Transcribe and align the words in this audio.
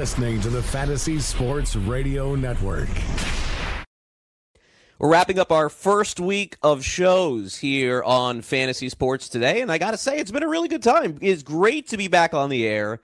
Listening 0.00 0.40
to 0.40 0.48
the 0.48 0.62
Fantasy 0.62 1.18
Sports 1.18 1.76
Radio 1.76 2.34
Network. 2.34 2.88
We're 4.98 5.10
wrapping 5.10 5.38
up 5.38 5.52
our 5.52 5.68
first 5.68 6.18
week 6.18 6.56
of 6.62 6.82
shows 6.82 7.58
here 7.58 8.02
on 8.02 8.40
Fantasy 8.40 8.88
Sports 8.88 9.28
today, 9.28 9.60
and 9.60 9.70
I 9.70 9.76
got 9.76 9.90
to 9.90 9.98
say, 9.98 10.16
it's 10.16 10.30
been 10.30 10.42
a 10.42 10.48
really 10.48 10.68
good 10.68 10.82
time. 10.82 11.18
It's 11.20 11.42
great 11.42 11.88
to 11.88 11.98
be 11.98 12.08
back 12.08 12.32
on 12.32 12.48
the 12.48 12.66
air 12.66 13.02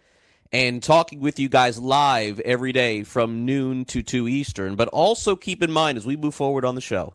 and 0.51 0.83
talking 0.83 1.21
with 1.21 1.39
you 1.39 1.51
guys 1.51 1.79
live 1.79 2.41
every 2.41 2.73
day 2.73 3.03
from 3.03 3.45
noon 3.45 3.85
to 3.85 4.03
2 4.03 4.27
Eastern. 4.27 4.75
But 4.75 4.89
also 4.89 5.37
keep 5.37 5.63
in 5.63 5.71
mind 5.71 5.99
as 5.99 6.07
we 6.07 6.17
move 6.17 6.35
forward 6.35 6.65
on 6.65 6.77
the 6.77 6.81
show, 6.81 7.13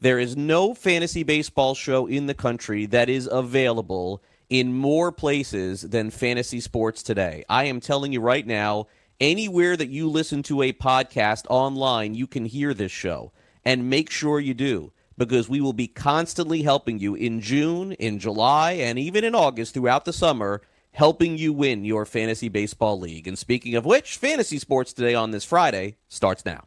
there 0.00 0.20
is 0.20 0.36
no 0.36 0.74
fantasy 0.74 1.24
baseball 1.24 1.74
show 1.74 2.06
in 2.06 2.26
the 2.26 2.34
country 2.34 2.86
that 2.86 3.08
is 3.08 3.28
available 3.32 4.22
in 4.48 4.72
more 4.72 5.10
places 5.10 5.82
than 5.82 6.10
fantasy 6.10 6.60
sports 6.60 7.02
today. 7.02 7.44
I 7.48 7.64
am 7.64 7.80
telling 7.80 8.12
you 8.12 8.20
right 8.20 8.46
now, 8.46 8.86
anywhere 9.20 9.76
that 9.76 9.88
you 9.88 10.08
listen 10.08 10.42
to 10.44 10.62
a 10.62 10.72
podcast 10.72 11.44
online, 11.48 12.14
you 12.14 12.26
can 12.26 12.44
hear 12.44 12.74
this 12.74 12.92
show. 12.92 13.32
And 13.64 13.88
make 13.88 14.10
sure 14.10 14.40
you 14.40 14.54
do, 14.54 14.92
because 15.16 15.48
we 15.48 15.60
will 15.60 15.72
be 15.72 15.86
constantly 15.86 16.62
helping 16.62 16.98
you 16.98 17.14
in 17.14 17.40
June, 17.40 17.92
in 17.92 18.18
July, 18.18 18.72
and 18.72 18.98
even 18.98 19.24
in 19.24 19.34
August 19.34 19.74
throughout 19.74 20.04
the 20.04 20.12
summer, 20.12 20.62
helping 20.92 21.38
you 21.38 21.52
win 21.52 21.84
your 21.84 22.04
fantasy 22.04 22.48
baseball 22.48 22.98
league. 22.98 23.26
And 23.26 23.38
speaking 23.38 23.74
of 23.74 23.84
which, 23.84 24.16
fantasy 24.16 24.58
sports 24.58 24.92
today 24.92 25.14
on 25.14 25.30
this 25.30 25.44
Friday 25.44 25.96
starts 26.08 26.44
now. 26.44 26.64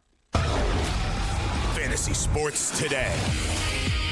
Fantasy 1.74 2.14
Sports 2.14 2.78
Today. 2.78 3.14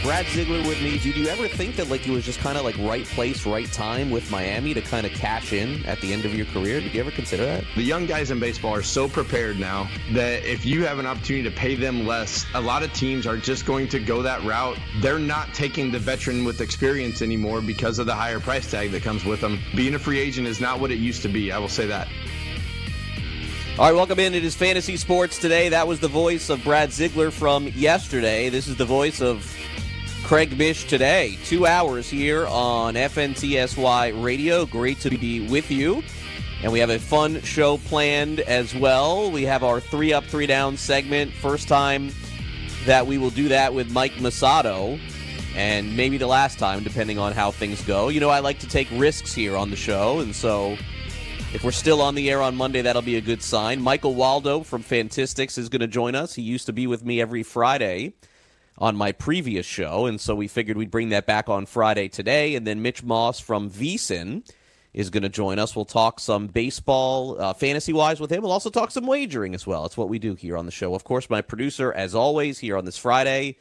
Brad 0.02 0.26
Ziegler 0.26 0.58
with 0.66 0.80
me. 0.82 0.98
Did 0.98 1.16
you 1.16 1.26
ever 1.26 1.48
think 1.48 1.76
that 1.76 1.88
like 1.88 2.06
it 2.06 2.12
was 2.12 2.24
just 2.24 2.38
kind 2.38 2.56
of 2.56 2.64
like 2.64 2.76
right 2.78 3.04
place, 3.04 3.44
right 3.44 3.70
time 3.72 4.10
with 4.10 4.30
Miami 4.30 4.72
to 4.74 4.80
kind 4.80 5.04
of 5.04 5.12
cash 5.12 5.52
in 5.52 5.84
at 5.86 6.00
the 6.00 6.12
end 6.12 6.24
of 6.24 6.34
your 6.34 6.46
career? 6.46 6.80
Did 6.80 6.94
you 6.94 7.00
ever 7.00 7.10
consider 7.10 7.44
that? 7.44 7.64
The 7.74 7.82
young 7.82 8.06
guys 8.06 8.30
in 8.30 8.38
baseball 8.38 8.74
are 8.74 8.82
so 8.82 9.08
prepared 9.08 9.58
now 9.58 9.88
that 10.12 10.44
if 10.44 10.64
you 10.64 10.84
have 10.86 10.98
an 10.98 11.06
opportunity 11.06 11.48
to 11.48 11.54
pay 11.54 11.74
them 11.74 12.06
less, 12.06 12.46
a 12.54 12.60
lot 12.60 12.82
of 12.84 12.92
teams 12.92 13.26
are 13.26 13.36
just 13.36 13.66
going 13.66 13.88
to 13.88 13.98
go 13.98 14.22
that 14.22 14.44
route. 14.44 14.78
They're 15.00 15.18
not 15.18 15.52
taking 15.54 15.90
the 15.90 15.98
veteran 15.98 16.44
with 16.44 16.60
experience 16.60 17.20
anymore 17.20 17.60
because 17.60 17.98
of 17.98 18.06
the 18.06 18.14
higher 18.14 18.38
price 18.38 18.70
tag 18.70 18.92
that 18.92 19.02
comes 19.02 19.24
with 19.24 19.40
them. 19.40 19.58
Being 19.74 19.94
a 19.94 19.98
free 19.98 20.20
agent 20.20 20.46
is 20.46 20.60
not 20.60 20.78
what 20.78 20.92
it 20.92 20.98
used 20.98 21.22
to 21.22 21.28
be. 21.28 21.50
I 21.50 21.58
will 21.58 21.68
say 21.68 21.86
that. 21.86 22.06
All 23.78 23.86
right, 23.86 23.94
welcome 23.94 24.18
in. 24.20 24.34
It 24.34 24.44
is 24.44 24.54
Fantasy 24.54 24.96
Sports 24.96 25.38
today. 25.38 25.68
That 25.68 25.86
was 25.86 26.00
the 26.00 26.08
voice 26.08 26.48
of 26.48 26.64
Brad 26.64 26.92
Ziegler 26.92 27.30
from 27.30 27.66
yesterday. 27.68 28.48
This 28.48 28.68
is 28.68 28.76
the 28.76 28.86
voice 28.86 29.20
of 29.20 29.54
Craig 30.26 30.58
Mish 30.58 30.88
today. 30.88 31.38
Two 31.44 31.66
hours 31.66 32.10
here 32.10 32.48
on 32.48 32.94
FNTSY 32.94 34.24
Radio. 34.24 34.66
Great 34.66 34.98
to 34.98 35.10
be 35.10 35.46
with 35.46 35.70
you. 35.70 36.02
And 36.64 36.72
we 36.72 36.80
have 36.80 36.90
a 36.90 36.98
fun 36.98 37.40
show 37.42 37.78
planned 37.78 38.40
as 38.40 38.74
well. 38.74 39.30
We 39.30 39.44
have 39.44 39.62
our 39.62 39.78
three 39.78 40.12
up, 40.12 40.24
three 40.24 40.48
down 40.48 40.78
segment. 40.78 41.32
First 41.32 41.68
time 41.68 42.10
that 42.86 43.06
we 43.06 43.18
will 43.18 43.30
do 43.30 43.46
that 43.50 43.72
with 43.72 43.88
Mike 43.92 44.14
Massato. 44.14 44.98
And 45.54 45.96
maybe 45.96 46.18
the 46.18 46.26
last 46.26 46.58
time, 46.58 46.82
depending 46.82 47.20
on 47.20 47.32
how 47.32 47.52
things 47.52 47.80
go. 47.82 48.08
You 48.08 48.18
know, 48.18 48.30
I 48.30 48.40
like 48.40 48.58
to 48.58 48.68
take 48.68 48.88
risks 48.90 49.32
here 49.32 49.56
on 49.56 49.70
the 49.70 49.76
show. 49.76 50.18
And 50.18 50.34
so 50.34 50.76
if 51.54 51.62
we're 51.62 51.70
still 51.70 52.02
on 52.02 52.16
the 52.16 52.28
air 52.32 52.42
on 52.42 52.56
Monday, 52.56 52.82
that'll 52.82 53.00
be 53.00 53.16
a 53.16 53.20
good 53.20 53.44
sign. 53.44 53.80
Michael 53.80 54.16
Waldo 54.16 54.64
from 54.64 54.82
Fantistics 54.82 55.56
is 55.56 55.68
going 55.68 55.82
to 55.82 55.86
join 55.86 56.16
us. 56.16 56.34
He 56.34 56.42
used 56.42 56.66
to 56.66 56.72
be 56.72 56.88
with 56.88 57.04
me 57.04 57.20
every 57.20 57.44
Friday 57.44 58.14
on 58.78 58.96
my 58.96 59.12
previous 59.12 59.64
show, 59.64 60.06
and 60.06 60.20
so 60.20 60.34
we 60.34 60.48
figured 60.48 60.76
we'd 60.76 60.90
bring 60.90 61.08
that 61.10 61.26
back 61.26 61.48
on 61.48 61.66
Friday 61.66 62.08
today. 62.08 62.54
And 62.54 62.66
then 62.66 62.82
Mitch 62.82 63.02
Moss 63.02 63.40
from 63.40 63.70
VSIN 63.70 64.48
is 64.92 65.10
going 65.10 65.22
to 65.22 65.28
join 65.28 65.58
us. 65.58 65.76
We'll 65.76 65.84
talk 65.84 66.20
some 66.20 66.46
baseball, 66.46 67.40
uh, 67.40 67.52
fantasy 67.52 67.92
wise, 67.92 68.18
with 68.18 68.30
him. 68.30 68.42
We'll 68.42 68.52
also 68.52 68.70
talk 68.70 68.90
some 68.90 69.06
wagering 69.06 69.54
as 69.54 69.66
well. 69.66 69.82
That's 69.82 69.96
what 69.96 70.08
we 70.08 70.18
do 70.18 70.34
here 70.34 70.56
on 70.56 70.66
the 70.66 70.72
show. 70.72 70.94
Of 70.94 71.04
course, 71.04 71.28
my 71.28 71.42
producer, 71.42 71.92
as 71.92 72.14
always, 72.14 72.58
here 72.58 72.76
on 72.78 72.86
this 72.86 72.96
Friday 72.96 73.58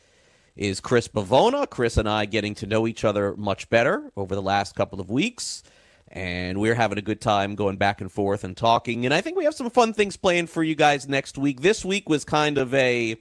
is 0.56 0.80
Chris 0.80 1.10
Bavona. 1.10 1.70
Chris 1.70 1.98
and 1.98 2.08
I 2.08 2.26
getting 2.26 2.56
to 2.56 2.66
know 2.66 2.88
each 2.88 3.04
other 3.04 3.36
much 3.36 3.70
better 3.70 4.12
over 4.16 4.34
the 4.34 4.42
last 4.42 4.76
couple 4.76 5.02
of 5.02 5.10
weeks. 5.10 5.64
And 6.08 6.62
we're 6.62 6.76
having 6.76 6.98
a 6.98 7.02
good 7.02 7.20
time 7.20 7.56
going 7.56 7.76
back 7.76 8.00
and 8.00 8.10
forth 8.10 8.46
and 8.46 8.56
talking. 8.56 9.06
And 9.06 9.14
I 9.14 9.20
think 9.20 9.38
we 9.38 9.44
have 9.44 9.56
some 9.56 9.70
fun 9.70 9.92
things 9.92 10.16
planned 10.16 10.50
for 10.50 10.64
you 10.64 10.76
guys 10.76 11.10
next 11.10 11.38
week. 11.38 11.60
This 11.60 11.84
week 11.84 12.08
was 12.08 12.24
kind 12.24 12.58
of 12.58 12.74
a 12.74 13.18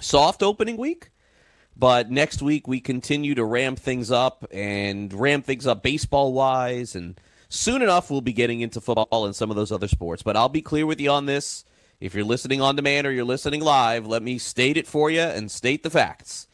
soft 0.00 0.42
opening 0.42 0.76
week. 0.76 1.10
But 1.76 2.10
next 2.10 2.42
week 2.42 2.68
we 2.68 2.80
continue 2.80 3.34
to 3.34 3.44
ramp 3.44 3.78
things 3.78 4.10
up 4.10 4.44
and 4.50 5.12
ramp 5.12 5.46
things 5.46 5.66
up 5.66 5.82
baseball 5.82 6.32
wise. 6.32 6.94
And 6.94 7.18
soon 7.48 7.80
enough 7.80 8.10
we'll 8.10 8.20
be 8.20 8.32
getting 8.32 8.60
into 8.60 8.80
football 8.80 9.24
and 9.24 9.34
some 9.34 9.50
of 9.50 9.56
those 9.56 9.72
other 9.72 9.88
sports. 9.88 10.22
But 10.22 10.36
I'll 10.36 10.48
be 10.48 10.62
clear 10.62 10.84
with 10.86 11.00
you 11.00 11.10
on 11.10 11.26
this. 11.26 11.64
If 12.00 12.14
you're 12.14 12.24
listening 12.24 12.60
on 12.60 12.76
demand 12.76 13.06
or 13.06 13.12
you're 13.12 13.24
listening 13.24 13.60
live, 13.60 14.06
let 14.06 14.22
me 14.22 14.38
state 14.38 14.76
it 14.76 14.86
for 14.86 15.10
you 15.10 15.20
and 15.20 15.50
state 15.50 15.82
the 15.82 15.90
facts. 15.90 16.48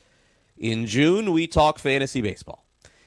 In 0.59 0.87
June, 0.87 1.33
we 1.33 1.47
talk 1.47 1.79
fantasy 1.79 2.21
baseball. 2.21 2.65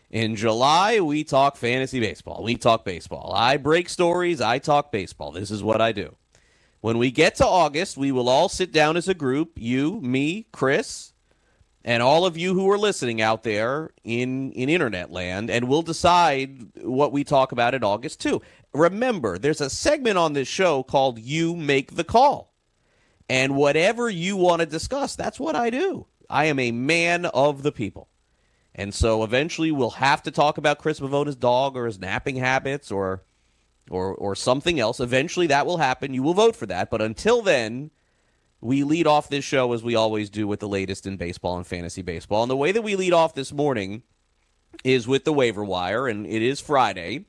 In 0.09 0.35
July, 0.35 0.99
we 0.99 1.23
talk 1.23 1.55
fantasy 1.55 1.99
baseball. 1.99 2.43
We 2.43 2.55
talk 2.55 2.83
baseball. 2.83 3.31
I 3.35 3.57
break 3.57 3.89
stories. 3.89 4.41
I 4.41 4.57
talk 4.59 4.91
baseball. 4.91 5.31
This 5.31 5.51
is 5.51 5.61
what 5.61 5.81
I 5.81 5.91
do. 5.91 6.15
When 6.81 6.97
we 6.97 7.11
get 7.11 7.35
to 7.35 7.45
August, 7.45 7.97
we 7.97 8.11
will 8.11 8.29
all 8.29 8.47
sit 8.47 8.71
down 8.71 8.95
as 8.95 9.07
a 9.07 9.13
group 9.13 9.51
you, 9.55 9.99
me, 10.01 10.47
Chris, 10.53 11.13
and 11.83 12.01
all 12.01 12.25
of 12.25 12.37
you 12.37 12.53
who 12.53 12.69
are 12.69 12.77
listening 12.77 13.21
out 13.21 13.43
there 13.43 13.91
in, 14.03 14.51
in 14.53 14.69
internet 14.69 15.11
land, 15.11 15.49
and 15.49 15.67
we'll 15.67 15.81
decide 15.81 16.69
what 16.81 17.11
we 17.11 17.23
talk 17.23 17.51
about 17.51 17.73
in 17.75 17.83
August 17.83 18.21
too. 18.21 18.41
Remember, 18.73 19.37
there's 19.37 19.61
a 19.61 19.69
segment 19.69 20.17
on 20.17 20.33
this 20.33 20.47
show 20.47 20.83
called 20.83 21.19
You 21.19 21.55
Make 21.55 21.95
the 21.95 22.03
Call. 22.03 22.53
And 23.27 23.55
whatever 23.55 24.09
you 24.09 24.37
want 24.37 24.61
to 24.61 24.65
discuss, 24.65 25.15
that's 25.15 25.39
what 25.39 25.55
I 25.55 25.69
do. 25.69 26.07
I 26.29 26.45
am 26.45 26.59
a 26.59 26.71
man 26.71 27.25
of 27.25 27.61
the 27.61 27.71
people. 27.71 28.07
And 28.73 28.93
so 28.93 29.23
eventually 29.23 29.71
we'll 29.71 29.91
have 29.91 30.23
to 30.23 30.31
talk 30.31 30.57
about 30.57 30.79
Chris 30.79 30.99
Mavona's 30.99 31.35
dog 31.35 31.75
or 31.75 31.85
his 31.85 31.99
napping 31.99 32.37
habits 32.37 32.91
or 32.91 33.23
or 33.89 34.13
or 34.15 34.35
something 34.35 34.79
else. 34.79 34.99
Eventually 34.99 35.47
that 35.47 35.65
will 35.65 35.77
happen. 35.77 36.13
You 36.13 36.23
will 36.23 36.33
vote 36.33 36.55
for 36.55 36.65
that. 36.67 36.89
But 36.89 37.01
until 37.01 37.41
then, 37.41 37.91
we 38.61 38.83
lead 38.83 39.07
off 39.07 39.29
this 39.29 39.45
show 39.45 39.73
as 39.73 39.83
we 39.83 39.95
always 39.95 40.29
do 40.29 40.47
with 40.47 40.59
the 40.59 40.67
latest 40.67 41.05
in 41.05 41.17
baseball 41.17 41.57
and 41.57 41.67
fantasy 41.67 42.01
baseball. 42.01 42.43
And 42.43 42.51
the 42.51 42.57
way 42.57 42.71
that 42.71 42.81
we 42.81 42.95
lead 42.95 43.13
off 43.13 43.33
this 43.33 43.53
morning 43.53 44.03
is 44.83 45.07
with 45.07 45.25
the 45.25 45.33
waiver 45.33 45.63
wire, 45.63 46.07
and 46.07 46.25
it 46.25 46.41
is 46.41 46.59
Friday. 46.59 47.25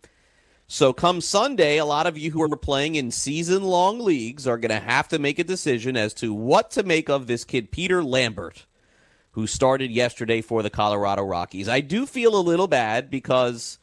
So 0.67 0.93
come 0.93 1.21
Sunday, 1.21 1.79
a 1.79 1.85
lot 1.85 2.07
of 2.07 2.17
you 2.17 2.31
who 2.31 2.43
are 2.43 2.57
playing 2.57 2.95
in 2.95 3.11
season 3.11 3.65
long 3.65 3.99
leagues 3.99 4.47
are 4.47 4.59
going 4.59 4.71
to 4.71 4.87
have 4.87 5.09
to 5.09 5.19
make 5.19 5.41
a 5.41 5.45
decision 5.45 5.97
as 5.97 6.15
to 6.15 6.33
what 6.33 6.71
to 6.73 6.85
make 6.85 7.09
of 7.09 7.27
this 7.27 7.45
kid, 7.45 7.73
Peter 7.73 8.05
Lambert 8.05 8.67
who 9.33 9.47
started 9.47 9.91
yesterday 9.91 10.41
for 10.41 10.63
the 10.63 10.71
Colorado 10.71 11.23
Rockies. 11.23 11.69
I 11.69 11.81
do 11.81 12.07
feel 12.07 12.37
a 12.37 12.43
little 12.43 12.67
bad 12.67 13.11
because 13.11 13.79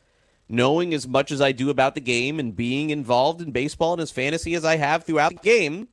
knowing 0.50 0.94
as 0.94 1.08
much 1.08 1.32
as 1.32 1.42
I 1.42 1.52
do 1.52 1.70
about 1.70 1.96
the 1.96 2.02
game 2.02 2.40
and 2.40 2.56
being 2.56 2.90
involved 2.90 3.42
in 3.42 3.52
baseball 3.52 3.94
and 3.94 4.02
as 4.02 4.12
fantasy 4.12 4.56
as 4.56 4.64
I 4.64 4.78
have 4.78 5.04
throughout 5.04 5.32
the 5.32 5.50
game 5.50 5.90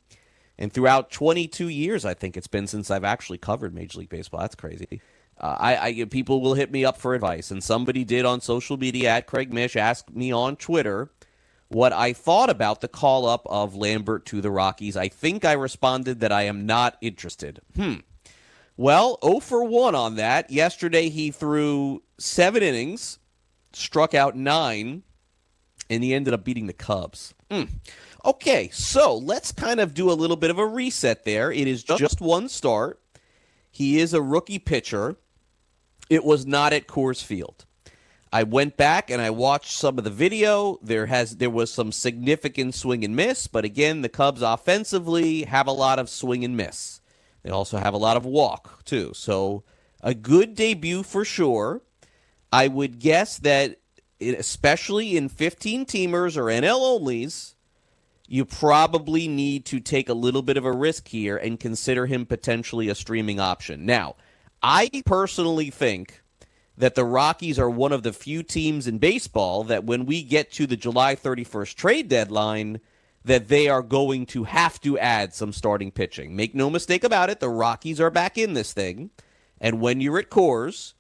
and 0.59 0.73
throughout 0.73 1.11
22 1.11 1.69
years, 1.69 2.05
I 2.05 2.15
think 2.15 2.37
it's 2.37 2.47
been 2.47 2.67
since 2.67 2.91
I've 2.91 3.05
actually 3.05 3.39
covered 3.39 3.75
Major 3.75 3.99
League 3.99 4.09
Baseball. 4.09 4.41
That's 4.41 4.55
crazy. 4.55 5.01
Uh, 5.39 5.57
I, 5.59 5.77
I 5.77 6.05
people 6.05 6.41
will 6.41 6.55
hit 6.55 6.71
me 6.71 6.85
up 6.85 6.97
for 6.97 7.15
advice, 7.15 7.51
and 7.51 7.63
somebody 7.63 8.05
did 8.05 8.25
on 8.25 8.41
social 8.41 8.77
media 8.77 9.11
at 9.11 9.27
Craig 9.27 9.53
Mish 9.53 9.75
ask 9.75 10.09
me 10.11 10.33
on 10.33 10.57
Twitter 10.57 11.11
what 11.69 11.93
I 11.93 12.13
thought 12.13 12.51
about 12.51 12.81
the 12.81 12.89
call 12.89 13.27
up 13.27 13.43
of 13.47 13.75
Lambert 13.75 14.27
to 14.27 14.41
the 14.41 14.51
Rockies. 14.51 14.97
I 14.97 15.09
think 15.09 15.45
I 15.45 15.53
responded 15.53 16.21
that 16.21 16.31
I 16.31 16.43
am 16.43 16.67
not 16.67 16.97
interested. 17.01 17.61
Hmm. 17.75 17.97
Well, 18.77 19.19
0 19.25 19.41
for 19.41 19.65
1 19.65 19.95
on 19.95 20.17
that. 20.17 20.51
Yesterday 20.51 21.09
he 21.09 21.31
threw 21.31 22.03
seven 22.19 22.63
innings, 22.63 23.19
struck 23.75 24.15
out 24.15 24.37
nine, 24.37 25.03
and 25.91 26.03
he 26.03 26.15
ended 26.15 26.35
up 26.35 26.45
beating 26.45 26.67
the 26.67 26.73
Cubs. 26.73 27.35
Mm. 27.51 27.69
Okay, 28.25 28.71
so 28.73 29.17
let's 29.17 29.53
kind 29.53 29.81
of 29.81 29.95
do 29.95 30.11
a 30.11 30.15
little 30.15 30.37
bit 30.37 30.51
of 30.51 30.59
a 30.59 30.67
reset 30.67 31.25
there. 31.25 31.53
It 31.53 31.69
is 31.69 31.85
just 31.85 32.21
one 32.21 32.49
start. 32.49 33.01
He 33.71 33.99
is 33.99 34.15
a 34.15 34.23
rookie 34.23 34.59
pitcher. 34.59 35.17
It 36.09 36.25
was 36.25 36.47
not 36.47 36.73
at 36.73 36.87
Coors 36.87 37.23
Field. 37.23 37.65
I 38.33 38.43
went 38.43 38.77
back 38.77 39.11
and 39.11 39.23
I 39.23 39.31
watched 39.31 39.73
some 39.73 39.97
of 39.97 40.03
the 40.03 40.11
video. 40.11 40.81
There 40.83 41.07
has 41.07 41.37
there 41.37 41.51
was 41.51 41.73
some 41.73 41.93
significant 41.93 42.75
swing 42.75 43.05
and 43.05 43.15
miss, 43.15 43.47
but 43.47 43.65
again, 43.65 44.03
the 44.03 44.09
Cubs 44.09 44.43
offensively 44.43 45.45
have 45.45 45.69
a 45.69 45.73
lot 45.73 46.01
of 46.01 46.09
swing 46.09 46.45
and 46.45 46.57
miss. 46.57 47.01
They 47.45 47.51
also 47.51 47.79
have 47.79 47.95
a 47.95 47.99
lot 47.99 48.17
of 48.17 48.27
walk 48.27 48.85
too. 48.85 49.13
So 49.15 49.63
a 50.01 50.15
good 50.15 50.57
debut 50.57 51.05
for 51.05 51.25
sure. 51.25 51.83
I 52.55 52.69
would 52.69 53.01
guess 53.01 53.39
that 53.39 53.81
especially 54.21 55.17
in 55.17 55.29
15 55.29 55.87
teamers 55.87 56.37
or 56.37 56.45
NL 56.45 57.01
onlys, 57.01 57.55
you 58.29 58.45
probably 58.45 59.27
need 59.27 59.65
to 59.67 59.81
take 59.81 60.09
a 60.09 60.15
little 60.15 60.41
bit 60.41 60.57
of 60.57 60.65
a 60.65 60.71
risk 60.71 61.09
here 61.09 61.37
and 61.37 61.59
consider 61.59 62.07
him 62.07 62.25
potentially 62.25 62.89
a 62.89 62.95
streaming 62.95 63.41
option. 63.41 63.85
Now, 63.85 64.15
I 64.63 64.89
personally 65.05 65.71
think 65.71 66.23
that 66.79 66.95
the 66.95 67.05
Rockies 67.05 67.59
are 67.59 67.69
one 67.69 67.91
of 67.91 68.05
the 68.05 68.13
few 68.13 68.45
teams 68.45 68.87
in 68.87 68.99
baseball 68.99 69.65
that 69.65 69.83
when 69.83 70.07
we 70.07 70.23
get 70.23 70.53
to 70.53 70.69
the 70.69 70.77
July 70.77 71.17
31st 71.17 71.75
trade 71.75 72.09
deadline, 72.09 72.79
that 73.25 73.49
they 73.49 73.69
are 73.69 73.83
going 73.83 74.27
to 74.27 74.45
have 74.45 74.81
to 74.83 74.97
add 74.97 75.35
some 75.35 75.53
starting 75.53 75.91
pitching. 75.91 76.37
Make 76.37 76.55
no 76.55 76.71
mistake 76.71 77.03
about 77.03 77.31
it, 77.31 77.41
the 77.41 77.49
Rockies 77.49 78.01
are 78.01 78.11
back 78.11 78.39
in 78.39 78.55
this 78.55 78.73
thing. 78.73 79.11
And 79.61 79.81
when 79.81 80.01
you're 80.01 80.21
at 80.21 80.31
Coors, 80.31 80.93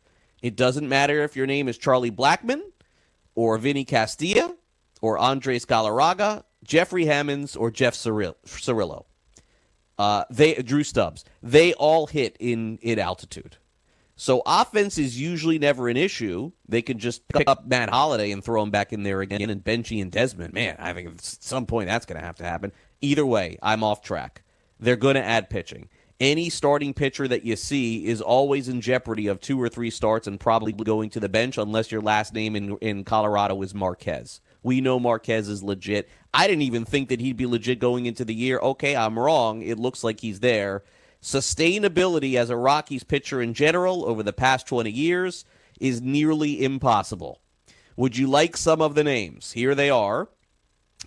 it 0.44 0.56
doesn't 0.56 0.86
matter 0.86 1.22
if 1.22 1.36
your 1.36 1.46
name 1.46 1.68
is 1.68 1.78
Charlie 1.78 2.10
Blackmon 2.10 2.60
or 3.34 3.56
Vinny 3.56 3.86
Castilla 3.86 4.54
or 5.00 5.16
Andres 5.16 5.64
Galarraga, 5.64 6.44
Jeffrey 6.62 7.06
Hammonds, 7.06 7.56
or 7.56 7.70
Jeff 7.70 7.94
Cirillo. 7.94 9.04
Uh, 9.98 10.24
they 10.28 10.52
Drew 10.56 10.84
Stubbs. 10.84 11.24
They 11.42 11.72
all 11.72 12.08
hit 12.08 12.36
in 12.40 12.76
in 12.82 12.98
altitude. 12.98 13.56
So 14.16 14.42
offense 14.44 14.98
is 14.98 15.18
usually 15.18 15.58
never 15.58 15.88
an 15.88 15.96
issue. 15.96 16.52
They 16.68 16.82
can 16.82 16.98
just 16.98 17.26
pick 17.28 17.48
up 17.48 17.66
Matt 17.66 17.88
Holliday 17.88 18.30
and 18.30 18.44
throw 18.44 18.62
him 18.62 18.70
back 18.70 18.92
in 18.92 19.02
there 19.02 19.22
again, 19.22 19.48
and 19.48 19.64
Benji 19.64 20.02
and 20.02 20.12
Desmond. 20.12 20.52
Man, 20.52 20.76
I 20.78 20.92
think 20.92 21.08
at 21.08 21.22
some 21.22 21.64
point 21.64 21.88
that's 21.88 22.04
going 22.04 22.20
to 22.20 22.26
have 22.26 22.36
to 22.36 22.44
happen. 22.44 22.70
Either 23.00 23.24
way, 23.24 23.56
I'm 23.62 23.82
off 23.82 24.02
track. 24.02 24.42
They're 24.78 24.96
going 24.96 25.14
to 25.14 25.24
add 25.24 25.48
pitching. 25.48 25.88
Any 26.24 26.48
starting 26.48 26.94
pitcher 26.94 27.28
that 27.28 27.44
you 27.44 27.54
see 27.54 28.06
is 28.06 28.22
always 28.22 28.66
in 28.70 28.80
jeopardy 28.80 29.26
of 29.26 29.42
two 29.42 29.60
or 29.60 29.68
three 29.68 29.90
starts 29.90 30.26
and 30.26 30.40
probably 30.40 30.72
going 30.72 31.10
to 31.10 31.20
the 31.20 31.28
bench 31.28 31.58
unless 31.58 31.92
your 31.92 32.00
last 32.00 32.32
name 32.32 32.56
in 32.56 32.78
in 32.78 33.04
Colorado 33.04 33.60
is 33.60 33.74
Marquez. 33.74 34.40
We 34.62 34.80
know 34.80 34.98
Marquez 34.98 35.50
is 35.50 35.62
legit. 35.62 36.08
I 36.32 36.46
didn't 36.46 36.62
even 36.62 36.86
think 36.86 37.10
that 37.10 37.20
he'd 37.20 37.36
be 37.36 37.44
legit 37.44 37.78
going 37.78 38.06
into 38.06 38.24
the 38.24 38.32
year. 38.32 38.58
Okay, 38.58 38.96
I'm 38.96 39.18
wrong. 39.18 39.60
It 39.60 39.78
looks 39.78 40.02
like 40.02 40.20
he's 40.20 40.40
there. 40.40 40.82
Sustainability 41.20 42.36
as 42.36 42.48
a 42.48 42.56
Rockies 42.56 43.04
pitcher 43.04 43.42
in 43.42 43.52
general 43.52 44.06
over 44.06 44.22
the 44.22 44.32
past 44.32 44.66
20 44.66 44.90
years 44.90 45.44
is 45.78 46.00
nearly 46.00 46.64
impossible. 46.64 47.42
Would 47.98 48.16
you 48.16 48.28
like 48.28 48.56
some 48.56 48.80
of 48.80 48.94
the 48.94 49.04
names? 49.04 49.52
Here 49.52 49.74
they 49.74 49.90
are 49.90 50.30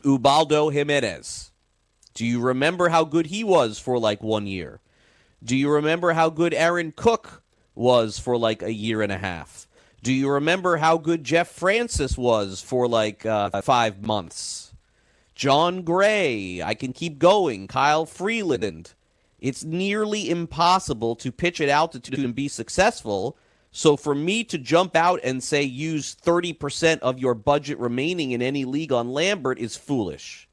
Ubaldo 0.05 0.69
Jimenez. 0.69 1.51
Do 2.13 2.23
you 2.23 2.39
remember 2.39 2.89
how 2.89 3.03
good 3.03 3.25
he 3.25 3.43
was 3.43 3.79
for 3.79 3.97
like 3.97 4.21
one 4.21 4.45
year? 4.45 4.79
Do 5.43 5.55
you 5.55 5.69
remember 5.69 6.13
how 6.13 6.29
good 6.29 6.53
Aaron 6.53 6.91
Cook 6.95 7.43
was 7.75 8.17
for 8.17 8.37
like 8.37 8.61
a 8.61 8.73
year 8.73 9.01
and 9.01 9.11
a 9.11 9.17
half? 9.17 9.67
Do 10.01 10.13
you 10.13 10.29
remember 10.29 10.77
how 10.77 10.97
good 10.97 11.23
Jeff 11.23 11.49
Francis 11.49 12.17
was 12.17 12.61
for 12.61 12.87
like 12.87 13.25
uh, 13.25 13.61
five 13.61 14.05
months? 14.05 14.73
Jon 15.35 15.83
Gray, 15.83 16.61
I 16.63 16.73
can 16.73 16.93
keep 16.93 17.19
going. 17.19 17.67
Kyle 17.67 18.05
Freeland. 18.05 18.93
It's 19.39 19.63
nearly 19.63 20.29
impossible 20.29 21.15
to 21.17 21.31
pitch 21.31 21.61
at 21.61 21.69
altitude 21.69 22.19
and 22.19 22.33
be 22.33 22.47
successful. 22.47 23.37
So 23.71 23.95
for 23.95 24.15
me 24.15 24.43
to 24.45 24.57
jump 24.57 24.95
out 24.95 25.19
and 25.23 25.43
say 25.43 25.61
use 25.61 26.15
30% 26.15 26.99
of 26.99 27.19
your 27.19 27.35
budget 27.35 27.77
remaining 27.77 28.31
in 28.31 28.41
any 28.41 28.65
league 28.65 28.91
on 28.91 29.13
Lambert 29.13 29.59
is 29.59 29.77
foolish. 29.77 30.49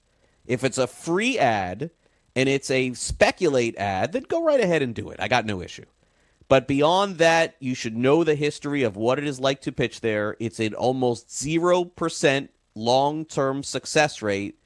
If 0.46 0.62
it's 0.62 0.76
a 0.76 0.86
free 0.86 1.38
ad 1.38 1.90
and 2.36 2.48
it's 2.48 2.70
a 2.70 2.92
speculate 2.94 3.76
ad, 3.76 4.12
then 4.12 4.24
go 4.28 4.42
right 4.42 4.60
ahead 4.60 4.82
and 4.82 4.94
do 4.94 5.10
it. 5.10 5.20
I 5.20 5.28
got 5.28 5.46
no 5.46 5.62
issue. 5.62 5.84
But 6.48 6.68
beyond 6.68 7.18
that, 7.18 7.54
you 7.58 7.74
should 7.74 7.96
know 7.96 8.22
the 8.22 8.34
history 8.34 8.82
of 8.82 8.96
what 8.96 9.18
it 9.18 9.26
is 9.26 9.40
like 9.40 9.62
to 9.62 9.72
pitch 9.72 10.00
there. 10.00 10.36
It's 10.38 10.60
an 10.60 10.74
almost 10.74 11.28
0% 11.28 12.48
long 12.74 13.24
term 13.24 13.62
success 13.62 14.20
rate 14.20 14.58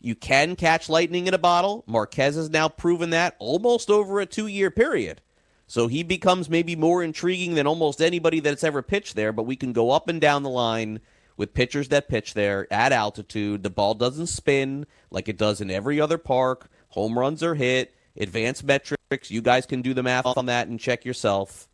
you 0.00 0.14
can 0.14 0.56
catch 0.56 0.88
lightning 0.88 1.26
in 1.26 1.34
a 1.34 1.38
bottle. 1.38 1.84
Marquez 1.86 2.36
has 2.36 2.50
now 2.50 2.68
proven 2.68 3.10
that 3.10 3.34
almost 3.38 3.90
over 3.90 4.20
a 4.20 4.26
two 4.26 4.46
year 4.46 4.70
period. 4.70 5.20
So 5.66 5.86
he 5.86 6.02
becomes 6.02 6.48
maybe 6.48 6.76
more 6.76 7.02
intriguing 7.02 7.54
than 7.54 7.66
almost 7.66 8.00
anybody 8.00 8.40
that's 8.40 8.64
ever 8.64 8.80
pitched 8.80 9.16
there, 9.16 9.32
but 9.32 9.42
we 9.42 9.56
can 9.56 9.72
go 9.72 9.90
up 9.90 10.08
and 10.08 10.20
down 10.20 10.42
the 10.42 10.50
line 10.50 11.00
with 11.36 11.52
pitchers 11.52 11.88
that 11.88 12.08
pitch 12.08 12.34
there 12.34 12.66
at 12.72 12.92
altitude. 12.92 13.62
The 13.62 13.70
ball 13.70 13.94
doesn't 13.94 14.28
spin 14.28 14.86
like 15.10 15.28
it 15.28 15.36
does 15.36 15.60
in 15.60 15.70
every 15.70 16.00
other 16.00 16.16
park. 16.16 16.70
Home 16.88 17.18
runs 17.18 17.42
are 17.42 17.54
hit, 17.54 17.94
advanced 18.16 18.64
metrics. 18.64 19.30
You 19.30 19.42
guys 19.42 19.66
can 19.66 19.82
do 19.82 19.94
the 19.94 20.02
math 20.02 20.26
on 20.26 20.46
that 20.46 20.68
and 20.68 20.80
check 20.80 21.04
yourself. 21.04 21.68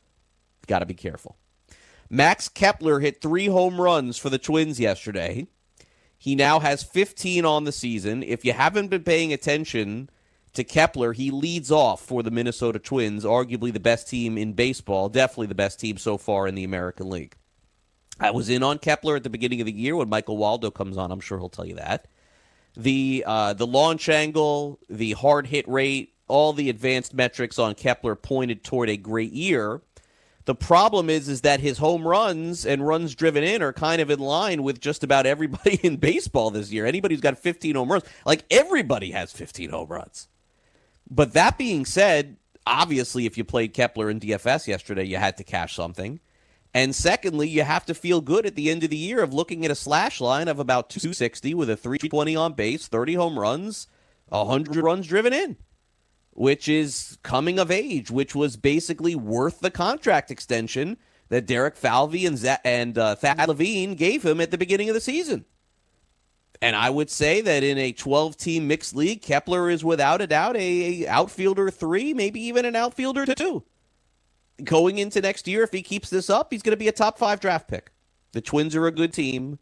Got 0.66 0.80
to 0.80 0.86
be 0.86 0.94
careful. 0.94 1.36
Max 2.10 2.48
Kepler 2.48 3.00
hit 3.00 3.20
three 3.20 3.46
home 3.46 3.80
runs 3.80 4.18
for 4.18 4.30
the 4.30 4.38
Twins 4.38 4.78
yesterday. 4.78 5.46
He 6.16 6.34
now 6.34 6.58
has 6.60 6.82
15 6.82 7.44
on 7.44 7.64
the 7.64 7.72
season. 7.72 8.22
If 8.22 8.44
you 8.44 8.52
haven't 8.52 8.88
been 8.88 9.02
paying 9.02 9.32
attention 9.32 10.08
to 10.54 10.64
Kepler, 10.64 11.12
he 11.12 11.30
leads 11.30 11.70
off 11.70 12.00
for 12.00 12.22
the 12.22 12.30
Minnesota 12.30 12.78
Twins, 12.78 13.24
arguably 13.24 13.72
the 13.72 13.80
best 13.80 14.08
team 14.08 14.38
in 14.38 14.52
baseball, 14.52 15.08
definitely 15.08 15.48
the 15.48 15.54
best 15.54 15.80
team 15.80 15.98
so 15.98 16.16
far 16.16 16.46
in 16.46 16.54
the 16.54 16.64
American 16.64 17.10
League. 17.10 17.36
I 18.20 18.30
was 18.30 18.48
in 18.48 18.62
on 18.62 18.78
Kepler 18.78 19.16
at 19.16 19.24
the 19.24 19.30
beginning 19.30 19.60
of 19.60 19.66
the 19.66 19.72
year 19.72 19.96
when 19.96 20.08
Michael 20.08 20.36
Waldo 20.36 20.70
comes 20.70 20.96
on. 20.96 21.10
I'm 21.10 21.20
sure 21.20 21.38
he'll 21.38 21.48
tell 21.48 21.66
you 21.66 21.74
that. 21.74 22.06
The 22.76 23.24
uh, 23.26 23.52
the 23.54 23.66
launch 23.66 24.08
angle, 24.08 24.80
the 24.88 25.12
hard 25.12 25.46
hit 25.46 25.66
rate, 25.68 26.14
all 26.26 26.52
the 26.52 26.70
advanced 26.70 27.14
metrics 27.14 27.58
on 27.58 27.74
Kepler 27.74 28.14
pointed 28.14 28.64
toward 28.64 28.88
a 28.88 28.96
great 28.96 29.32
year. 29.32 29.82
The 30.46 30.54
problem 30.54 31.08
is 31.08 31.28
is 31.28 31.40
that 31.42 31.60
his 31.60 31.78
home 31.78 32.06
runs 32.06 32.66
and 32.66 32.86
runs 32.86 33.14
driven 33.14 33.42
in 33.44 33.62
are 33.62 33.72
kind 33.72 34.02
of 34.02 34.10
in 34.10 34.18
line 34.18 34.62
with 34.62 34.80
just 34.80 35.02
about 35.02 35.24
everybody 35.24 35.76
in 35.82 35.96
baseball 35.96 36.50
this 36.50 36.70
year. 36.70 36.84
Anybody 36.86 37.14
who's 37.14 37.22
got 37.22 37.38
15 37.38 37.76
home 37.76 37.90
runs, 37.90 38.04
like 38.26 38.44
everybody 38.50 39.12
has 39.12 39.32
15 39.32 39.70
home 39.70 39.88
runs. 39.88 40.28
But 41.10 41.32
that 41.32 41.56
being 41.56 41.84
said, 41.86 42.36
obviously 42.66 43.26
if 43.26 43.38
you 43.38 43.44
played 43.44 43.72
Kepler 43.72 44.10
in 44.10 44.20
DFS 44.20 44.66
yesterday, 44.66 45.04
you 45.04 45.16
had 45.16 45.36
to 45.38 45.44
cash 45.44 45.74
something. 45.74 46.20
And 46.74 46.94
secondly, 46.94 47.48
you 47.48 47.62
have 47.62 47.86
to 47.86 47.94
feel 47.94 48.20
good 48.20 48.44
at 48.44 48.56
the 48.56 48.68
end 48.68 48.82
of 48.82 48.90
the 48.90 48.96
year 48.96 49.22
of 49.22 49.32
looking 49.32 49.64
at 49.64 49.70
a 49.70 49.76
slash 49.76 50.20
line 50.20 50.48
of 50.48 50.58
about 50.58 50.90
260 50.90 51.54
with 51.54 51.70
a 51.70 51.76
320 51.76 52.34
on 52.34 52.52
base, 52.54 52.88
30 52.88 53.14
home 53.14 53.38
runs, 53.38 53.86
100 54.28 54.76
runs 54.76 55.06
driven 55.06 55.32
in 55.32 55.56
which 56.34 56.68
is 56.68 57.16
coming 57.22 57.58
of 57.58 57.70
age, 57.70 58.10
which 58.10 58.34
was 58.34 58.56
basically 58.56 59.14
worth 59.14 59.60
the 59.60 59.70
contract 59.70 60.30
extension 60.30 60.96
that 61.28 61.46
Derek 61.46 61.76
Falvey 61.76 62.26
and, 62.26 62.36
Z- 62.36 62.56
and 62.64 62.98
uh, 62.98 63.14
Thad 63.14 63.48
Levine 63.48 63.94
gave 63.94 64.24
him 64.24 64.40
at 64.40 64.50
the 64.50 64.58
beginning 64.58 64.88
of 64.88 64.94
the 64.94 65.00
season. 65.00 65.44
And 66.60 66.76
I 66.76 66.90
would 66.90 67.10
say 67.10 67.40
that 67.40 67.62
in 67.62 67.78
a 67.78 67.92
12 67.92 68.36
team 68.36 68.66
mixed 68.66 68.94
league, 68.94 69.22
Kepler 69.22 69.70
is 69.70 69.84
without 69.84 70.20
a 70.20 70.26
doubt 70.26 70.56
a, 70.56 71.04
a 71.04 71.08
outfielder 71.08 71.70
three, 71.70 72.14
maybe 72.14 72.40
even 72.42 72.64
an 72.64 72.76
outfielder 72.76 73.26
two. 73.26 73.64
Going 74.62 74.98
into 74.98 75.20
next 75.20 75.48
year, 75.48 75.62
if 75.64 75.72
he 75.72 75.82
keeps 75.82 76.10
this 76.10 76.30
up, 76.30 76.52
he's 76.52 76.62
going 76.62 76.72
to 76.72 76.76
be 76.76 76.88
a 76.88 76.92
top 76.92 77.18
five 77.18 77.40
draft 77.40 77.66
pick. 77.68 77.90
The 78.32 78.40
Twins 78.40 78.76
are 78.76 78.86
a 78.86 78.92
good 78.92 79.12
team. 79.12 79.58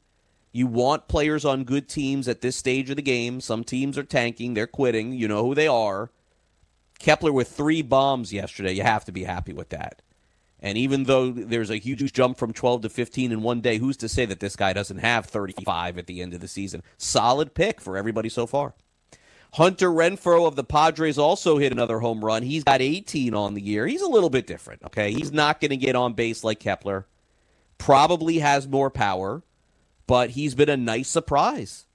You 0.52 0.66
want 0.66 1.08
players 1.08 1.44
on 1.46 1.64
good 1.64 1.88
teams 1.88 2.28
at 2.28 2.42
this 2.42 2.56
stage 2.56 2.90
of 2.90 2.96
the 2.96 3.02
game. 3.02 3.40
Some 3.40 3.64
teams 3.64 3.96
are 3.96 4.02
tanking, 4.02 4.52
they're 4.54 4.66
quitting. 4.66 5.12
You 5.12 5.28
know 5.28 5.44
who 5.44 5.54
they 5.54 5.66
are. 5.66 6.10
Kepler 6.98 7.32
with 7.32 7.48
three 7.48 7.82
bombs 7.82 8.32
yesterday. 8.32 8.72
You 8.72 8.82
have 8.82 9.04
to 9.06 9.12
be 9.12 9.24
happy 9.24 9.52
with 9.52 9.70
that. 9.70 10.02
And 10.60 10.78
even 10.78 11.04
though 11.04 11.32
there's 11.32 11.70
a 11.70 11.76
huge 11.76 12.12
jump 12.12 12.38
from 12.38 12.52
12 12.52 12.82
to 12.82 12.88
15 12.88 13.32
in 13.32 13.42
one 13.42 13.60
day, 13.60 13.78
who's 13.78 13.96
to 13.96 14.08
say 14.08 14.26
that 14.26 14.38
this 14.40 14.54
guy 14.54 14.72
doesn't 14.72 14.98
have 14.98 15.26
35 15.26 15.98
at 15.98 16.06
the 16.06 16.22
end 16.22 16.34
of 16.34 16.40
the 16.40 16.46
season? 16.46 16.82
Solid 16.98 17.54
pick 17.54 17.80
for 17.80 17.96
everybody 17.96 18.28
so 18.28 18.46
far. 18.46 18.74
Hunter 19.54 19.90
Renfroe 19.90 20.46
of 20.46 20.56
the 20.56 20.64
Padres 20.64 21.18
also 21.18 21.58
hit 21.58 21.72
another 21.72 21.98
home 21.98 22.24
run. 22.24 22.42
He's 22.42 22.64
got 22.64 22.80
18 22.80 23.34
on 23.34 23.52
the 23.54 23.60
year. 23.60 23.86
He's 23.86 24.00
a 24.00 24.08
little 24.08 24.30
bit 24.30 24.46
different, 24.46 24.82
okay? 24.84 25.12
He's 25.12 25.30
not 25.30 25.60
going 25.60 25.70
to 25.70 25.76
get 25.76 25.94
on 25.94 26.14
base 26.14 26.42
like 26.42 26.58
Kepler. 26.58 27.06
Probably 27.76 28.38
has 28.38 28.66
more 28.66 28.90
power, 28.90 29.42
but 30.06 30.30
he's 30.30 30.54
been 30.54 30.70
a 30.70 30.76
nice 30.76 31.08
surprise. 31.08 31.86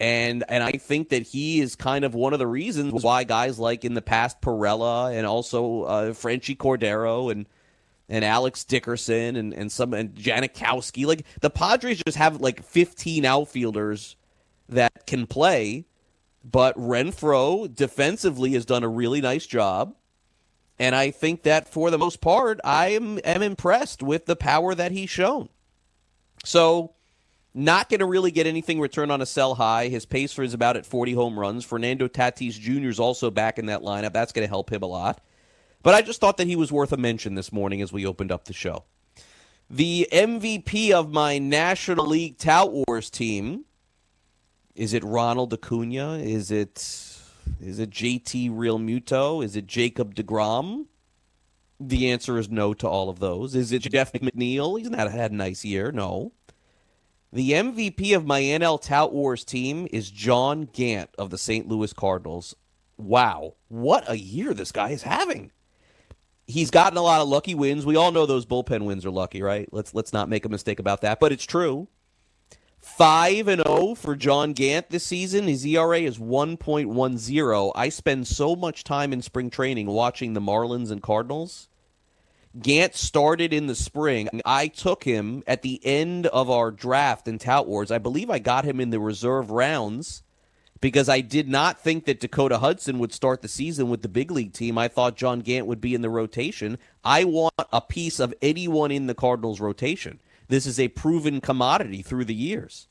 And 0.00 0.44
and 0.48 0.62
I 0.62 0.72
think 0.72 1.08
that 1.08 1.22
he 1.22 1.60
is 1.60 1.74
kind 1.74 2.04
of 2.04 2.14
one 2.14 2.32
of 2.32 2.38
the 2.38 2.46
reasons 2.46 3.02
why 3.02 3.24
guys 3.24 3.58
like 3.58 3.84
in 3.84 3.94
the 3.94 4.02
past 4.02 4.40
Pirela 4.40 5.12
and 5.12 5.26
also 5.26 5.82
uh, 5.82 6.10
Franchy 6.10 6.56
Cordero 6.56 7.32
and 7.32 7.46
and 8.08 8.24
Alex 8.24 8.64
Dickerson 8.64 9.34
and, 9.34 9.52
and 9.52 9.72
some 9.72 9.94
and 9.94 10.14
Jankowski. 10.14 11.04
Like 11.04 11.24
the 11.40 11.50
Padres 11.50 12.00
just 12.06 12.16
have 12.16 12.40
like 12.40 12.62
15 12.62 13.24
outfielders 13.24 14.14
that 14.68 15.06
can 15.06 15.26
play, 15.26 15.84
but 16.50 16.76
Renfroe 16.76 17.74
defensively 17.74 18.52
has 18.52 18.64
done 18.64 18.84
a 18.84 18.88
really 18.88 19.20
nice 19.20 19.46
job. 19.46 19.94
And 20.78 20.94
I 20.94 21.10
think 21.10 21.42
that 21.42 21.68
for 21.68 21.90
the 21.90 21.98
most 21.98 22.20
part, 22.20 22.60
I 22.62 22.88
am, 22.88 23.18
am 23.24 23.42
impressed 23.42 24.02
with 24.02 24.26
the 24.26 24.36
power 24.36 24.74
that 24.74 24.92
he's 24.92 25.10
shown. 25.10 25.48
So, 26.44 26.94
not 27.52 27.88
going 27.88 28.00
to 28.00 28.06
really 28.06 28.30
get 28.30 28.46
anything 28.46 28.78
return 28.78 29.10
on 29.10 29.20
a 29.20 29.26
sell 29.26 29.56
high. 29.56 29.88
His 29.88 30.06
pace 30.06 30.32
for 30.32 30.44
is 30.44 30.54
about 30.54 30.76
at 30.76 30.86
40 30.86 31.14
home 31.14 31.38
runs. 31.38 31.64
Fernando 31.64 32.06
Tatis 32.06 32.52
Jr. 32.52 32.88
is 32.88 33.00
also 33.00 33.30
back 33.30 33.58
in 33.58 33.66
that 33.66 33.82
lineup. 33.82 34.12
That's 34.12 34.32
going 34.32 34.46
to 34.46 34.48
help 34.48 34.70
him 34.70 34.82
a 34.82 34.86
lot. 34.86 35.20
But 35.82 35.94
I 35.94 36.02
just 36.02 36.20
thought 36.20 36.36
that 36.36 36.46
he 36.46 36.54
was 36.54 36.70
worth 36.70 36.92
a 36.92 36.96
mention 36.96 37.34
this 37.34 37.52
morning 37.52 37.82
as 37.82 37.92
we 37.92 38.06
opened 38.06 38.30
up 38.30 38.44
the 38.44 38.52
show. 38.52 38.84
The 39.68 40.08
MVP 40.12 40.92
of 40.92 41.10
my 41.12 41.38
National 41.38 42.06
League 42.06 42.38
Tout 42.38 42.72
Wars 42.72 43.10
team 43.10 43.64
is 44.78 44.94
it 44.94 45.02
Ronald 45.02 45.52
Acuna? 45.52 46.18
Is 46.18 46.50
it 46.52 46.78
is 47.60 47.78
it 47.78 47.90
JT 47.90 48.50
Realmuto? 48.50 49.44
Is 49.44 49.56
it 49.56 49.66
Jacob 49.66 50.14
DeGrom? 50.14 50.86
The 51.80 52.10
answer 52.10 52.38
is 52.38 52.48
no 52.48 52.74
to 52.74 52.88
all 52.88 53.08
of 53.08 53.18
those. 53.18 53.54
Is 53.54 53.72
it 53.72 53.80
Jeff 53.80 54.12
McNeil? 54.12 54.78
He's 54.78 54.90
not 54.90 55.10
had 55.10 55.32
a 55.32 55.36
nice 55.36 55.64
year. 55.64 55.90
No. 55.90 56.32
The 57.32 57.52
MVP 57.52 58.14
of 58.16 58.24
my 58.24 58.40
NL 58.40 58.80
Tout 58.80 59.12
Wars 59.12 59.44
team 59.44 59.88
is 59.92 60.10
John 60.10 60.68
Gant 60.72 61.10
of 61.18 61.30
the 61.30 61.38
St. 61.38 61.68
Louis 61.68 61.92
Cardinals. 61.92 62.54
Wow, 62.96 63.54
what 63.68 64.08
a 64.08 64.16
year 64.16 64.54
this 64.54 64.72
guy 64.72 64.90
is 64.90 65.02
having. 65.02 65.50
He's 66.46 66.70
gotten 66.70 66.96
a 66.96 67.02
lot 67.02 67.20
of 67.20 67.28
lucky 67.28 67.54
wins. 67.54 67.84
We 67.84 67.96
all 67.96 68.12
know 68.12 68.26
those 68.26 68.46
bullpen 68.46 68.86
wins 68.86 69.04
are 69.04 69.10
lucky, 69.10 69.42
right? 69.42 69.68
Let's 69.72 69.92
let's 69.92 70.12
not 70.12 70.28
make 70.28 70.46
a 70.46 70.48
mistake 70.48 70.78
about 70.78 71.02
that, 71.02 71.20
but 71.20 71.32
it's 71.32 71.44
true. 71.44 71.88
5 72.98 73.46
and 73.46 73.62
0 73.64 73.94
for 73.94 74.16
John 74.16 74.54
Gant 74.54 74.90
this 74.90 75.06
season. 75.06 75.46
His 75.46 75.64
ERA 75.64 76.00
is 76.00 76.18
1.10. 76.18 77.72
I 77.76 77.88
spend 77.90 78.26
so 78.26 78.56
much 78.56 78.82
time 78.82 79.12
in 79.12 79.22
spring 79.22 79.50
training 79.50 79.86
watching 79.86 80.32
the 80.32 80.40
Marlins 80.40 80.90
and 80.90 81.00
Cardinals. 81.00 81.68
Gant 82.60 82.96
started 82.96 83.52
in 83.52 83.68
the 83.68 83.76
spring. 83.76 84.28
I 84.44 84.66
took 84.66 85.04
him 85.04 85.44
at 85.46 85.62
the 85.62 85.80
end 85.86 86.26
of 86.26 86.50
our 86.50 86.72
draft 86.72 87.28
in 87.28 87.38
Tout 87.38 87.68
Wars. 87.68 87.92
I 87.92 87.98
believe 87.98 88.30
I 88.30 88.40
got 88.40 88.64
him 88.64 88.80
in 88.80 88.90
the 88.90 88.98
reserve 88.98 89.52
rounds 89.52 90.24
because 90.80 91.08
I 91.08 91.20
did 91.20 91.48
not 91.48 91.78
think 91.78 92.04
that 92.06 92.18
Dakota 92.18 92.58
Hudson 92.58 92.98
would 92.98 93.12
start 93.12 93.42
the 93.42 93.48
season 93.48 93.90
with 93.90 94.02
the 94.02 94.08
big 94.08 94.32
league 94.32 94.54
team. 94.54 94.76
I 94.76 94.88
thought 94.88 95.14
John 95.14 95.38
Gant 95.38 95.68
would 95.68 95.80
be 95.80 95.94
in 95.94 96.02
the 96.02 96.10
rotation. 96.10 96.78
I 97.04 97.22
want 97.22 97.54
a 97.72 97.80
piece 97.80 98.18
of 98.18 98.34
anyone 98.42 98.90
in 98.90 99.06
the 99.06 99.14
Cardinals 99.14 99.60
rotation. 99.60 100.18
This 100.48 100.66
is 100.66 100.80
a 100.80 100.88
proven 100.88 101.40
commodity 101.40 102.02
through 102.02 102.24
the 102.24 102.34
years. 102.34 102.87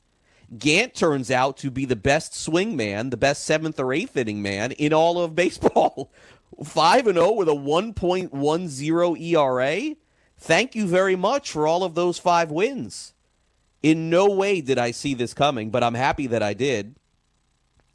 Gant 0.56 0.94
turns 0.94 1.30
out 1.30 1.58
to 1.58 1.70
be 1.70 1.84
the 1.84 1.96
best 1.96 2.34
swing 2.34 2.74
man, 2.76 3.10
the 3.10 3.18
best 3.18 3.44
seventh 3.44 3.78
or 3.78 3.92
eighth 3.92 4.16
inning 4.16 4.40
man 4.40 4.72
in 4.72 4.92
all 4.92 5.20
of 5.20 5.34
baseball. 5.34 6.10
5 6.64 7.06
and 7.06 7.18
0 7.18 7.32
with 7.32 7.48
a 7.48 7.52
1.10 7.52 9.20
ERA. 9.20 9.96
Thank 10.38 10.74
you 10.74 10.86
very 10.86 11.16
much 11.16 11.50
for 11.50 11.66
all 11.66 11.84
of 11.84 11.94
those 11.94 12.18
five 12.18 12.50
wins. 12.50 13.14
In 13.82 14.10
no 14.10 14.28
way 14.30 14.60
did 14.60 14.78
I 14.78 14.90
see 14.90 15.14
this 15.14 15.34
coming, 15.34 15.70
but 15.70 15.84
I'm 15.84 15.94
happy 15.94 16.26
that 16.28 16.42
I 16.42 16.54
did. 16.54 16.96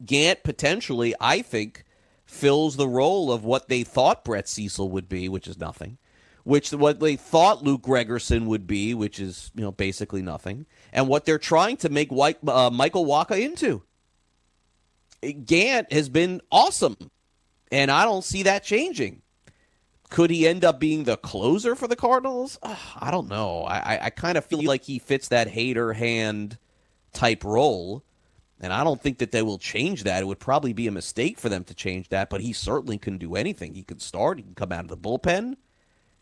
Gant 0.06 0.44
potentially, 0.44 1.14
I 1.20 1.42
think, 1.42 1.84
fills 2.26 2.76
the 2.76 2.88
role 2.88 3.32
of 3.32 3.44
what 3.44 3.68
they 3.68 3.84
thought 3.84 4.24
Brett 4.24 4.48
Cecil 4.48 4.90
would 4.90 5.10
be, 5.10 5.28
which 5.28 5.48
is 5.48 5.60
nothing 5.60 5.98
which 6.44 6.72
what 6.72 7.00
they 7.00 7.16
thought 7.16 7.64
Luke 7.64 7.82
Gregerson 7.82 8.46
would 8.46 8.68
be, 8.68 8.94
which 8.94 9.20
is 9.20 9.52
you 9.56 9.62
know 9.62 9.72
basically 9.72 10.22
nothing, 10.22 10.66
and 10.92 11.08
what 11.08 11.26
they're 11.26 11.38
trying 11.38 11.78
to 11.78 11.90
make 11.90 12.12
White, 12.12 12.38
uh, 12.48 12.70
Michael 12.70 13.06
Wacha 13.06 13.40
into. 13.40 13.84
Gant 15.46 15.92
has 15.92 16.10
been 16.10 16.42
awesome, 16.52 16.98
and 17.72 17.90
I 17.90 18.04
don't 18.04 18.24
see 18.24 18.44
that 18.44 18.64
changing. 18.64 19.22
Could 20.10 20.30
he 20.30 20.48
end 20.48 20.64
up 20.64 20.80
being 20.80 21.06
the 21.06 21.18
closer 21.18 21.76
for 21.76 21.88
the 21.88 21.96
Cardinals? 21.96 22.60
I 22.62 23.10
don't 23.10 23.30
know. 23.30 23.64
I, 23.64 24.06
I 24.06 24.10
kind 24.12 24.38
of 24.38 24.46
feel 24.46 24.64
like 24.64 24.84
he 24.84 25.00
fits 25.00 25.30
that 25.30 25.48
hater 25.48 25.94
hand 25.94 26.60
type 27.14 27.44
role. 27.44 28.04
And 28.60 28.72
I 28.72 28.84
don't 28.84 29.02
think 29.02 29.18
that 29.18 29.32
they 29.32 29.42
will 29.42 29.58
change 29.58 30.04
that. 30.04 30.22
It 30.22 30.26
would 30.26 30.40
probably 30.40 30.72
be 30.72 30.88
a 30.88 30.92
mistake 30.92 31.40
for 31.40 31.50
them 31.50 31.64
to 31.64 31.74
change 31.74 32.10
that, 32.10 32.30
but 32.30 32.42
he 32.42 32.54
certainly 32.54 32.98
can 32.98 33.18
do 33.18 33.36
anything. 33.36 33.74
He 33.74 33.84
could 33.84 34.02
start, 34.02 34.38
he 34.38 34.44
can 34.44 34.56
come 34.56 34.72
out 34.72 34.86
of 34.86 34.88
the 34.90 34.98
bullpen. 34.98 35.56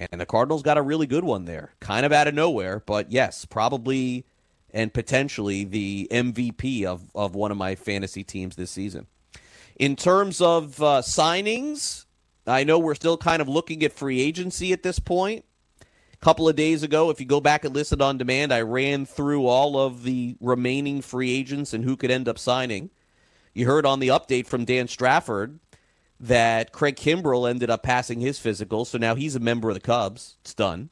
And 0.09 0.19
the 0.19 0.25
Cardinals 0.25 0.63
got 0.63 0.77
a 0.77 0.81
really 0.81 1.05
good 1.05 1.23
one 1.23 1.45
there, 1.45 1.73
kind 1.79 2.05
of 2.05 2.11
out 2.11 2.27
of 2.27 2.33
nowhere, 2.33 2.81
but 2.85 3.11
yes, 3.11 3.45
probably 3.45 4.25
and 4.73 4.93
potentially 4.93 5.63
the 5.63 6.07
MVP 6.11 6.85
of, 6.85 7.03
of 7.13 7.35
one 7.35 7.51
of 7.51 7.57
my 7.57 7.75
fantasy 7.75 8.23
teams 8.23 8.55
this 8.55 8.71
season. 8.71 9.07
In 9.75 9.95
terms 9.95 10.41
of 10.41 10.81
uh, 10.81 11.01
signings, 11.01 12.05
I 12.47 12.63
know 12.63 12.79
we're 12.79 12.95
still 12.95 13.17
kind 13.17 13.41
of 13.41 13.49
looking 13.49 13.83
at 13.83 13.93
free 13.93 14.21
agency 14.21 14.73
at 14.73 14.83
this 14.83 14.99
point. 14.99 15.45
A 15.81 16.17
couple 16.17 16.47
of 16.47 16.55
days 16.55 16.83
ago, 16.83 17.09
if 17.09 17.19
you 17.19 17.25
go 17.25 17.41
back 17.41 17.65
and 17.65 17.73
listen 17.73 18.01
on 18.01 18.17
demand, 18.17 18.53
I 18.53 18.61
ran 18.61 19.05
through 19.05 19.47
all 19.47 19.77
of 19.77 20.03
the 20.03 20.35
remaining 20.39 21.01
free 21.01 21.31
agents 21.31 21.73
and 21.73 21.83
who 21.83 21.97
could 21.97 22.11
end 22.11 22.27
up 22.27 22.37
signing. 22.37 22.91
You 23.53 23.65
heard 23.65 23.85
on 23.85 23.99
the 23.99 24.09
update 24.09 24.47
from 24.47 24.65
Dan 24.65 24.87
Strafford 24.87 25.59
that 26.21 26.71
Craig 26.71 26.95
Kimbrel 26.95 27.49
ended 27.49 27.71
up 27.71 27.81
passing 27.81 28.21
his 28.21 28.37
physical, 28.37 28.85
so 28.85 28.99
now 28.99 29.15
he's 29.15 29.35
a 29.35 29.39
member 29.39 29.69
of 29.69 29.73
the 29.73 29.81
Cubs. 29.81 30.37
It's 30.41 30.53
done. 30.53 30.91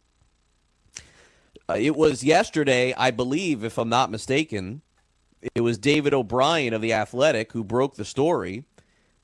Uh, 1.70 1.76
it 1.80 1.96
was 1.96 2.24
yesterday, 2.24 2.96
I 2.98 3.12
believe, 3.12 3.64
if 3.64 3.78
I'm 3.78 3.90
not 3.90 4.10
mistaken, 4.10 4.82
it 5.54 5.62
was 5.62 5.78
David 5.78 6.16
O'Brien 6.16 6.74
of 6.74 6.82
The 6.82 6.94
Athletic 6.94 7.52
who 7.52 7.64
broke 7.64 7.96
the 7.96 8.06
story 8.06 8.66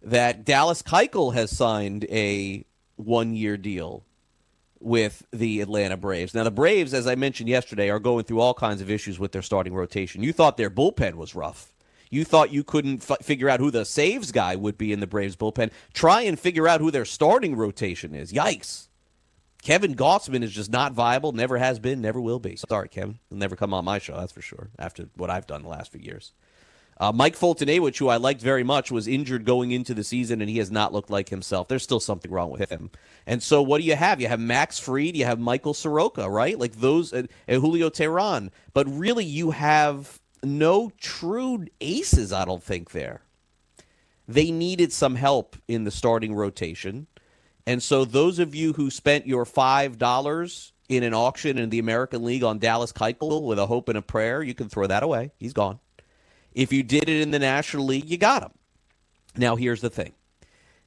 that 0.01 0.45
Dallas 0.45 0.83
Keuchel 0.83 1.33
has 1.33 1.49
signed 1.49 2.05
a 2.05 2.63
one 2.97 3.33
year 3.33 3.57
deal 3.57 4.05
with 4.79 5.25
the 5.31 5.61
Atlanta 5.61 5.97
Braves. 5.97 6.35
Now, 6.35 6.43
the 6.43 6.51
Braves, 6.51 6.93
as 6.93 7.07
I 7.07 7.15
mentioned 7.15 7.49
yesterday, 7.49 7.89
are 7.89 7.99
going 7.99 8.25
through 8.25 8.39
all 8.39 8.53
kinds 8.53 8.81
of 8.81 8.91
issues 8.91 9.17
with 9.17 9.31
their 9.31 9.41
starting 9.41 9.73
rotation. 9.73 10.21
You 10.21 10.31
thought 10.31 10.57
their 10.57 10.69
bullpen 10.69 11.15
was 11.15 11.33
rough. 11.33 11.73
You 12.09 12.23
thought 12.23 12.51
you 12.51 12.63
couldn't 12.63 13.09
f- 13.09 13.23
figure 13.23 13.49
out 13.49 13.59
who 13.59 13.71
the 13.71 13.85
saves 13.85 14.31
guy 14.31 14.55
would 14.55 14.77
be 14.77 14.93
in 14.93 14.99
the 14.99 15.07
Braves 15.07 15.35
bullpen. 15.35 15.71
Try 15.93 16.21
and 16.21 16.39
figure 16.39 16.67
out 16.67 16.81
who 16.81 16.91
their 16.91 17.05
starting 17.05 17.55
rotation 17.55 18.13
is. 18.13 18.31
Yikes. 18.31 18.87
Kevin 19.61 19.95
Gausman 19.95 20.43
is 20.43 20.51
just 20.51 20.71
not 20.71 20.93
viable, 20.93 21.31
never 21.31 21.57
has 21.57 21.79
been, 21.79 21.99
never 21.99 22.21
will 22.21 22.37
be. 22.39 22.55
Sorry, 22.55 22.87
Kevin. 22.87 23.17
He'll 23.29 23.39
never 23.39 23.55
come 23.55 23.73
on 23.73 23.83
my 23.83 23.97
show, 23.97 24.15
that's 24.15 24.31
for 24.31 24.41
sure, 24.41 24.69
after 24.77 25.09
what 25.15 25.31
I've 25.31 25.47
done 25.47 25.63
the 25.63 25.69
last 25.69 25.91
few 25.91 26.01
years. 26.01 26.33
Uh, 26.97 27.11
Mike 27.11 27.35
Foltynewicz, 27.35 27.97
who 27.97 28.07
I 28.07 28.17
liked 28.17 28.41
very 28.41 28.63
much, 28.63 28.89
was 28.89 29.07
injured 29.07 29.43
going 29.43 29.71
into 29.71 29.93
the 29.93 30.03
season, 30.03 30.39
and 30.39 30.49
he 30.49 30.59
has 30.59 30.71
not 30.71 30.93
looked 30.93 31.09
like 31.09 31.29
himself. 31.29 31.67
There's 31.67 31.83
still 31.83 31.99
something 31.99 32.31
wrong 32.31 32.51
with 32.51 32.69
him. 32.69 32.89
And 33.25 33.43
so, 33.43 33.61
what 33.61 33.81
do 33.81 33.87
you 33.87 33.95
have? 33.95 34.21
You 34.21 34.27
have 34.27 34.39
Max 34.39 34.79
Fried, 34.79 35.17
you 35.17 35.25
have 35.25 35.39
Michael 35.39 35.73
Soroka, 35.73 36.29
right? 36.29 36.57
Like 36.57 36.75
those, 36.75 37.11
uh, 37.11 37.23
and 37.47 37.61
Julio 37.61 37.89
Teheran. 37.89 38.51
But 38.73 38.87
really, 38.87 39.25
you 39.25 39.51
have 39.51 40.21
no 40.45 40.91
true 40.99 41.65
aces, 41.81 42.31
I 42.31 42.45
don't 42.45 42.63
think, 42.63 42.91
there. 42.91 43.21
They 44.27 44.51
needed 44.51 44.91
some 44.91 45.15
help 45.15 45.55
in 45.67 45.83
the 45.83 45.91
starting 45.91 46.33
rotation. 46.33 47.07
And 47.67 47.81
so, 47.81 48.05
those 48.05 48.39
of 48.39 48.55
you 48.55 48.73
who 48.73 48.89
spent 48.89 49.27
your 49.27 49.45
$5 49.45 50.71
in 50.89 51.03
an 51.03 51.13
auction 51.13 51.57
in 51.57 51.69
the 51.69 51.79
American 51.79 52.23
League 52.23 52.43
on 52.43 52.59
Dallas 52.59 52.91
Keuchel 52.91 53.43
with 53.43 53.59
a 53.59 53.65
hope 53.65 53.89
and 53.89 53.97
a 53.97 54.01
prayer, 54.01 54.43
you 54.43 54.53
can 54.53 54.69
throw 54.69 54.87
that 54.87 55.03
away. 55.03 55.31
He's 55.37 55.53
gone. 55.53 55.79
If 56.53 56.71
you 56.71 56.83
did 56.83 57.09
it 57.09 57.21
in 57.21 57.31
the 57.31 57.39
National 57.39 57.85
League, 57.85 58.09
you 58.09 58.17
got 58.17 58.43
him. 58.43 58.51
Now, 59.35 59.55
here's 59.55 59.81
the 59.81 59.89
thing 59.89 60.13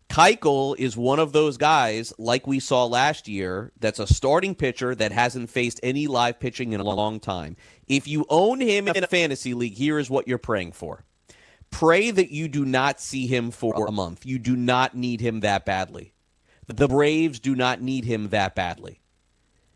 Keuchel 0.09 0.75
is 0.79 0.97
one 0.97 1.19
of 1.19 1.33
those 1.33 1.59
guys, 1.59 2.15
like 2.19 2.47
we 2.47 2.61
saw 2.61 2.87
last 2.87 3.29
year, 3.29 3.73
that's 3.79 3.99
a 3.99 4.07
starting 4.07 4.55
pitcher 4.55 4.95
that 4.95 5.12
hasn't 5.12 5.50
faced 5.50 5.79
any 5.83 6.07
live 6.07 6.41
pitching 6.41 6.73
in 6.73 6.81
a 6.81 6.85
long 6.85 7.21
time. 7.21 7.57
If 7.87 8.09
you 8.09 8.25
own 8.29 8.61
him 8.61 8.88
in 8.88 9.05
a 9.05 9.07
fantasy 9.07 9.53
league, 9.53 9.75
here 9.75 9.99
is 9.99 10.09
what 10.09 10.27
you're 10.27 10.38
praying 10.38 10.73
for. 10.73 11.05
Pray 11.71 12.11
that 12.11 12.31
you 12.31 12.49
do 12.49 12.65
not 12.65 13.00
see 13.00 13.27
him 13.27 13.50
for 13.50 13.87
a 13.87 13.93
month. 13.93 14.25
You 14.25 14.38
do 14.38 14.57
not 14.57 14.97
need 14.97 15.21
him 15.21 15.41
that 15.41 15.67
badly. 15.67 16.15
The 16.67 16.88
Braves 16.88 17.38
do 17.38 17.55
not 17.55 17.83
need 17.83 18.05
him 18.05 18.29
that 18.31 18.55
badly. 18.55 19.00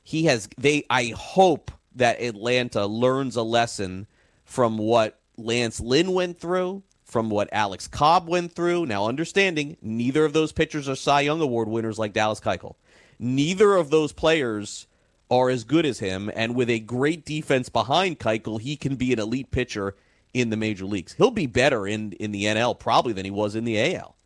He 0.02 0.24
has 0.24 0.48
they 0.58 0.84
I 0.90 1.12
hope 1.16 1.70
that 1.94 2.20
Atlanta 2.20 2.86
learns 2.86 3.36
a 3.36 3.42
lesson 3.42 4.06
from 4.44 4.78
what 4.78 5.20
Lance 5.36 5.80
Lynn 5.80 6.12
went 6.12 6.38
through 6.38 6.82
from 7.12 7.28
what 7.28 7.50
Alex 7.52 7.86
Cobb 7.86 8.26
went 8.26 8.54
through. 8.54 8.86
Now, 8.86 9.06
understanding 9.06 9.76
neither 9.82 10.24
of 10.24 10.32
those 10.32 10.50
pitchers 10.50 10.88
are 10.88 10.96
Cy 10.96 11.20
Young 11.20 11.42
Award 11.42 11.68
winners 11.68 11.98
like 11.98 12.14
Dallas 12.14 12.40
Keuchel. 12.40 12.74
Neither 13.18 13.76
of 13.76 13.90
those 13.90 14.12
players 14.12 14.86
are 15.30 15.50
as 15.50 15.64
good 15.64 15.84
as 15.84 15.98
him, 15.98 16.30
and 16.34 16.56
with 16.56 16.70
a 16.70 16.80
great 16.80 17.24
defense 17.24 17.68
behind 17.68 18.18
Keuchel, 18.18 18.60
he 18.60 18.76
can 18.76 18.96
be 18.96 19.12
an 19.12 19.18
elite 19.18 19.50
pitcher 19.50 19.94
in 20.32 20.48
the 20.48 20.56
major 20.56 20.86
leagues. 20.86 21.12
He'll 21.12 21.30
be 21.30 21.46
better 21.46 21.86
in, 21.86 22.12
in 22.12 22.32
the 22.32 22.44
NL 22.44 22.78
probably 22.78 23.12
than 23.12 23.26
he 23.26 23.30
was 23.30 23.54
in 23.54 23.64
the 23.64 23.94
AL. 23.94 24.16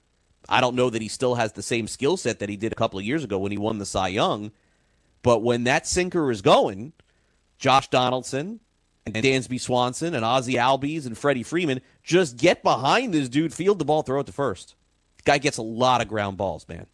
I 0.48 0.60
don't 0.60 0.76
know 0.76 0.88
that 0.88 1.02
he 1.02 1.08
still 1.08 1.34
has 1.34 1.52
the 1.52 1.62
same 1.62 1.88
skill 1.88 2.16
set 2.16 2.38
that 2.38 2.48
he 2.48 2.56
did 2.56 2.70
a 2.70 2.76
couple 2.76 3.00
of 3.00 3.04
years 3.04 3.24
ago 3.24 3.38
when 3.38 3.50
he 3.50 3.58
won 3.58 3.78
the 3.78 3.86
Cy 3.86 4.08
Young, 4.08 4.52
but 5.22 5.42
when 5.42 5.64
that 5.64 5.88
sinker 5.88 6.30
is 6.30 6.40
going, 6.40 6.92
Josh 7.58 7.88
Donaldson, 7.88 8.60
and 9.06 9.14
Dansby 9.14 9.60
Swanson 9.60 10.14
and 10.14 10.24
Ozzie 10.24 10.54
Albies 10.54 11.06
and 11.06 11.16
Freddie 11.16 11.44
Freeman 11.44 11.80
just 12.06 12.36
get 12.36 12.62
behind 12.62 13.12
this 13.12 13.28
dude, 13.28 13.52
field 13.52 13.80
the 13.80 13.84
ball, 13.84 14.02
throw 14.02 14.20
it 14.20 14.26
to 14.26 14.32
first. 14.32 14.76
Guy 15.24 15.38
gets 15.38 15.58
a 15.58 15.62
lot 15.62 16.00
of 16.00 16.08
ground 16.08 16.36
balls, 16.36 16.66
man. 16.68 16.86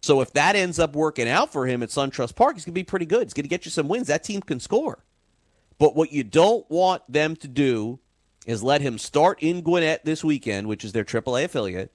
So 0.00 0.20
if 0.20 0.32
that 0.34 0.54
ends 0.54 0.78
up 0.78 0.94
working 0.94 1.28
out 1.28 1.52
for 1.52 1.66
him 1.66 1.82
at 1.82 1.88
SunTrust 1.88 2.36
Park, 2.36 2.54
he's 2.54 2.64
going 2.64 2.72
to 2.72 2.80
be 2.80 2.84
pretty 2.84 3.06
good. 3.06 3.24
He's 3.24 3.34
going 3.34 3.42
to 3.42 3.48
get 3.48 3.64
you 3.64 3.72
some 3.72 3.88
wins. 3.88 4.06
That 4.06 4.22
team 4.22 4.40
can 4.40 4.60
score. 4.60 5.04
But 5.78 5.96
what 5.96 6.12
you 6.12 6.22
don't 6.22 6.68
want 6.70 7.02
them 7.08 7.34
to 7.36 7.48
do 7.48 7.98
is 8.46 8.62
let 8.62 8.80
him 8.80 8.98
start 8.98 9.42
in 9.42 9.62
Gwinnett 9.62 10.04
this 10.04 10.22
weekend, 10.22 10.68
which 10.68 10.84
is 10.84 10.92
their 10.92 11.04
AAA 11.04 11.46
affiliate, 11.46 11.92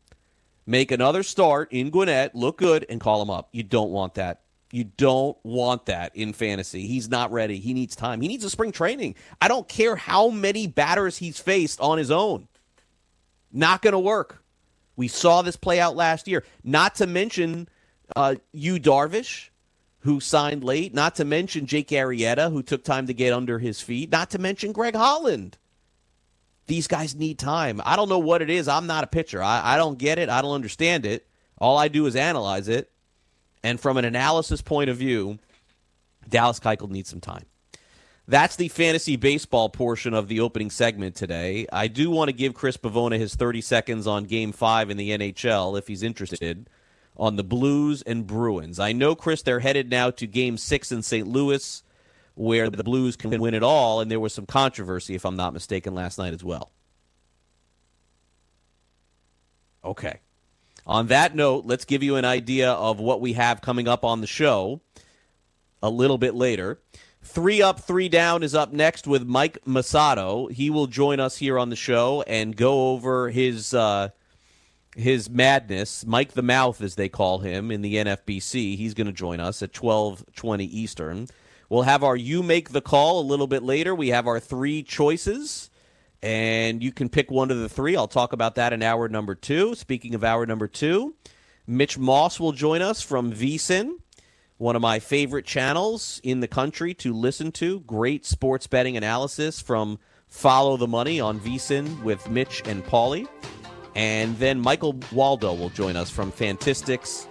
make 0.65 0.91
another 0.91 1.23
start 1.23 1.71
in 1.71 1.89
Gwinnett, 1.89 2.35
look 2.35 2.57
good, 2.57 2.85
and 2.89 2.99
call 2.99 3.21
him 3.21 3.29
up. 3.29 3.47
You 3.53 3.63
don't 3.63 3.91
want 3.91 4.15
that. 4.15 4.41
You 4.71 4.85
don't 4.85 5.37
want 5.43 5.87
that 5.87 6.15
in 6.15 6.33
fantasy. 6.33 6.87
He's 6.87 7.09
not 7.09 7.31
ready. 7.31 7.59
He 7.59 7.73
needs 7.73 7.95
time. 7.95 8.21
He 8.21 8.27
needs 8.27 8.45
a 8.45 8.49
spring 8.49 8.71
training. 8.71 9.15
I 9.41 9.47
don't 9.47 9.67
care 9.67 9.95
how 9.95 10.29
many 10.29 10.67
batters 10.67 11.17
he's 11.17 11.39
faced 11.39 11.79
on 11.81 11.97
his 11.97 12.09
own. 12.09 12.47
Not 13.51 13.81
going 13.81 13.93
to 13.93 13.99
work. 13.99 14.43
We 14.95 15.07
saw 15.07 15.41
this 15.41 15.55
play 15.57 15.79
out 15.79 15.95
last 15.95 16.27
year. 16.27 16.45
Not 16.63 16.95
to 16.95 17.07
mention 17.07 17.67
uh, 18.15 18.35
Yu 18.53 18.79
Darvish, 18.79 19.49
who 19.99 20.19
signed 20.19 20.63
late. 20.63 20.93
Not 20.93 21.15
to 21.15 21.25
mention 21.25 21.65
Jake 21.65 21.89
Arrieta, 21.89 22.51
who 22.51 22.63
took 22.63 22.83
time 22.83 23.07
to 23.07 23.13
get 23.13 23.33
under 23.33 23.59
his 23.59 23.81
feet. 23.81 24.11
Not 24.11 24.29
to 24.31 24.39
mention 24.39 24.71
Greg 24.71 24.95
Holland. 24.95 25.57
These 26.67 26.87
guys 26.87 27.15
need 27.15 27.39
time. 27.39 27.81
I 27.83 27.95
don't 27.95 28.09
know 28.09 28.19
what 28.19 28.41
it 28.41 28.49
is. 28.49 28.67
I'm 28.67 28.87
not 28.87 29.03
a 29.03 29.07
pitcher. 29.07 29.43
I, 29.43 29.73
I 29.73 29.77
don't 29.77 29.97
get 29.97 30.19
it. 30.19 30.29
I 30.29 30.41
don't 30.41 30.53
understand 30.53 31.05
it. 31.05 31.27
All 31.57 31.77
I 31.77 31.89
do 31.89 32.05
is 32.05 32.15
analyze 32.15 32.69
it. 32.69 32.90
And 33.63 33.79
from 33.79 33.97
an 33.97 34.05
analysis 34.05 34.61
point 34.61 34.89
of 34.89 34.97
view, 34.97 35.39
Dallas 36.27 36.59
Keuchel 36.59 36.89
needs 36.89 37.09
some 37.09 37.21
time. 37.21 37.45
That's 38.27 38.55
the 38.55 38.69
fantasy 38.69 39.15
baseball 39.15 39.69
portion 39.69 40.13
of 40.13 40.27
the 40.27 40.39
opening 40.39 40.69
segment 40.69 41.15
today. 41.15 41.67
I 41.71 41.87
do 41.87 42.09
want 42.09 42.29
to 42.29 42.33
give 42.33 42.53
Chris 42.53 42.77
Pavona 42.77 43.17
his 43.17 43.35
30 43.35 43.61
seconds 43.61 44.07
on 44.07 44.23
game 44.25 44.51
five 44.51 44.89
in 44.89 44.97
the 44.97 45.09
NHL 45.11 45.77
if 45.77 45.87
he's 45.87 46.03
interested 46.03 46.69
on 47.17 47.35
the 47.35 47.43
Blues 47.43 48.01
and 48.03 48.25
Bruins. 48.25 48.79
I 48.79 48.93
know, 48.93 49.15
Chris, 49.15 49.41
they're 49.41 49.59
headed 49.59 49.89
now 49.89 50.11
to 50.11 50.27
game 50.27 50.57
six 50.57 50.91
in 50.91 51.01
St. 51.01 51.27
Louis 51.27 51.83
where 52.35 52.69
the 52.69 52.83
Blues 52.83 53.15
can 53.15 53.39
win 53.39 53.53
it 53.53 53.63
all, 53.63 53.99
and 53.99 54.09
there 54.09 54.19
was 54.19 54.33
some 54.33 54.45
controversy, 54.45 55.15
if 55.15 55.25
I'm 55.25 55.35
not 55.35 55.53
mistaken, 55.53 55.93
last 55.93 56.17
night 56.17 56.33
as 56.33 56.43
well. 56.43 56.71
Okay. 59.83 60.19
On 60.91 61.07
that 61.07 61.33
note, 61.33 61.65
let's 61.65 61.85
give 61.85 62.03
you 62.03 62.17
an 62.17 62.25
idea 62.25 62.69
of 62.69 62.99
what 62.99 63.21
we 63.21 63.31
have 63.31 63.61
coming 63.61 63.87
up 63.87 64.03
on 64.03 64.19
the 64.19 64.27
show 64.27 64.81
a 65.81 65.89
little 65.89 66.17
bit 66.17 66.35
later. 66.35 66.81
Three 67.23 67.61
up, 67.61 67.79
three 67.79 68.09
down 68.09 68.43
is 68.43 68.53
up 68.53 68.73
next 68.73 69.07
with 69.07 69.25
Mike 69.25 69.63
Massato. 69.63 70.51
He 70.51 70.69
will 70.69 70.87
join 70.87 71.21
us 71.21 71.37
here 71.37 71.57
on 71.57 71.69
the 71.69 71.77
show 71.77 72.23
and 72.23 72.57
go 72.57 72.89
over 72.89 73.29
his 73.29 73.73
uh, 73.73 74.09
his 74.93 75.29
madness. 75.29 76.05
Mike 76.05 76.33
the 76.33 76.41
Mouth, 76.41 76.81
as 76.81 76.95
they 76.95 77.07
call 77.07 77.39
him 77.39 77.71
in 77.71 77.81
the 77.81 77.95
NFBC. 77.95 78.75
He's 78.75 78.93
going 78.93 79.07
to 79.07 79.13
join 79.13 79.39
us 79.39 79.63
at 79.63 79.71
twelve 79.71 80.25
twenty 80.35 80.65
Eastern. 80.65 81.27
We'll 81.69 81.83
have 81.83 82.03
our 82.03 82.17
You 82.17 82.43
Make 82.43 82.71
the 82.71 82.81
Call 82.81 83.21
a 83.21 83.23
little 83.23 83.47
bit 83.47 83.63
later. 83.63 83.95
We 83.95 84.09
have 84.09 84.27
our 84.27 84.41
three 84.41 84.83
choices 84.83 85.69
and 86.23 86.83
you 86.83 86.91
can 86.91 87.09
pick 87.09 87.31
one 87.31 87.51
of 87.51 87.57
the 87.57 87.69
three. 87.69 87.95
I'll 87.95 88.07
talk 88.07 88.33
about 88.33 88.55
that 88.55 88.73
in 88.73 88.83
hour 88.83 89.07
number 89.07 89.35
two. 89.35 89.75
Speaking 89.75 90.15
of 90.15 90.23
hour 90.23 90.45
number 90.45 90.67
two, 90.67 91.15
Mitch 91.67 91.97
Moss 91.97 92.39
will 92.39 92.51
join 92.51 92.81
us 92.81 93.01
from 93.01 93.31
VSIN, 93.33 93.93
one 94.57 94.75
of 94.75 94.81
my 94.81 94.99
favorite 94.99 95.45
channels 95.45 96.19
in 96.23 96.39
the 96.39 96.47
country 96.47 96.93
to 96.95 97.13
listen 97.13 97.51
to. 97.53 97.79
Great 97.81 98.25
sports 98.25 98.67
betting 98.67 98.97
analysis 98.97 99.61
from 99.61 99.99
Follow 100.27 100.77
the 100.77 100.87
Money 100.87 101.19
on 101.19 101.39
VSIN 101.39 102.03
with 102.03 102.29
Mitch 102.29 102.61
and 102.65 102.83
Paulie. 102.85 103.27
And 103.95 104.37
then 104.37 104.59
Michael 104.59 104.97
Waldo 105.11 105.53
will 105.53 105.69
join 105.69 105.97
us 105.97 106.09
from 106.09 106.31
Fantistics 106.31 107.27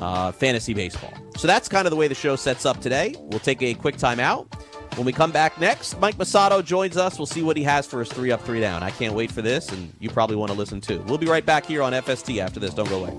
uh, 0.00 0.32
Fantasy 0.32 0.74
Baseball. 0.74 1.12
So 1.36 1.46
that's 1.46 1.68
kind 1.68 1.86
of 1.86 1.90
the 1.90 1.96
way 1.96 2.08
the 2.08 2.14
show 2.14 2.36
sets 2.36 2.66
up 2.66 2.80
today. 2.80 3.14
We'll 3.18 3.40
take 3.40 3.62
a 3.62 3.74
quick 3.74 3.96
time 3.96 4.18
out. 4.18 4.48
When 4.96 5.04
we 5.04 5.12
come 5.12 5.30
back 5.30 5.60
next, 5.60 6.00
Mike 6.00 6.16
Massato 6.16 6.64
joins 6.64 6.96
us. 6.96 7.18
We'll 7.18 7.26
see 7.26 7.42
what 7.42 7.58
he 7.58 7.62
has 7.64 7.86
for 7.86 7.98
his 7.98 8.08
three 8.08 8.32
up, 8.32 8.40
three 8.40 8.60
down. 8.60 8.82
I 8.82 8.90
can't 8.90 9.14
wait 9.14 9.30
for 9.30 9.42
this, 9.42 9.68
and 9.68 9.92
you 10.00 10.08
probably 10.08 10.36
want 10.36 10.50
to 10.52 10.56
listen 10.56 10.80
too. 10.80 11.04
We'll 11.06 11.18
be 11.18 11.26
right 11.26 11.44
back 11.44 11.66
here 11.66 11.82
on 11.82 11.92
FST 11.92 12.38
after 12.38 12.58
this. 12.58 12.72
Don't 12.72 12.88
go 12.88 13.04
away. 13.04 13.12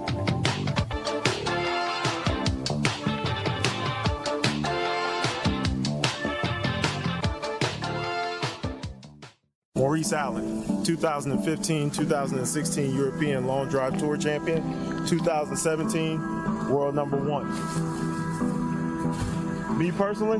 Maurice 9.75 10.13
Allen, 10.13 10.83
2015 10.83 11.91
2016 11.91 12.95
European 12.95 13.45
Long 13.45 13.69
Drive 13.69 13.99
Tour 13.99 14.17
Champion, 14.17 14.63
2017 15.05 16.71
World 16.71 16.95
Number 16.95 17.17
One. 17.17 17.47
Me 19.77 19.91
personally, 19.91 20.39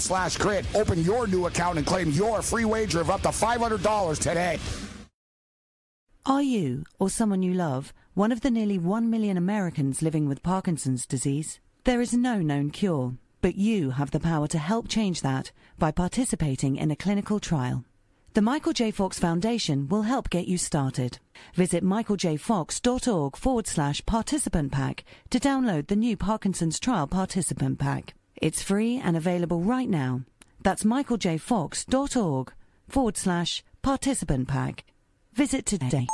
slash 0.00 0.36
grid. 0.36 0.66
Open 0.74 1.02
your 1.02 1.26
new 1.26 1.46
account 1.46 1.78
and 1.78 1.86
claim 1.86 2.10
your 2.10 2.42
free 2.42 2.64
wager 2.64 3.00
of 3.00 3.10
up 3.10 3.22
to 3.22 3.28
$500 3.28 4.18
today. 4.18 4.58
Are 6.24 6.42
you, 6.42 6.84
or 7.00 7.10
someone 7.10 7.42
you 7.42 7.52
love, 7.52 7.92
one 8.14 8.30
of 8.30 8.42
the 8.42 8.50
nearly 8.50 8.78
1 8.78 9.10
million 9.10 9.36
Americans 9.36 10.02
living 10.02 10.28
with 10.28 10.42
Parkinson's 10.42 11.04
disease? 11.04 11.58
There 11.82 12.00
is 12.00 12.12
no 12.14 12.38
known 12.40 12.70
cure, 12.70 13.14
but 13.40 13.56
you 13.56 13.90
have 13.90 14.12
the 14.12 14.20
power 14.20 14.46
to 14.46 14.58
help 14.58 14.86
change 14.86 15.22
that 15.22 15.50
by 15.78 15.90
participating 15.90 16.76
in 16.76 16.92
a 16.92 16.96
clinical 16.96 17.40
trial. 17.40 17.84
The 18.34 18.40
Michael 18.40 18.72
J. 18.72 18.92
Fox 18.92 19.18
Foundation 19.18 19.88
will 19.88 20.02
help 20.02 20.30
get 20.30 20.46
you 20.46 20.56
started. 20.56 21.18
Visit 21.54 21.82
michaeljfox.org 21.84 23.36
forward 23.36 23.66
slash 23.66 24.06
participant 24.06 24.70
pack 24.70 25.04
to 25.30 25.40
download 25.40 25.88
the 25.88 25.96
new 25.96 26.16
Parkinson's 26.16 26.78
Trial 26.78 27.08
Participant 27.08 27.78
Pack. 27.78 28.14
It's 28.42 28.60
free 28.60 28.98
and 28.98 29.16
available 29.16 29.60
right 29.60 29.88
now. 29.88 30.22
That's 30.64 30.82
michaeljfox.org 30.82 32.52
forward 32.88 33.16
slash 33.16 33.62
participant 33.82 34.48
pack. 34.48 34.82
Visit 35.32 35.64
today. 35.64 36.08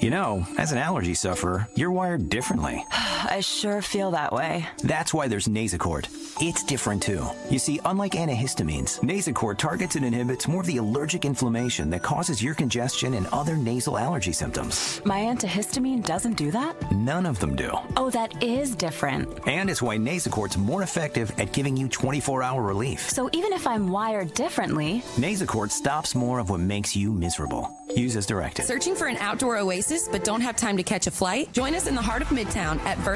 You 0.00 0.10
know, 0.10 0.46
as 0.56 0.70
an 0.70 0.78
allergy 0.78 1.14
sufferer, 1.14 1.66
you're 1.74 1.90
wired 1.90 2.30
differently. 2.30 2.84
I 3.28 3.40
sure 3.40 3.82
feel 3.82 4.12
that 4.12 4.32
way. 4.32 4.66
That's 4.84 5.12
why 5.12 5.26
there's 5.28 5.48
Nasacort. 5.48 6.06
It's 6.40 6.62
different 6.62 7.02
too. 7.02 7.26
You 7.50 7.58
see, 7.58 7.80
unlike 7.84 8.12
antihistamines, 8.12 9.00
Nasacort 9.00 9.58
targets 9.58 9.96
and 9.96 10.04
inhibits 10.04 10.46
more 10.46 10.60
of 10.60 10.66
the 10.66 10.76
allergic 10.76 11.24
inflammation 11.24 11.90
that 11.90 12.02
causes 12.02 12.42
your 12.42 12.54
congestion 12.54 13.14
and 13.14 13.26
other 13.28 13.56
nasal 13.56 13.98
allergy 13.98 14.32
symptoms. 14.32 15.00
My 15.04 15.20
antihistamine 15.20 16.04
doesn't 16.04 16.34
do 16.34 16.50
that? 16.52 16.92
None 16.92 17.26
of 17.26 17.40
them 17.40 17.56
do. 17.56 17.70
Oh, 17.96 18.10
that 18.10 18.42
is 18.42 18.76
different. 18.76 19.28
And 19.48 19.68
it's 19.68 19.82
why 19.82 19.96
Nasacort's 19.96 20.56
more 20.56 20.82
effective 20.82 21.32
at 21.38 21.52
giving 21.52 21.76
you 21.76 21.88
24 21.88 22.42
hour 22.42 22.62
relief. 22.62 23.10
So 23.10 23.28
even 23.32 23.52
if 23.52 23.66
I'm 23.66 23.88
wired 23.88 24.34
differently, 24.34 25.02
Nasacort 25.16 25.70
stops 25.72 26.14
more 26.14 26.38
of 26.38 26.50
what 26.50 26.60
makes 26.60 26.94
you 26.94 27.12
miserable. 27.12 27.72
Use 27.96 28.14
as 28.16 28.26
directed. 28.26 28.66
Searching 28.66 28.94
for 28.94 29.06
an 29.06 29.16
outdoor 29.18 29.56
oasis 29.58 30.08
but 30.08 30.22
don't 30.22 30.40
have 30.42 30.56
time 30.56 30.76
to 30.76 30.82
catch 30.82 31.06
a 31.06 31.10
flight? 31.10 31.50
Join 31.52 31.74
us 31.74 31.86
in 31.86 31.94
the 31.94 32.02
heart 32.02 32.20
of 32.20 32.28
Midtown 32.28 32.78
at 32.80 32.98
Versa, 32.98 33.15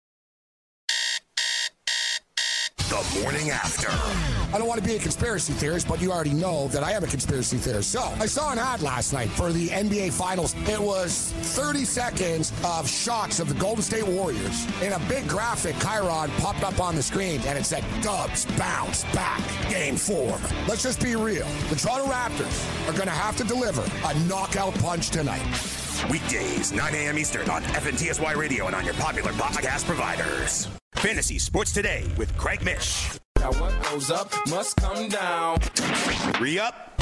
The 3.01 3.21
morning 3.21 3.49
after. 3.49 3.87
I 4.53 4.59
don't 4.59 4.67
want 4.67 4.79
to 4.79 4.87
be 4.87 4.95
a 4.95 4.99
conspiracy 4.99 5.53
theorist, 5.53 5.87
but 5.87 5.99
you 6.01 6.11
already 6.11 6.33
know 6.33 6.67
that 6.67 6.83
I 6.83 6.91
am 6.91 7.03
a 7.03 7.07
conspiracy 7.07 7.57
theorist. 7.57 7.91
So 7.91 8.01
I 8.19 8.27
saw 8.27 8.51
an 8.51 8.59
ad 8.59 8.83
last 8.83 9.11
night 9.11 9.29
for 9.29 9.51
the 9.51 9.69
NBA 9.69 10.11
Finals. 10.11 10.53
It 10.67 10.79
was 10.79 11.31
30 11.55 11.83
seconds 11.83 12.53
of 12.63 12.87
shots 12.87 13.39
of 13.39 13.47
the 13.47 13.55
Golden 13.55 13.81
State 13.81 14.05
Warriors. 14.05 14.67
In 14.83 14.93
a 14.93 14.99
big 15.09 15.27
graphic, 15.27 15.75
Chiron 15.79 16.29
popped 16.37 16.63
up 16.63 16.79
on 16.79 16.95
the 16.95 17.01
screen 17.01 17.41
and 17.47 17.57
it 17.57 17.65
said, 17.65 17.83
Dubs 18.03 18.45
bounce 18.57 19.03
back, 19.15 19.41
game 19.69 19.95
four. 19.95 20.39
Let's 20.67 20.83
just 20.83 21.01
be 21.01 21.15
real. 21.15 21.47
The 21.69 21.75
Toronto 21.75 22.05
Raptors 22.05 22.87
are 22.87 22.93
going 22.93 23.07
to 23.07 23.11
have 23.11 23.35
to 23.37 23.43
deliver 23.43 23.83
a 24.05 24.19
knockout 24.25 24.75
punch 24.75 25.09
tonight. 25.09 25.41
Weekdays, 26.09 26.71
9 26.71 26.93
a.m. 26.93 27.17
Eastern 27.17 27.49
on 27.49 27.63
FNTSY 27.63 28.35
Radio 28.35 28.67
and 28.67 28.75
on 28.75 28.85
your 28.85 28.95
popular 28.95 29.31
podcast 29.31 29.85
providers. 29.85 30.67
Fantasy 31.01 31.39
Sports 31.39 31.71
Today 31.71 32.05
with 32.15 32.37
Craig 32.37 32.63
Mish. 32.63 33.09
Now 33.39 33.51
what 33.53 33.73
goes 33.85 34.11
up 34.11 34.31
must 34.49 34.77
come 34.77 35.09
down. 35.09 35.57
Three 35.59 36.59
up, 36.59 37.01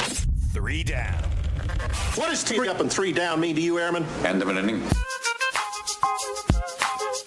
three 0.54 0.82
down. 0.82 1.22
What 2.14 2.30
does 2.30 2.42
three 2.42 2.66
up 2.66 2.80
and 2.80 2.90
three 2.90 3.12
down 3.12 3.40
mean 3.40 3.56
to 3.56 3.60
you, 3.60 3.78
Airman? 3.78 4.06
End 4.24 4.40
of 4.40 4.48
an 4.48 4.56
inning. 4.56 4.82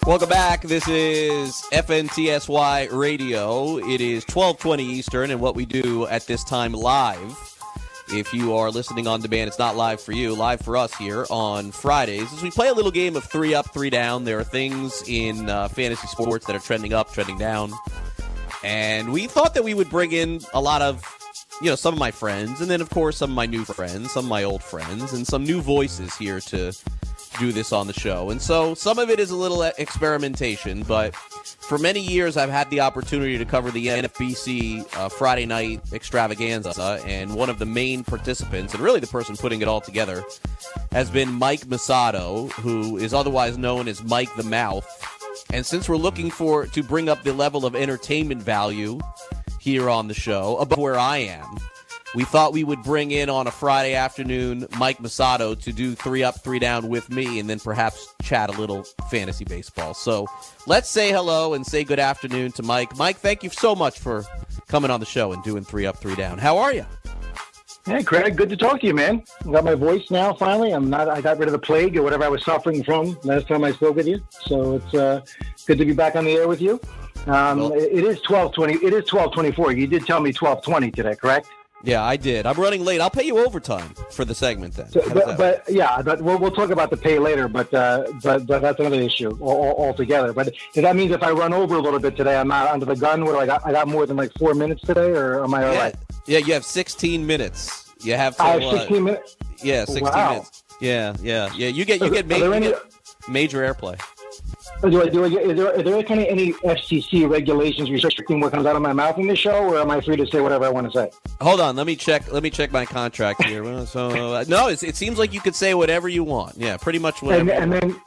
Welcome 0.04 0.28
back. 0.28 0.62
This 0.62 0.88
is 0.88 1.62
FNTSY 1.72 2.90
Radio. 2.90 3.78
It 3.78 4.00
is 4.00 4.24
1220 4.24 4.82
Eastern, 4.82 5.30
and 5.30 5.40
what 5.40 5.54
we 5.54 5.66
do 5.66 6.08
at 6.08 6.26
this 6.26 6.42
time 6.42 6.72
live. 6.72 7.53
If 8.08 8.34
you 8.34 8.54
are 8.54 8.70
listening 8.70 9.06
on 9.06 9.22
demand, 9.22 9.48
it's 9.48 9.58
not 9.58 9.76
live 9.76 10.00
for 10.00 10.12
you, 10.12 10.34
live 10.34 10.60
for 10.60 10.76
us 10.76 10.94
here 10.94 11.26
on 11.30 11.72
Fridays. 11.72 12.30
As 12.32 12.42
we 12.42 12.50
play 12.50 12.68
a 12.68 12.74
little 12.74 12.90
game 12.90 13.16
of 13.16 13.24
three 13.24 13.54
up, 13.54 13.72
three 13.72 13.90
down, 13.90 14.24
there 14.24 14.38
are 14.38 14.44
things 14.44 15.02
in 15.06 15.48
uh, 15.48 15.68
fantasy 15.68 16.06
sports 16.06 16.46
that 16.46 16.54
are 16.54 16.60
trending 16.60 16.92
up, 16.92 17.12
trending 17.12 17.38
down. 17.38 17.72
And 18.62 19.12
we 19.12 19.26
thought 19.26 19.54
that 19.54 19.64
we 19.64 19.74
would 19.74 19.88
bring 19.88 20.12
in 20.12 20.40
a 20.52 20.60
lot 20.60 20.82
of, 20.82 21.02
you 21.62 21.70
know, 21.70 21.76
some 21.76 21.94
of 21.94 22.00
my 22.00 22.10
friends, 22.10 22.60
and 22.60 22.70
then, 22.70 22.80
of 22.80 22.90
course, 22.90 23.16
some 23.16 23.30
of 23.30 23.36
my 23.36 23.46
new 23.46 23.64
friends, 23.64 24.12
some 24.12 24.26
of 24.26 24.28
my 24.28 24.44
old 24.44 24.62
friends, 24.62 25.12
and 25.12 25.26
some 25.26 25.42
new 25.42 25.60
voices 25.62 26.14
here 26.16 26.40
to 26.40 26.72
do 27.38 27.52
this 27.52 27.72
on 27.72 27.86
the 27.86 27.92
show. 27.92 28.30
And 28.30 28.40
so 28.40 28.74
some 28.74 28.98
of 28.98 29.10
it 29.10 29.20
is 29.20 29.30
a 29.30 29.36
little 29.36 29.62
experimentation, 29.62 30.82
but 30.82 31.14
for 31.14 31.78
many 31.78 32.00
years 32.00 32.36
I've 32.36 32.50
had 32.50 32.70
the 32.70 32.80
opportunity 32.80 33.38
to 33.38 33.44
cover 33.44 33.70
the 33.70 33.86
NFBC 33.86 34.96
uh, 34.96 35.08
Friday 35.08 35.46
night 35.46 35.80
extravaganza, 35.92 37.00
and 37.06 37.34
one 37.34 37.50
of 37.50 37.58
the 37.58 37.66
main 37.66 38.04
participants, 38.04 38.74
and 38.74 38.82
really 38.82 39.00
the 39.00 39.06
person 39.06 39.36
putting 39.36 39.62
it 39.62 39.68
all 39.68 39.80
together, 39.80 40.24
has 40.92 41.10
been 41.10 41.32
Mike 41.32 41.62
Massato, 41.62 42.50
who 42.52 42.96
is 42.96 43.14
otherwise 43.14 43.58
known 43.58 43.88
as 43.88 44.02
Mike 44.04 44.34
the 44.36 44.42
Mouth. 44.42 44.86
And 45.52 45.64
since 45.64 45.88
we're 45.88 45.96
looking 45.96 46.30
for 46.30 46.66
to 46.66 46.82
bring 46.82 47.08
up 47.08 47.22
the 47.22 47.32
level 47.32 47.66
of 47.66 47.74
entertainment 47.74 48.42
value 48.42 48.98
here 49.60 49.88
on 49.88 50.08
the 50.08 50.14
show 50.14 50.56
above 50.58 50.78
where 50.78 50.98
I 50.98 51.18
am, 51.18 51.58
we 52.14 52.24
thought 52.24 52.52
we 52.52 52.64
would 52.64 52.82
bring 52.82 53.10
in 53.10 53.28
on 53.28 53.46
a 53.46 53.50
Friday 53.50 53.94
afternoon 53.94 54.66
Mike 54.78 54.98
Massato 54.98 55.60
to 55.62 55.72
do 55.72 55.94
three 55.94 56.22
up, 56.22 56.42
three 56.42 56.58
down 56.58 56.88
with 56.88 57.10
me, 57.10 57.38
and 57.38 57.48
then 57.48 57.58
perhaps 57.58 58.14
chat 58.22 58.54
a 58.54 58.60
little 58.60 58.84
fantasy 59.10 59.44
baseball. 59.44 59.94
So 59.94 60.26
let's 60.66 60.88
say 60.88 61.10
hello 61.10 61.54
and 61.54 61.66
say 61.66 61.84
good 61.84 61.98
afternoon 61.98 62.52
to 62.52 62.62
Mike. 62.62 62.96
Mike, 62.96 63.16
thank 63.16 63.42
you 63.42 63.50
so 63.50 63.74
much 63.74 63.98
for 63.98 64.24
coming 64.68 64.90
on 64.90 65.00
the 65.00 65.06
show 65.06 65.32
and 65.32 65.42
doing 65.42 65.64
three 65.64 65.86
up, 65.86 65.98
three 65.98 66.14
down. 66.14 66.38
How 66.38 66.58
are 66.58 66.72
you? 66.72 66.86
Hey, 67.86 68.02
Craig, 68.02 68.34
good 68.34 68.48
to 68.48 68.56
talk 68.56 68.80
to 68.80 68.86
you, 68.86 68.94
man. 68.94 69.22
I 69.46 69.52
got 69.52 69.62
my 69.62 69.74
voice 69.74 70.10
now. 70.10 70.32
Finally, 70.32 70.72
I'm 70.72 70.88
not. 70.88 71.06
I 71.06 71.20
got 71.20 71.36
rid 71.36 71.48
of 71.48 71.52
the 71.52 71.58
plague 71.58 71.98
or 71.98 72.02
whatever 72.02 72.24
I 72.24 72.28
was 72.28 72.42
suffering 72.42 72.82
from 72.82 73.18
last 73.24 73.46
time 73.46 73.62
I 73.62 73.72
spoke 73.72 73.96
with 73.96 74.06
you. 74.06 74.26
So 74.46 74.76
it's 74.76 74.94
uh, 74.94 75.20
good 75.66 75.76
to 75.76 75.84
be 75.84 75.92
back 75.92 76.16
on 76.16 76.24
the 76.24 76.32
air 76.32 76.48
with 76.48 76.62
you. 76.62 76.80
Um, 77.26 77.58
well, 77.58 77.72
it 77.74 78.04
is 78.04 78.22
twelve 78.22 78.54
twenty. 78.54 78.74
It 78.74 78.94
is 78.94 79.04
twelve 79.04 79.34
twenty 79.34 79.52
four. 79.52 79.72
You 79.72 79.86
did 79.86 80.06
tell 80.06 80.20
me 80.20 80.32
twelve 80.32 80.62
twenty 80.62 80.90
today, 80.90 81.14
correct? 81.14 81.46
Yeah, 81.84 82.02
I 82.02 82.16
did. 82.16 82.46
I'm 82.46 82.56
running 82.56 82.84
late. 82.84 83.00
I'll 83.00 83.10
pay 83.10 83.24
you 83.24 83.38
overtime 83.38 83.94
for 84.10 84.24
the 84.24 84.34
segment 84.34 84.74
then. 84.74 84.90
So, 84.90 85.02
but, 85.12 85.36
but, 85.36 85.64
yeah, 85.68 86.00
but 86.00 86.22
we'll, 86.22 86.38
we'll 86.38 86.50
talk 86.50 86.70
about 86.70 86.90
the 86.90 86.96
pay 86.96 87.18
later. 87.18 87.46
But 87.46 87.72
uh, 87.74 88.04
but 88.22 88.46
but 88.46 88.62
that's 88.62 88.80
another 88.80 89.00
issue 89.00 89.36
altogether. 89.40 90.32
But 90.32 90.54
that 90.74 90.96
means 90.96 91.12
if 91.12 91.22
I 91.22 91.30
run 91.30 91.52
over 91.52 91.76
a 91.76 91.80
little 91.80 92.00
bit 92.00 92.16
today, 92.16 92.36
I'm 92.36 92.48
not 92.48 92.68
under 92.68 92.86
the 92.86 92.96
gun. 92.96 93.24
What 93.24 93.32
do 93.32 93.38
I 93.38 93.46
got? 93.46 93.66
I 93.66 93.72
got 93.72 93.86
more 93.86 94.06
than 94.06 94.16
like 94.16 94.32
four 94.38 94.54
minutes 94.54 94.82
today, 94.82 95.10
or 95.10 95.44
am 95.44 95.52
I 95.54 95.64
all 95.64 95.74
yeah. 95.74 95.78
right? 95.78 95.94
Yeah, 96.26 96.38
you 96.38 96.54
have 96.54 96.64
16 96.64 97.26
minutes. 97.26 97.92
You 98.02 98.14
have. 98.14 98.36
To, 98.36 98.42
I 98.42 98.60
have 98.60 98.78
16 98.78 98.96
uh, 98.96 99.00
minutes. 99.00 99.36
Yeah, 99.62 99.84
16 99.84 100.04
wow. 100.04 100.30
minutes. 100.30 100.64
Yeah, 100.80 101.14
yeah, 101.22 101.50
yeah. 101.54 101.68
You 101.68 101.84
get 101.84 102.00
you 102.00 102.10
get, 102.10 102.26
major, 102.26 102.52
any, 102.52 102.66
you 102.66 102.72
get 102.72 102.82
major 103.28 103.60
airplay. 103.60 104.00
Do 104.82 105.02
I, 105.02 105.08
do 105.08 105.24
I, 105.24 105.28
is 105.28 105.56
there, 105.56 105.78
are 105.78 105.82
there 105.82 106.02
kind 106.02 106.20
of 106.20 106.26
any 106.26 106.52
FCC 106.52 107.28
regulations 107.28 107.90
restricting 107.90 108.40
what 108.40 108.52
comes 108.52 108.66
out 108.66 108.76
of 108.76 108.82
my 108.82 108.92
mouth 108.92 109.18
in 109.18 109.26
this 109.26 109.38
show, 109.38 109.64
or 109.64 109.78
am 109.78 109.90
I 109.90 110.00
free 110.00 110.16
to 110.16 110.26
say 110.26 110.40
whatever 110.40 110.66
I 110.66 110.68
want 110.68 110.92
to 110.92 110.98
say? 110.98 111.10
Hold 111.40 111.60
on, 111.60 111.76
let 111.76 111.86
me 111.86 111.96
check. 111.96 112.30
Let 112.30 112.42
me 112.42 112.50
check 112.50 112.70
my 112.70 112.84
contract 112.84 113.44
here. 113.44 113.86
so 113.86 114.34
uh, 114.34 114.44
no, 114.46 114.68
it 114.68 114.78
seems 114.96 115.18
like 115.18 115.32
you 115.32 115.40
could 115.40 115.54
say 115.54 115.74
whatever 115.74 116.08
you 116.08 116.22
want. 116.22 116.56
Yeah, 116.56 116.76
pretty 116.76 116.98
much 116.98 117.22
whatever. 117.22 117.50
And, 117.50 117.72
and 117.72 117.72
then, 117.72 118.00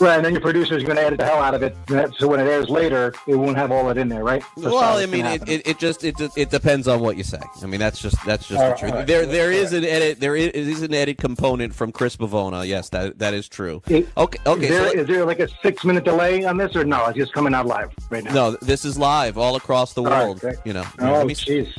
right, 0.00 0.16
and 0.16 0.24
then 0.24 0.32
your 0.32 0.40
producer 0.40 0.76
is 0.76 0.84
going 0.84 0.96
to 0.96 1.02
edit 1.02 1.18
the 1.18 1.24
hell 1.24 1.40
out 1.40 1.54
of 1.54 1.62
it, 1.62 1.76
so 2.18 2.28
when 2.28 2.40
it 2.40 2.46
airs 2.46 2.68
later, 2.68 3.12
it 3.26 3.36
won't 3.36 3.56
have 3.56 3.70
all 3.70 3.86
that 3.88 3.98
in 3.98 4.08
there, 4.08 4.24
right? 4.24 4.42
That's 4.56 4.72
well, 4.72 4.98
I 4.98 5.06
mean, 5.06 5.26
it, 5.26 5.48
it, 5.48 5.66
it, 5.66 5.78
just 5.78 6.04
it, 6.04 6.14
it 6.36 6.50
depends 6.50 6.88
on 6.88 7.00
what 7.00 7.16
you 7.16 7.24
say. 7.24 7.40
I 7.62 7.66
mean, 7.66 7.80
that's 7.80 8.00
just 8.00 8.16
that's 8.24 8.48
just 8.48 8.60
all 8.60 8.66
the 8.66 8.70
right, 8.72 8.78
truth. 8.78 8.92
right. 8.92 9.06
There 9.06 9.26
there 9.26 9.52
is 9.52 9.72
an 9.72 9.84
edit. 9.84 10.20
There 10.20 10.36
is, 10.36 10.50
is 10.52 10.82
an 10.82 10.94
edit 10.94 11.18
component 11.18 11.74
from 11.74 11.92
Chris 11.92 12.16
Bavona. 12.16 12.66
Yes, 12.66 12.88
that 12.90 13.18
that 13.18 13.34
is 13.34 13.48
true. 13.48 13.82
It, 13.88 14.08
okay, 14.16 14.38
okay. 14.46 14.64
Is 14.64 14.70
there, 14.70 14.90
so 14.90 14.98
is 14.98 15.06
there 15.06 15.24
like 15.24 15.40
a 15.40 15.48
six 15.62 15.84
minute 15.84 16.04
delay 16.04 16.44
on 16.44 16.56
this, 16.56 16.74
or 16.76 16.84
no? 16.84 17.06
It's 17.06 17.18
just 17.18 17.32
coming 17.32 17.54
out 17.54 17.66
live 17.66 17.90
right 18.10 18.24
now. 18.24 18.32
No, 18.32 18.50
this 18.62 18.84
is 18.84 18.98
live 18.98 19.38
all 19.38 19.56
across 19.56 19.92
the 19.92 20.02
world. 20.02 20.42
Right, 20.42 20.56
you 20.64 20.72
know. 20.72 20.84
Oh, 20.98 21.24
jeez. 21.26 21.70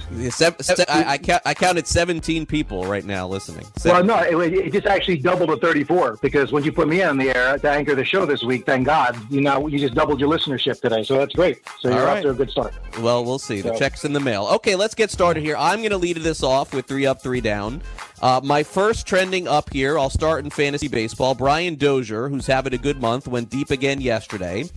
I, 0.90 1.14
I, 1.14 1.18
count, 1.18 1.42
I 1.46 1.54
counted 1.54 1.88
17 1.88 2.46
people 2.46 2.86
right 2.86 3.06
now 3.06 3.28
listening. 3.28 3.66
Well, 3.84 4.04
no, 4.04 4.18
it, 4.20 4.54
it, 4.54 4.74
just 4.74 4.86
actually 4.86 5.18
doubled 5.18 5.50
to 5.50 5.58
34 5.58 6.18
because 6.22 6.52
when 6.52 6.64
you 6.64 6.72
put 6.72 6.88
me 6.88 7.02
on 7.04 7.18
the 7.18 7.36
air 7.36 7.58
to 7.58 7.70
anchor 7.70 7.96
the 7.96 8.04
show 8.12 8.26
this 8.26 8.44
week, 8.44 8.66
thank 8.66 8.86
God, 8.86 9.18
you 9.32 9.42
know, 9.42 9.68
you 9.68 9.80
just 9.80 9.94
doubled 9.94 10.20
your 10.20 10.30
listenership 10.30 10.82
today. 10.82 11.04
So 11.04 11.18
that's 11.18 11.34
great. 11.34 11.62
So 11.80 11.90
you're 11.90 12.06
right. 12.06 12.18
off 12.18 12.24
to 12.24 12.30
a 12.32 12.34
good 12.34 12.52
start. 12.52 12.74
Well, 13.00 13.24
we'll 13.24 13.40
see. 13.40 13.62
The 13.62 13.74
check's 13.76 14.04
in 14.04 14.12
the 14.12 14.20
mail. 14.20 14.48
Okay, 14.54 14.76
let's 14.76 14.94
get 14.94 15.10
started 15.10 15.42
here. 15.42 15.56
I'm 15.58 15.80
going 15.80 15.92
to 15.92 15.98
lead 15.98 16.18
this 16.18 16.44
off 16.44 16.74
with 16.74 16.86
three 16.86 17.06
up, 17.06 17.22
three 17.22 17.42
down. 17.42 17.82
Uh, 18.22 18.40
my 18.44 18.62
first 18.62 19.08
trending 19.08 19.48
up 19.48 19.74
here, 19.74 19.98
I'll 19.98 20.12
start 20.12 20.44
in 20.44 20.52
fantasy 20.52 20.88
baseball. 20.88 21.34
Brian 21.34 21.76
Dozier, 21.76 22.30
who's 22.30 22.46
having 22.46 22.74
a 22.74 22.78
good 22.78 23.02
month, 23.02 23.28
went 23.28 23.50
deep 23.50 23.72
again 23.72 24.00
yesterday. 24.00 24.70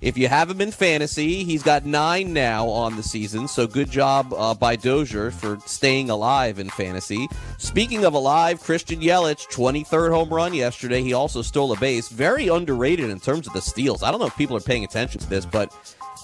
If 0.00 0.16
you 0.16 0.28
have 0.28 0.48
him 0.48 0.60
in 0.60 0.70
fantasy, 0.70 1.42
he's 1.42 1.64
got 1.64 1.84
nine 1.84 2.32
now 2.32 2.68
on 2.68 2.96
the 2.96 3.02
season, 3.02 3.48
so 3.48 3.66
good 3.66 3.90
job 3.90 4.32
uh, 4.36 4.54
by 4.54 4.76
Dozier 4.76 5.32
for 5.32 5.58
staying 5.66 6.10
alive 6.10 6.60
in 6.60 6.70
fantasy. 6.70 7.28
Speaking 7.58 8.04
of 8.04 8.14
alive, 8.14 8.60
Christian 8.60 9.00
Yelich, 9.00 9.48
23rd 9.48 10.10
home 10.10 10.28
run 10.28 10.54
yesterday. 10.54 11.02
He 11.02 11.12
also 11.12 11.42
stole 11.42 11.72
a 11.72 11.76
base. 11.76 12.08
Very 12.08 12.48
underrated 12.48 13.10
in 13.10 13.18
terms 13.18 13.48
of 13.48 13.52
the 13.52 13.60
steals. 13.60 14.04
I 14.04 14.12
don't 14.12 14.20
know 14.20 14.26
if 14.26 14.36
people 14.36 14.56
are 14.56 14.60
paying 14.60 14.84
attention 14.84 15.20
to 15.20 15.28
this, 15.28 15.44
but 15.44 15.72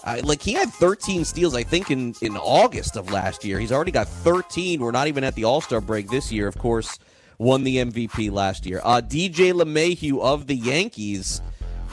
uh, 0.05 0.21
like 0.25 0.43
he 0.43 0.53
had 0.53 0.71
13 0.71 1.25
steals, 1.25 1.55
I 1.55 1.63
think, 1.63 1.91
in 1.91 2.15
in 2.23 2.37
August 2.37 2.97
of 2.97 3.11
last 3.11 3.45
year. 3.45 3.59
He's 3.59 3.73
already 3.73 3.91
got 3.91 4.09
13. 4.09 4.81
We're 4.81 4.91
not 4.91 5.09
even 5.09 5.25
at 5.25 5.35
the 5.35 5.45
All 5.45 5.61
Star 5.61 5.81
break 5.81 6.09
this 6.09 6.33
year. 6.33 6.47
Of 6.47 6.59
course, 6.59 6.99
won 7.39 7.65
the 7.65 7.77
MVP 7.77 8.31
last 8.31 8.67
year. 8.67 8.81
Uh, 8.85 9.01
DJ 9.01 9.53
LeMahieu 9.53 10.21
of 10.21 10.47
the 10.47 10.57
Yankees. 10.57 11.41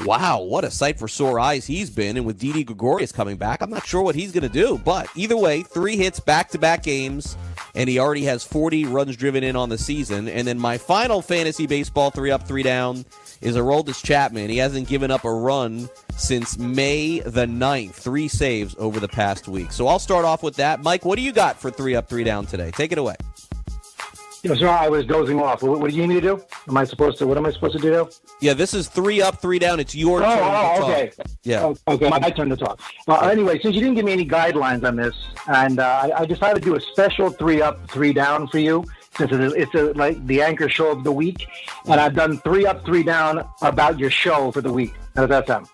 Wow, 0.03 0.41
what 0.41 0.65
a 0.65 0.71
sight 0.71 0.99
for 0.99 1.07
sore 1.07 1.39
eyes 1.39 1.65
he's 1.65 1.89
been. 1.89 2.17
And 2.17 2.25
with 2.25 2.37
Didi 2.37 2.65
Gregorius 2.65 3.13
coming 3.13 3.37
back, 3.37 3.61
I'm 3.61 3.69
not 3.69 3.85
sure 3.87 4.01
what 4.01 4.15
he's 4.15 4.33
going 4.33 4.43
to 4.43 4.49
do. 4.49 4.77
But 4.77 5.07
either 5.15 5.37
way, 5.37 5.63
three 5.63 5.95
hits 5.95 6.19
back 6.19 6.49
to 6.49 6.59
back 6.59 6.83
games, 6.83 7.37
and 7.75 7.89
he 7.89 7.97
already 7.97 8.25
has 8.25 8.43
40 8.43 8.85
runs 8.85 9.15
driven 9.15 9.43
in 9.43 9.55
on 9.55 9.69
the 9.69 9.77
season. 9.77 10.27
And 10.27 10.45
then 10.45 10.59
my 10.59 10.77
final 10.77 11.21
fantasy 11.21 11.65
baseball 11.65 12.11
three 12.11 12.29
up, 12.29 12.45
three 12.45 12.63
down 12.63 13.05
is 13.45 13.55
Aroldis 13.55 14.03
Chapman. 14.03 14.49
He 14.49 14.58
hasn't 14.58 14.88
given 14.88 15.12
up 15.12 15.23
a 15.23 15.31
run 15.31 15.88
since 16.17 16.58
May 16.58 17.19
the 17.19 17.45
9th. 17.45 17.93
Three 17.93 18.27
saves 18.27 18.75
over 18.79 18.99
the 18.99 19.08
past 19.08 19.47
week. 19.47 19.71
So 19.71 19.88
I'll 19.88 19.99
start 19.99 20.25
off 20.25 20.41
with 20.41 20.55
that. 20.55 20.81
Mike, 20.81 21.05
what 21.05 21.15
do 21.17 21.21
you 21.21 21.31
got 21.31 21.60
for 21.60 21.69
three 21.69 21.95
up, 21.95 22.10
three 22.10 22.23
down 22.23 22.47
today? 22.47 22.71
Take 22.71 22.91
it 22.91 22.97
away. 22.97 23.15
You 24.41 24.49
know, 24.49 24.55
so 24.58 24.67
I 24.67 24.89
was 24.89 25.05
dozing 25.08 25.39
off. 25.41 25.63
What, 25.63 25.79
what 25.79 25.89
do 25.89 25.95
you 25.95 26.03
need 26.03 26.15
me 26.15 26.21
to 26.21 26.36
do? 26.36 26.43
Am 26.67 26.77
I 26.77 26.84
supposed 26.84 27.17
to? 27.17 27.25
What 27.25 27.36
am 27.38 27.47
I 27.47 27.51
supposed 27.51 27.75
to 27.77 27.81
do 27.81 27.89
now? 27.91 28.10
Yeah, 28.41 28.53
this 28.53 28.75
is 28.75 28.88
three 28.88 29.19
up, 29.19 29.41
three 29.41 29.58
down. 29.58 29.79
It's 29.79 29.95
your 29.95 30.19
Oh, 30.23 30.25
turn. 30.25 30.38
to 30.38 30.43
oh, 30.43 30.47
talk. 30.47 30.81
okay. 30.84 31.12
Yeah. 31.43 31.63
Oh, 31.63 31.77
okay, 31.88 32.10
my 32.10 32.19
turn 32.29 32.49
to 32.49 32.55
talk. 32.55 32.79
Uh, 33.08 33.27
anyway, 33.27 33.60
since 33.60 33.73
you 33.73 33.81
didn't 33.81 33.95
give 33.95 34.05
me 34.05 34.12
any 34.13 34.27
guidelines 34.27 34.84
on 34.84 34.97
this, 34.97 35.15
and 35.47 35.79
uh, 35.79 36.12
I, 36.15 36.21
I 36.21 36.25
decided 36.25 36.62
to 36.62 36.69
do 36.69 36.75
a 36.75 36.81
special 36.81 37.31
three 37.31 37.62
up, 37.63 37.89
three 37.89 38.13
down 38.13 38.47
for 38.47 38.60
you, 38.60 38.86
since 39.17 39.32
it's, 39.32 39.54
a, 39.54 39.62
it's 39.62 39.75
a, 39.75 39.84
like 39.93 40.25
the 40.28 40.41
anchor 40.41 40.69
show 40.69 40.91
of 40.91 41.04
the 41.04 41.12
week, 41.12 41.47
and 41.88 41.99
I've 41.99 42.15
done 42.15 42.38
three 42.39 42.65
up, 42.65 42.86
three 42.86 43.04
down 43.04 43.47
about 43.62 43.97
your 43.99 44.10
show 44.10 44.51
for 44.51 44.62
the 44.62 44.71
week. 44.71 44.93
How 45.15 45.25
does 45.25 45.30
that 45.30 45.47
sound? 45.47 45.67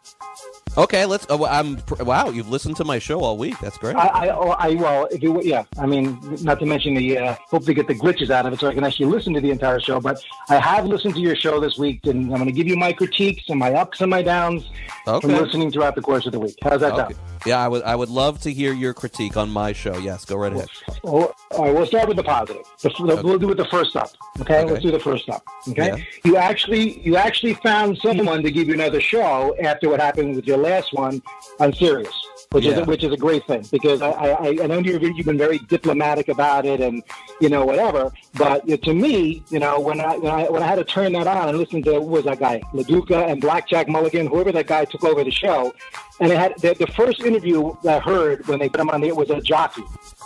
Okay, 0.77 1.05
let's. 1.05 1.25
Oh, 1.29 1.45
I'm 1.45 1.79
wow. 1.99 2.29
You've 2.29 2.49
listened 2.49 2.77
to 2.77 2.85
my 2.85 2.97
show 2.97 3.19
all 3.19 3.37
week. 3.37 3.59
That's 3.59 3.77
great. 3.77 3.97
I, 3.97 4.07
I, 4.07 4.29
oh, 4.29 4.51
I 4.51 4.75
well, 4.75 5.05
if 5.11 5.21
you, 5.21 5.41
yeah, 5.41 5.63
I 5.77 5.85
mean, 5.85 6.17
not 6.43 6.59
to 6.59 6.65
mention 6.65 6.93
the 6.93 7.17
uh, 7.17 7.35
hope 7.49 7.65
to 7.65 7.73
get 7.73 7.87
the 7.87 7.93
glitches 7.95 8.29
out 8.29 8.45
of 8.45 8.53
it 8.53 8.59
so 8.61 8.67
I 8.69 8.73
can 8.73 8.85
actually 8.85 9.07
listen 9.07 9.33
to 9.33 9.41
the 9.41 9.51
entire 9.51 9.81
show. 9.81 9.99
But 9.99 10.23
I 10.47 10.55
have 10.59 10.85
listened 10.85 11.15
to 11.15 11.19
your 11.19 11.35
show 11.35 11.59
this 11.59 11.77
week, 11.77 12.05
and 12.05 12.31
I'm 12.31 12.37
going 12.37 12.45
to 12.45 12.53
give 12.53 12.67
you 12.67 12.77
my 12.77 12.93
critiques 12.93 13.43
and 13.49 13.59
my 13.59 13.73
ups 13.73 13.99
and 13.99 14.09
my 14.09 14.21
downs 14.21 14.63
Okay. 15.07 15.27
from 15.27 15.35
listening 15.43 15.71
throughout 15.71 15.95
the 15.95 16.01
course 16.01 16.25
of 16.25 16.31
the 16.31 16.39
week. 16.39 16.55
How's 16.61 16.79
that 16.79 16.93
Okay. 16.93 17.13
sound? 17.15 17.30
Yeah, 17.45 17.59
I 17.59 17.67
would. 17.67 17.83
I 17.83 17.95
would 17.95 18.09
love 18.09 18.39
to 18.41 18.53
hear 18.53 18.73
your 18.73 18.93
critique 18.93 19.35
on 19.35 19.49
my 19.49 19.73
show. 19.73 19.97
Yes, 19.97 20.25
go 20.25 20.35
right 20.37 20.53
ahead. 20.53 20.67
Well, 21.03 21.33
all 21.51 21.65
right, 21.65 21.73
we'll 21.73 21.85
start 21.87 22.07
with 22.07 22.17
the 22.17 22.23
positive. 22.23 22.63
The, 22.81 22.89
the, 22.89 23.21
We'll 23.23 23.39
do 23.39 23.49
it 23.51 23.55
the 23.57 23.65
first 23.65 23.95
up. 23.95 24.11
Okay? 24.39 24.59
Okay. 24.59 24.71
let's 24.71 24.83
do 24.83 24.91
the 24.91 24.99
first 24.99 25.27
up. 25.29 25.43
Okay, 25.67 25.87
Yeah. 25.87 25.97
you 26.23 26.37
actually 26.37 26.99
you 27.01 27.15
actually 27.15 27.55
found 27.55 27.97
someone 27.97 28.43
to 28.43 28.51
give 28.51 28.67
you 28.67 28.73
another 28.75 29.01
show 29.01 29.55
after 29.61 29.89
what 29.89 29.99
happened 29.99 30.35
with 30.35 30.45
your 30.45 30.57
last 30.57 30.93
one 30.93 31.21
on 31.59 31.73
Sirius, 31.73 32.13
which 32.51 32.65
Yeah. 32.65 32.81
is 32.81 32.87
which 32.87 33.03
is 33.03 33.13
a 33.13 33.17
great 33.17 33.45
thing 33.47 33.65
because 33.71 34.01
I 34.01 34.11
I, 34.11 34.47
I 34.63 34.67
know 34.67 34.79
you've 34.79 35.01
you've 35.01 35.25
been 35.25 35.37
very 35.37 35.59
diplomatic 35.59 36.27
about 36.27 36.65
it 36.65 36.81
and 36.81 37.01
you 37.39 37.49
know 37.49 37.65
whatever, 37.65 38.11
but 38.35 38.65
you 38.67 38.71
know, 38.71 38.77
to 38.77 38.93
me, 38.93 39.43
you 39.49 39.59
know 39.59 39.79
when 39.79 40.01
I 40.01 40.17
when 40.17 40.31
I 40.33 40.49
when 40.49 40.61
I 40.61 40.67
had 40.67 40.75
to 40.75 40.83
turn 40.83 41.13
that 41.13 41.27
on 41.27 41.49
and 41.49 41.57
listen 41.57 41.81
to 41.83 41.99
was 41.99 42.25
that 42.25 42.39
guy 42.39 42.61
Lo 42.73 42.83
Duca 42.83 43.25
and 43.25 43.39
Blackjack 43.41 43.87
Mulligan, 43.87 44.27
whoever 44.27 44.51
that 44.51 44.67
guy 44.67 44.85
took 44.85 45.03
over 45.05 45.23
the 45.23 45.31
show, 45.31 45.73
and 46.19 46.31
it 46.31 46.37
had 46.37 46.57
the, 46.59 46.75
the 46.77 46.87
first 46.87 47.21
interview 47.21 47.73
I 47.87 47.99
heard 47.99 48.45
when 48.47 48.59
they 48.59 48.67
put 48.69 48.81
him 48.81 48.89
on 48.89 49.01
there 49.01 49.15
was 49.15 49.29
a 49.29 49.41
jockey. 49.41 49.83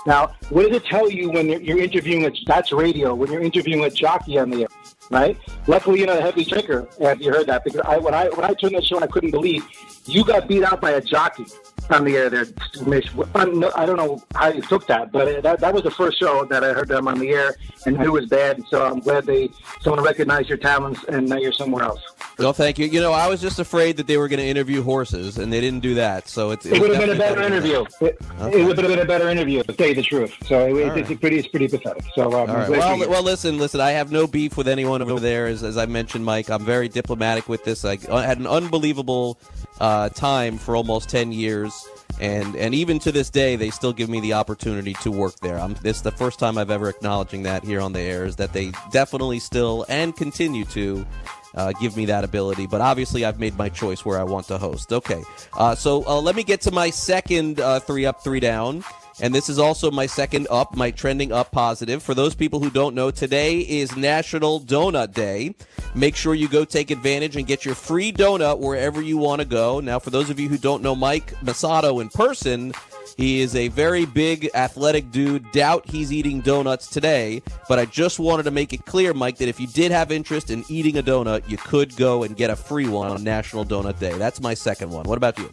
Now, 0.07 0.33
what 0.49 0.67
does 0.67 0.77
it 0.77 0.85
tell 0.85 1.09
you 1.09 1.31
when 1.31 1.47
you're, 1.49 1.61
you're 1.61 1.79
interviewing 1.79 2.25
a 2.25 2.31
that's 2.47 2.71
radio 2.71 3.13
when 3.13 3.31
you're 3.31 3.41
interviewing 3.41 3.85
a 3.85 3.89
jockey 3.89 4.37
on 4.39 4.49
the 4.49 4.61
air, 4.63 4.67
right? 5.11 5.37
Luckily, 5.67 5.99
you're 5.99 6.07
not 6.07 6.17
a 6.19 6.21
heavy 6.21 6.43
drinker. 6.43 6.87
Have 7.01 7.21
you 7.21 7.31
heard 7.31 7.47
that? 7.47 7.63
Because 7.63 7.81
I 7.81 7.97
when 7.99 8.15
I 8.15 8.29
when 8.29 8.45
I 8.45 8.53
turned 8.55 8.75
that 8.75 8.83
show, 8.83 8.97
on, 8.97 9.03
I 9.03 9.07
couldn't 9.07 9.31
believe 9.31 9.63
you 10.05 10.23
got 10.25 10.47
beat 10.47 10.63
out 10.63 10.81
by 10.81 10.91
a 10.91 11.01
jockey 11.01 11.45
on 11.89 12.03
the 12.03 12.15
air 12.17 12.29
there, 12.29 12.45
Mish. 12.85 13.07
I 13.35 13.45
don't 13.45 13.97
know 13.97 14.23
how 14.33 14.49
you 14.49 14.61
took 14.61 14.87
that, 14.87 15.11
but 15.11 15.43
that, 15.43 15.59
that 15.59 15.73
was 15.73 15.83
the 15.83 15.91
first 15.91 16.19
show 16.19 16.45
that 16.45 16.63
I 16.63 16.73
heard 16.73 16.87
them 16.87 17.07
on 17.07 17.19
the 17.19 17.29
air 17.29 17.55
and 17.85 17.97
knew 17.97 18.05
it 18.05 18.21
was 18.21 18.25
bad. 18.27 18.63
So 18.69 18.85
I'm 18.85 18.99
glad 18.99 19.25
they 19.25 19.49
someone 19.81 20.03
recognized 20.03 20.49
your 20.49 20.57
talents 20.57 21.03
and 21.07 21.29
now 21.29 21.37
you're 21.37 21.51
somewhere 21.51 21.83
else. 21.83 22.01
No, 22.37 22.51
thank 22.51 22.77
you. 22.77 22.87
You 22.87 22.99
know, 22.99 23.13
I 23.13 23.27
was 23.27 23.39
just 23.39 23.59
afraid 23.59 23.97
that 23.97 24.07
they 24.07 24.17
were 24.17 24.27
going 24.27 24.39
to 24.39 24.45
interview 24.45 24.83
horses, 24.83 25.37
and 25.37 25.53
they 25.53 25.61
didn't 25.61 25.79
do 25.79 25.95
that. 25.95 26.27
So 26.27 26.51
it's 26.51 26.65
It 26.65 26.81
would 26.81 26.91
have 26.91 26.99
been 26.99 27.15
a 27.15 27.17
better 27.17 27.41
interview. 27.41 27.85
It, 28.01 28.17
Okay. 28.41 28.61
it 28.61 28.65
would 28.65 28.77
have 28.77 28.87
been 28.87 28.99
a 28.99 29.05
better 29.05 29.29
interview, 29.29 29.63
to 29.63 29.71
tell 29.71 29.87
you 29.87 29.95
the 29.95 30.03
truth. 30.03 30.33
So 30.45 30.75
it, 30.75 30.97
it's, 30.97 31.19
pretty, 31.19 31.39
it's 31.39 31.47
pretty 31.47 31.69
pathetic. 31.69 32.03
So 32.13 32.33
um, 32.33 32.49
right. 32.49 32.69
Well, 32.69 33.09
well, 33.09 33.23
listen, 33.23 33.57
listen. 33.57 33.79
I 33.79 33.91
have 33.91 34.11
no 34.11 34.27
beef 34.27 34.57
with 34.57 34.67
anyone 34.67 35.01
over 35.01 35.19
there. 35.19 35.47
As, 35.47 35.63
as 35.63 35.77
I 35.77 35.85
mentioned, 35.85 36.25
Mike, 36.25 36.49
I'm 36.49 36.65
very 36.65 36.89
diplomatic 36.89 37.47
with 37.47 37.63
this. 37.63 37.85
I 37.85 37.97
I 38.11 38.23
had 38.25 38.37
an 38.39 38.47
unbelievable 38.47 39.39
uh, 39.79 40.09
time 40.09 40.57
for 40.57 40.75
almost 40.75 41.09
ten 41.09 41.31
years, 41.31 41.87
and 42.19 42.55
and 42.55 42.73
even 42.75 42.99
to 42.99 43.11
this 43.11 43.29
day, 43.29 43.55
they 43.55 43.69
still 43.69 43.93
give 43.93 44.09
me 44.09 44.19
the 44.19 44.33
opportunity 44.33 44.93
to 45.01 45.11
work 45.11 45.35
there. 45.39 45.59
I'm, 45.59 45.73
this 45.81 45.97
is 45.97 46.03
the 46.03 46.11
first 46.11 46.39
time 46.39 46.57
I've 46.57 46.71
ever 46.71 46.89
acknowledging 46.89 47.43
that 47.43 47.63
here 47.63 47.81
on 47.81 47.93
the 47.93 47.99
air 47.99 48.25
is 48.25 48.35
that 48.37 48.53
they 48.53 48.71
definitely 48.91 49.39
still 49.39 49.85
and 49.89 50.15
continue 50.15 50.65
to. 50.65 51.05
Uh, 51.57 51.71
give 51.79 51.95
me 51.95 52.03
that 52.03 52.25
ability, 52.25 52.67
but 52.67 52.81
obviously 52.81 53.23
I've 53.23 53.39
made 53.39 53.57
my 53.57 53.69
choice 53.69 54.03
where 54.03 54.19
I 54.19 54.23
want 54.23 54.45
to 54.47 54.57
host. 54.57 54.91
Okay, 54.91 55.23
uh, 55.53 55.73
so 55.73 56.05
uh, 56.05 56.19
let 56.19 56.35
me 56.35 56.43
get 56.43 56.59
to 56.61 56.71
my 56.71 56.89
second 56.89 57.61
uh, 57.61 57.79
three 57.79 58.05
up, 58.05 58.21
three 58.21 58.41
down. 58.41 58.83
And 59.21 59.33
this 59.33 59.47
is 59.47 59.59
also 59.59 59.89
my 59.91 60.05
second 60.05 60.47
up, 60.51 60.75
my 60.75 60.91
trending 60.91 61.31
up 61.31 61.51
positive. 61.51 62.03
For 62.03 62.13
those 62.13 62.35
people 62.35 62.59
who 62.59 62.69
don't 62.69 62.95
know, 62.95 63.11
today 63.11 63.59
is 63.59 63.95
National 63.95 64.59
Donut 64.59 65.13
Day. 65.13 65.55
Make 65.93 66.15
sure 66.15 66.35
you 66.35 66.49
go 66.49 66.65
take 66.65 66.91
advantage 66.91 67.37
and 67.37 67.47
get 67.47 67.63
your 67.63 67.75
free 67.75 68.11
donut 68.11 68.59
wherever 68.59 69.01
you 69.01 69.17
want 69.17 69.39
to 69.39 69.47
go. 69.47 69.79
Now, 69.79 69.99
for 69.99 70.09
those 70.09 70.29
of 70.29 70.39
you 70.39 70.49
who 70.49 70.57
don't 70.57 70.83
know 70.83 70.95
Mike 70.95 71.33
Massato 71.35 72.01
in 72.01 72.09
person, 72.09 72.73
he 73.15 73.39
is 73.39 73.55
a 73.55 73.69
very 73.69 74.05
big 74.05 74.49
athletic 74.53 75.09
dude. 75.11 75.49
Doubt 75.53 75.89
he's 75.89 76.11
eating 76.11 76.41
donuts 76.41 76.87
today, 76.87 77.41
but 77.69 77.79
I 77.79 77.85
just 77.85 78.19
wanted 78.19 78.43
to 78.43 78.51
make 78.51 78.73
it 78.73 78.85
clear, 78.85 79.13
Mike, 79.13 79.37
that 79.37 79.47
if 79.47 79.59
you 79.59 79.67
did 79.67 79.93
have 79.93 80.11
interest 80.11 80.51
in 80.51 80.65
eating 80.67 80.97
a 80.97 81.03
donut, 81.03 81.49
you 81.49 81.57
could 81.57 81.95
go 81.95 82.23
and 82.23 82.35
get 82.35 82.49
a 82.49 82.55
free 82.55 82.89
one 82.89 83.09
on 83.09 83.23
National 83.23 83.65
Donut 83.65 83.97
Day. 83.99 84.17
That's 84.17 84.41
my 84.41 84.53
second 84.53 84.89
one. 84.89 85.05
What 85.05 85.17
about 85.17 85.39
you? 85.39 85.49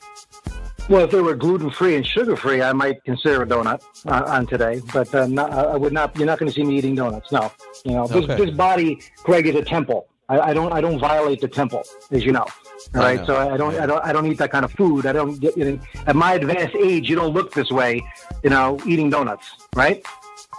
Well, 0.88 1.05
if 1.05 1.11
they 1.11 1.21
were 1.23 1.35
gluten 1.35 1.71
free 1.71 1.97
and 1.97 2.07
sugar 2.07 2.37
free, 2.37 2.61
I 2.61 2.73
might 2.73 3.03
consider 3.05 3.42
a 3.42 3.47
donut 3.47 3.83
uh, 4.07 4.25
on 4.27 4.47
today. 4.47 4.83
But 4.92 5.14
uh, 5.14 5.27
not, 5.27 5.51
I 5.53 5.77
would 5.77 5.92
not. 5.92 6.14
You're 6.16 6.27
not 6.27 6.38
going 6.38 6.51
to 6.51 6.55
see 6.55 6.64
me 6.64 6.77
eating 6.77 6.95
donuts. 6.97 7.31
No, 7.33 7.51
you 7.85 7.92
know, 7.92 8.07
this, 8.07 8.25
Okay. 8.25 8.37
this 8.45 8.51
body, 8.55 9.01
Greg, 9.23 9.47
is 9.47 9.55
a 9.55 9.62
temple. 9.64 10.09
I, 10.29 10.40
I 10.51 10.55
don't. 10.55 10.73
I 10.73 10.81
don't 10.81 10.99
violate 10.99 11.40
the 11.40 11.49
temple, 11.49 11.83
as 12.11 12.25
you 12.25 12.33
know. 12.33 12.47
All 12.95 13.01
I 13.03 13.05
right, 13.16 13.16
know. 13.21 13.27
so 13.27 13.37
I 13.55 13.57
don't. 13.57 13.75
I 13.77 13.87
don't. 13.87 14.05
I 14.05 14.12
don't 14.12 14.27
eat 14.27 14.38
that 14.38 14.51
kind 14.51 14.64
of 14.64 14.73
food. 14.73 15.07
I 15.07 15.12
don't 15.12 15.38
get. 15.40 15.57
You 15.57 15.64
know, 15.73 15.81
at 16.07 16.16
my 16.16 16.35
advanced 16.35 16.75
age, 16.77 17.09
you 17.09 17.16
don't 17.16 17.33
look 17.33 17.55
this 17.55 17.71
way. 17.71 18.03
You 18.42 18.51
know, 18.51 18.79
eating 18.87 19.09
donuts, 19.09 19.47
right? 19.75 20.05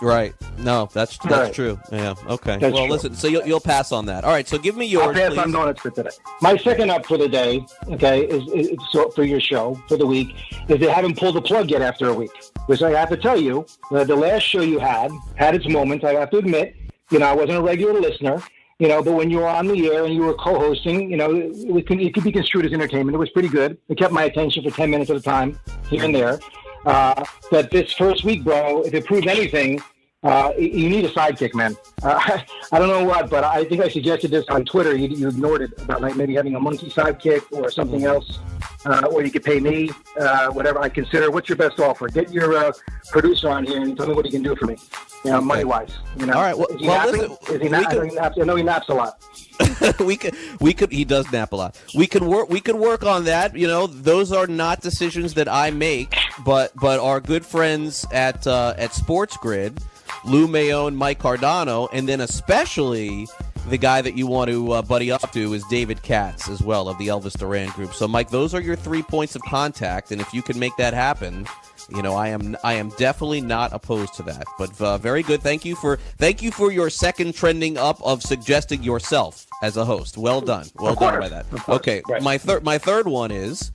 Right. 0.03 0.33
No, 0.57 0.89
that's 0.91 1.17
that's 1.19 1.31
Right. 1.33 1.53
true. 1.53 1.79
Yeah. 1.91 2.13
Okay. 2.27 2.57
That's 2.57 2.73
well, 2.73 2.83
true. 2.85 2.93
listen. 2.93 3.15
So 3.15 3.27
you'll, 3.29 3.45
you'll 3.47 3.61
pass 3.61 3.93
on 3.93 4.05
that. 4.07 4.25
All 4.25 4.31
right. 4.31 4.45
So 4.45 4.57
give 4.57 4.75
me 4.75 4.85
yours, 4.85 5.07
I'll 5.07 5.29
pass 5.29 5.37
on 5.37 5.51
donuts 5.53 5.79
for 5.81 5.91
today. 5.91 6.09
My 6.41 6.57
second 6.57 6.91
up 6.91 7.05
for 7.05 7.17
the 7.17 7.29
day, 7.29 7.65
okay, 7.87 8.25
is, 8.25 8.43
is 8.53 8.77
so 8.91 9.09
for 9.11 9.23
your 9.23 9.39
show 9.39 9.81
for 9.87 9.95
the 9.95 10.05
week 10.05 10.35
is 10.67 10.79
they 10.81 10.89
haven't 10.89 11.17
pulled 11.17 11.35
the 11.35 11.41
plug 11.41 11.71
yet 11.71 11.81
after 11.81 12.09
a 12.09 12.13
week. 12.13 12.31
Which 12.65 12.81
I 12.81 12.91
have 12.91 13.09
to 13.09 13.17
tell 13.17 13.39
you, 13.39 13.65
uh, 13.91 14.03
the 14.03 14.15
last 14.15 14.43
show 14.43 14.61
you 14.61 14.79
had 14.79 15.09
had 15.35 15.55
its 15.55 15.67
moments. 15.69 16.03
I 16.03 16.13
have 16.15 16.29
to 16.31 16.37
admit, 16.37 16.75
you 17.09 17.19
know, 17.19 17.27
I 17.27 17.33
wasn't 17.33 17.59
a 17.59 17.61
regular 17.61 17.99
listener. 17.99 18.43
You 18.79 18.89
know, 18.89 19.01
but 19.01 19.13
when 19.13 19.29
you 19.29 19.37
were 19.37 19.47
on 19.47 19.67
the 19.67 19.87
air 19.89 20.03
and 20.03 20.13
you 20.13 20.23
were 20.23 20.33
co-hosting, 20.33 21.09
you 21.09 21.15
know, 21.15 21.31
it 21.33 21.87
could, 21.87 22.01
it 22.01 22.13
could 22.13 22.23
be 22.25 22.31
construed 22.31 22.65
as 22.65 22.73
entertainment. 22.73 23.15
It 23.15 23.19
was 23.19 23.29
pretty 23.29 23.47
good. 23.47 23.77
It 23.87 23.97
kept 23.97 24.11
my 24.11 24.23
attention 24.23 24.63
for 24.63 24.71
ten 24.75 24.89
minutes 24.89 25.09
at 25.11 25.15
a 25.15 25.21
time 25.21 25.57
here 25.89 26.03
and 26.03 26.13
there. 26.13 26.39
Uh, 26.85 27.23
but 27.49 27.71
this 27.71 27.93
first 27.93 28.25
week, 28.25 28.43
bro, 28.43 28.81
if 28.81 28.93
it 28.93 29.05
proves 29.05 29.25
anything, 29.27 29.81
uh, 30.23 30.51
you 30.57 30.89
need 30.89 31.05
a 31.05 31.09
sidekick, 31.09 31.53
man. 31.53 31.75
Uh, 32.01 32.19
I 32.71 32.79
don't 32.79 32.87
know 32.87 33.03
what, 33.03 33.29
but 33.29 33.43
I 33.43 33.65
think 33.65 33.81
I 33.81 33.89
suggested 33.89 34.31
this 34.31 34.45
on 34.49 34.63
Twitter. 34.65 34.95
You, 34.95 35.09
you 35.09 35.27
ignored 35.27 35.61
it 35.61 35.81
about 35.81 36.01
like 36.01 36.15
maybe 36.15 36.33
having 36.35 36.55
a 36.55 36.59
monkey 36.59 36.89
sidekick 36.89 37.43
or 37.51 37.69
something 37.69 38.05
else, 38.05 38.39
uh, 38.85 39.07
or 39.11 39.23
you 39.23 39.31
could 39.31 39.43
pay 39.43 39.59
me, 39.59 39.89
uh, 40.19 40.47
whatever 40.49 40.79
I 40.79 40.89
consider. 40.89 41.29
What's 41.31 41.49
your 41.49 41.57
best 41.57 41.79
offer? 41.79 42.07
Get 42.07 42.31
your 42.31 42.55
uh, 42.55 42.71
producer 43.11 43.49
on 43.49 43.65
here 43.65 43.81
and 43.81 43.97
tell 43.97 44.07
me 44.07 44.13
what 44.13 44.25
he 44.25 44.31
can 44.31 44.43
do 44.43 44.55
for 44.55 44.65
me, 44.65 44.77
you 45.25 45.31
know, 45.31 45.41
money 45.41 45.63
wise. 45.65 45.93
You 46.17 46.25
know, 46.27 46.33
All 46.33 46.41
right, 46.41 46.57
well- 46.57 46.67
is 46.67 46.79
he 46.79 46.87
well, 46.87 47.05
napping? 47.11 47.29
listen, 47.31 47.55
is 47.55 47.61
he 47.61 47.69
na- 47.69 47.89
could- 47.89 48.13
naps, 48.13 48.37
I 48.39 48.43
know 48.45 48.55
he 48.55 48.63
naps 48.63 48.89
a 48.89 48.93
lot. 48.93 49.19
we 49.99 50.15
could 50.17 50.35
we 50.59 50.73
could 50.73 50.91
he 50.91 51.05
does 51.05 51.31
nap 51.31 51.51
a 51.51 51.55
lot. 51.55 51.79
We 51.95 52.07
could 52.07 52.23
work 52.23 52.49
we 52.49 52.59
could 52.59 52.75
work 52.75 53.03
on 53.03 53.25
that. 53.25 53.55
You 53.55 53.67
know, 53.67 53.85
those 53.87 54.31
are 54.31 54.47
not 54.47 54.81
decisions 54.81 55.35
that 55.35 55.47
I 55.47 55.69
make, 55.69 56.15
but 56.43 56.71
but 56.75 56.99
our 56.99 57.19
good 57.19 57.45
friends 57.45 58.05
at 58.11 58.47
uh, 58.47 58.73
at 58.77 58.93
Sports 58.93 59.37
Grid, 59.37 59.79
Lou 60.25 60.47
Mayone, 60.47 60.95
Mike 60.95 61.19
Cardano, 61.19 61.89
and 61.91 62.07
then 62.07 62.21
especially 62.21 63.27
the 63.69 63.77
guy 63.77 64.01
that 64.01 64.17
you 64.17 64.27
want 64.27 64.51
to 64.51 64.71
uh, 64.73 64.81
buddy 64.81 65.11
up 65.11 65.31
to 65.31 65.53
is 65.53 65.63
David 65.69 66.01
Katz 66.01 66.49
as 66.49 66.61
well 66.61 66.89
of 66.89 66.97
the 66.97 67.07
Elvis 67.07 67.37
Duran 67.37 67.69
Group. 67.69 67.93
So, 67.93 68.07
Mike, 68.07 68.29
those 68.29 68.53
are 68.53 68.61
your 68.61 68.75
three 68.75 69.03
points 69.03 69.35
of 69.35 69.41
contact, 69.43 70.11
and 70.11 70.19
if 70.19 70.33
you 70.33 70.41
can 70.41 70.59
make 70.59 70.75
that 70.77 70.93
happen, 70.93 71.47
you 71.95 72.01
know, 72.01 72.15
I 72.15 72.29
am 72.29 72.55
I 72.63 72.73
am 72.73 72.89
definitely 72.89 73.41
not 73.41 73.71
opposed 73.73 74.13
to 74.15 74.23
that. 74.23 74.45
But 74.57 74.79
uh, 74.81 74.97
very 74.97 75.23
good. 75.23 75.41
Thank 75.41 75.65
you 75.65 75.75
for 75.75 75.97
thank 76.17 76.41
you 76.41 76.51
for 76.51 76.71
your 76.71 76.89
second 76.89 77.35
trending 77.35 77.77
up 77.77 78.01
of 78.03 78.21
suggesting 78.23 78.83
yourself 78.83 79.45
as 79.61 79.77
a 79.77 79.85
host. 79.85 80.17
Well 80.17 80.41
done. 80.41 80.67
Well 80.75 80.95
done 80.95 81.19
by 81.19 81.29
that. 81.29 81.45
Okay, 81.69 82.01
Right. 82.07 82.21
my 82.21 82.37
third 82.37 82.63
my 82.63 82.77
third 82.77 83.07
one 83.07 83.31
is 83.31 83.71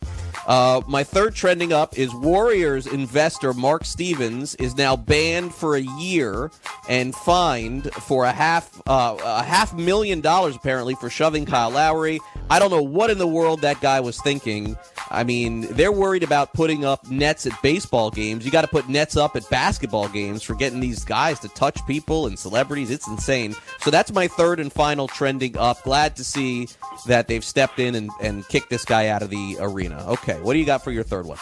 uh, 0.46 0.80
my 0.88 1.04
third 1.04 1.34
trending 1.34 1.72
up 1.72 1.98
is 1.98 2.14
Warriors 2.14 2.86
investor 2.86 3.52
Mark 3.52 3.84
Stevens 3.84 4.54
is 4.56 4.76
now 4.76 4.96
banned 4.96 5.54
for 5.54 5.76
a 5.76 5.80
year 5.98 6.50
and 6.88 7.14
fined 7.14 7.92
for 7.94 8.24
a 8.24 8.32
half 8.32 8.80
uh, 8.86 9.16
a 9.22 9.42
half 9.42 9.74
million 9.74 10.20
dollars 10.20 10.56
apparently 10.56 10.94
for 10.94 11.10
shoving 11.10 11.44
Kyle 11.46 11.70
Lowry. 11.70 12.18
I 12.50 12.58
don't 12.58 12.70
know 12.70 12.82
what 12.82 13.10
in 13.10 13.18
the 13.18 13.26
world 13.26 13.60
that 13.60 13.80
guy 13.80 14.00
was 14.00 14.20
thinking. 14.22 14.76
I 15.10 15.24
mean, 15.24 15.62
they're 15.72 15.92
worried 15.92 16.22
about 16.22 16.52
putting 16.52 16.84
up 16.84 17.08
nets 17.10 17.46
at 17.46 17.60
baseball 17.62 18.10
games. 18.10 18.44
You 18.44 18.50
got 18.50 18.62
to 18.62 18.68
put 18.68 18.88
nets 18.88 19.16
up 19.16 19.36
at 19.36 19.48
basketball 19.50 20.08
games 20.08 20.42
for 20.42 20.54
getting 20.54 20.80
these 20.80 21.04
guys 21.04 21.40
to 21.40 21.48
touch 21.48 21.78
people 21.86 22.26
and 22.26 22.38
celebrities. 22.38 22.90
It's 22.90 23.06
insane. 23.08 23.54
So 23.80 23.90
that's 23.90 24.12
my 24.12 24.28
third 24.28 24.60
and 24.60 24.72
final 24.72 25.08
trending 25.08 25.56
up. 25.56 25.82
Glad 25.84 26.16
to 26.16 26.24
see 26.24 26.68
that 27.06 27.28
they've 27.28 27.44
stepped 27.44 27.78
in 27.78 27.94
and, 27.94 28.10
and 28.20 28.46
kicked 28.48 28.70
this 28.70 28.84
guy 28.84 29.08
out 29.08 29.22
of 29.22 29.30
the 29.30 29.56
arena. 29.60 30.04
Okay, 30.08 30.40
what 30.40 30.52
do 30.52 30.58
you 30.58 30.66
got 30.66 30.84
for 30.84 30.90
your 30.90 31.04
third 31.04 31.26
one? 31.26 31.38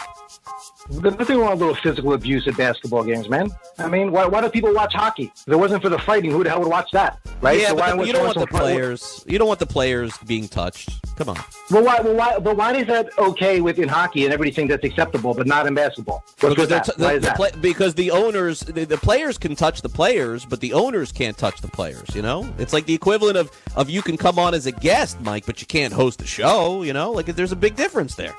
There's 0.89 1.17
nothing 1.17 1.37
wrong 1.39 1.51
with 1.51 1.61
a 1.61 1.65
little 1.65 1.81
physical 1.81 2.13
abuse 2.13 2.47
at 2.47 2.55
basketball 2.57 3.03
games, 3.03 3.27
man. 3.29 3.49
I 3.77 3.87
mean, 3.87 4.11
why, 4.11 4.25
why 4.25 4.41
do 4.41 4.49
people 4.49 4.73
watch 4.73 4.93
hockey? 4.93 5.31
If 5.35 5.47
it 5.47 5.55
wasn't 5.55 5.83
for 5.83 5.89
the 5.89 5.99
fighting, 5.99 6.31
who 6.31 6.43
the 6.43 6.49
hell 6.49 6.59
would 6.59 6.69
watch 6.69 6.89
that, 6.91 7.19
right? 7.41 7.59
Yeah, 7.59 7.69
So 7.69 7.75
but 7.75 7.97
the- 7.97 8.05
you 8.07 8.13
don't 8.13 8.25
want 8.25 8.37
the 8.39 8.47
players. 8.47 9.23
You 9.27 9.37
don't 9.37 9.47
want 9.47 9.59
the 9.59 9.65
players 9.65 10.17
being 10.25 10.47
touched. 10.47 10.89
Come 11.17 11.29
on. 11.29 11.37
Well, 11.71 11.83
why, 11.83 11.99
well, 12.01 12.13
why, 12.15 12.39
but 12.39 12.55
why 12.55 12.75
is 12.75 12.85
that 12.87 13.09
okay 13.17 13.59
with 13.59 13.79
in 13.79 13.89
hockey 13.89 14.25
and 14.25 14.33
everybody 14.33 14.51
thinks 14.53 14.71
that's 14.71 14.83
acceptable, 14.85 15.33
but 15.33 15.47
not 15.47 15.65
in 15.65 15.73
basketball? 15.73 16.23
What's 16.39 16.55
because 16.55 16.69
that? 16.69 16.85
t- 16.85 16.91
the, 16.95 17.19
the 17.19 17.31
play- 17.35 17.51
because 17.59 17.95
the 17.95 18.11
owners, 18.11 18.59
the, 18.61 18.85
the 18.85 18.97
players 18.97 19.37
can 19.39 19.55
touch 19.55 19.81
the 19.81 19.89
players, 19.89 20.45
but 20.45 20.59
the 20.61 20.73
owners 20.73 21.11
can't 21.11 21.35
touch 21.37 21.59
the 21.61 21.67
players. 21.69 22.07
You 22.15 22.21
know, 22.21 22.47
it's 22.59 22.71
like 22.71 22.85
the 22.85 22.93
equivalent 22.93 23.35
of 23.37 23.51
of 23.75 23.89
you 23.89 24.01
can 24.03 24.15
come 24.15 24.37
on 24.39 24.53
as 24.53 24.67
a 24.67 24.71
guest, 24.71 25.19
Mike, 25.21 25.45
but 25.45 25.59
you 25.59 25.67
can't 25.67 25.91
host 25.91 26.19
the 26.19 26.27
show. 26.27 26.83
You 26.83 26.93
know, 26.93 27.11
like 27.11 27.25
there's 27.25 27.51
a 27.51 27.55
big 27.57 27.75
difference 27.75 28.13
there. 28.15 28.35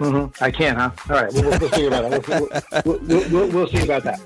Mm-hmm. 0.00 0.44
I 0.44 0.50
can, 0.50 0.74
huh? 0.74 0.90
All 1.08 1.22
right, 1.22 1.32
we'll, 1.32 1.58
we'll 1.58 1.70
see 1.70 1.86
about 1.86 2.10
that. 2.10 2.82
We'll, 2.84 2.98
we'll, 3.30 3.48
we'll, 3.48 3.68
see 3.68 3.84
about 3.84 4.02
that. 4.02 4.20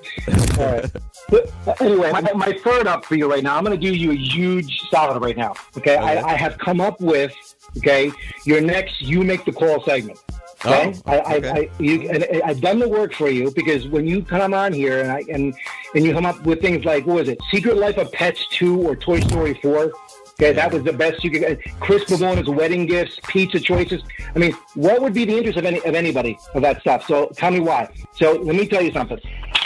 All 0.59 0.73
right. 0.73 0.91
But 1.29 1.81
anyway, 1.83 2.11
my, 2.11 2.23
my 2.33 2.59
third 2.65 2.87
up 2.87 3.05
for 3.05 3.17
you 3.17 3.31
right 3.31 3.43
now. 3.43 3.57
I'm 3.57 3.65
going 3.65 3.79
to 3.79 3.87
give 3.87 3.95
you 3.95 4.13
a 4.13 4.17
huge 4.17 4.81
solid 4.91 5.23
right 5.23 5.37
now. 5.37 5.55
Okay, 5.77 5.97
I, 5.97 6.23
I 6.23 6.37
have 6.37 6.57
come 6.59 6.81
up 6.81 7.01
with 7.01 7.35
okay 7.77 8.11
your 8.47 8.63
next 8.63 9.03
you 9.03 9.23
make 9.23 9.45
the 9.45 9.53
call 9.53 9.83
segment. 9.85 10.19
Okay, 10.65 10.95
Oh, 11.07 11.13
I, 11.13 11.37
okay. 11.37 11.49
I, 11.51 11.55
I, 11.55 11.71
you, 11.79 12.11
and 12.11 12.43
I've 12.43 12.61
done 12.61 12.79
the 12.79 12.89
work 12.89 13.13
for 13.13 13.29
you 13.29 13.51
because 13.53 13.87
when 13.89 14.07
you 14.07 14.23
come 14.23 14.55
on 14.55 14.73
here 14.73 15.01
and 15.03 15.13
I, 15.13 15.23
and 15.29 15.55
and 15.95 16.05
you 16.05 16.13
come 16.13 16.27
up 16.27 16.43
with 16.45 16.61
things 16.63 16.85
like 16.85 17.07
what 17.07 17.17
was 17.17 17.29
it, 17.29 17.39
Secret 17.53 17.77
Life 17.77 17.99
of 17.99 18.11
Pets 18.11 18.47
two 18.51 18.81
or 18.81 18.97
Toy 18.97 19.21
Story 19.21 19.55
four. 19.63 19.93
Okay, 20.41 20.53
that 20.53 20.73
was 20.73 20.85
the 20.85 20.93
best 20.93 21.25
you 21.25 21.33
could. 21.33 21.61
Chris 21.81 22.05
Pavona's 22.05 22.49
wedding 22.49 22.87
gifts, 22.87 23.19
pizza 23.27 23.59
choices. 23.59 24.03
I 24.37 24.39
mean, 24.39 24.53
what 24.75 25.03
would 25.03 25.13
be 25.13 25.25
the 25.25 25.37
interest 25.37 25.59
of 25.59 25.65
any 25.65 25.83
of 25.83 25.97
anybody 25.97 26.39
of 26.55 26.63
that 26.63 26.81
stuff? 26.81 27.05
So 27.09 27.27
tell 27.35 27.51
me 27.51 27.59
why. 27.59 27.89
So 28.15 28.35
let 28.35 28.55
me 28.55 28.69
tell 28.69 28.81
you 28.81 28.93
something. 28.93 29.19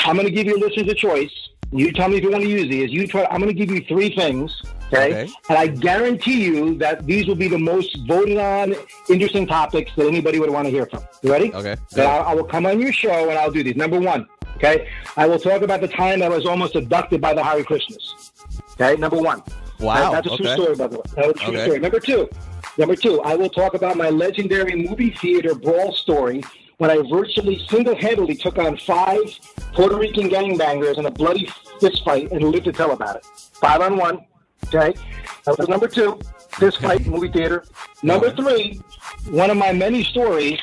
I'm 0.06 0.16
going 0.16 0.26
to 0.26 0.32
give 0.32 0.46
your 0.46 0.58
listeners 0.58 0.88
a 0.88 0.94
choice. 0.94 1.30
You 1.72 1.92
tell 1.92 2.08
me 2.08 2.16
if 2.16 2.22
you 2.22 2.30
want 2.30 2.44
to 2.44 2.48
use 2.48 2.70
these. 2.70 2.90
You 2.90 3.06
try. 3.06 3.26
I'm 3.30 3.40
going 3.40 3.54
to 3.54 3.66
give 3.66 3.70
you 3.70 3.85
three 3.85 4.14
things. 4.14 4.62
Okay? 4.87 5.24
Okay. 5.24 5.32
And 5.50 5.58
I 5.58 5.66
guarantee 5.66 6.42
you 6.42 6.76
that 6.78 7.04
these 7.04 7.26
will 7.26 7.35
be 7.35 7.48
the 7.48 7.58
most 7.58 7.94
voted 8.06 8.38
on, 8.38 8.74
interesting 9.11 9.46
topics 9.46 9.90
that 9.96 10.06
anybody 10.06 10.38
would 10.38 10.50
want 10.50 10.66
to 10.66 10.70
hear 10.70 10.87
from. 10.87 11.04
You 11.22 11.32
ready? 11.32 11.52
Okay. 11.52 11.76
Then 11.90 12.06
I, 12.06 12.16
I 12.16 12.35
will 12.35 12.44
come 12.44 12.64
on 12.64 12.80
your 12.80 12.92
show 12.92 13.28
and 13.28 13.38
I'll 13.38 13.50
do 13.50 13.62
these. 13.62 13.76
Number 13.76 14.00
one, 14.00 14.26
okay, 14.56 14.88
I 15.16 15.26
will 15.26 15.38
talk 15.38 15.62
about 15.62 15.82
the 15.82 15.88
time 15.88 16.20
that 16.20 16.32
I 16.32 16.35
was 16.35 16.46
almost 16.46 16.76
abducted 16.76 17.20
by 17.20 17.35
the 17.35 17.42
Hare 17.42 17.62
Krishnas. 17.62 18.30
Okay, 18.72 18.98
number 18.98 19.16
one. 19.18 19.42
Wow, 19.83 20.12
That- 20.12 20.25
that's 20.25 20.35
a 20.35 20.37
true 20.38 20.53
story, 20.55 20.77
by 20.77 20.87
the 20.87 20.97
way. 20.97 21.03
That 21.16 21.27
was 21.27 21.37
a 21.37 21.38
true 21.38 21.55
Okay. 21.55 21.64
story. 21.64 21.79
Number 21.81 22.01
two, 22.01 22.29
number 22.79 22.97
two, 22.97 23.21
I 23.23 23.35
will 23.35 23.49
talk 23.51 23.75
about 23.75 23.97
my 23.97 24.11
legendary 24.11 24.75
movie 24.88 25.11
theater 25.11 25.55
brawl 25.55 25.92
story 25.92 26.42
when 26.79 26.90
I 26.90 27.03
virtually 27.11 27.61
single-handedly 27.68 28.37
took 28.37 28.59
on 28.59 28.77
five 28.79 29.21
Puerto 29.75 29.97
Rican 29.97 30.29
gangbangers 30.31 30.99
in 30.99 31.07
a 31.07 31.11
bloody 31.11 31.49
fist 31.81 32.03
fight 32.05 32.31
and 32.33 32.42
lived 32.45 32.64
to 32.64 32.73
tell 32.73 32.92
about 32.92 33.16
it. 33.16 33.27
Five 33.61 33.81
on 33.81 33.97
one. 33.97 34.21
Okay, 34.73 34.95
that 35.45 35.59
was 35.59 35.68
number 35.68 35.88
two. 35.88 36.18
Fist 36.53 36.81
fight, 36.81 37.05
movie 37.14 37.29
theater. 37.29 37.64
Number 38.03 38.31
three, 38.31 38.81
one 39.31 39.51
of 39.51 39.57
my 39.57 39.73
many 39.73 40.05
stories 40.05 40.59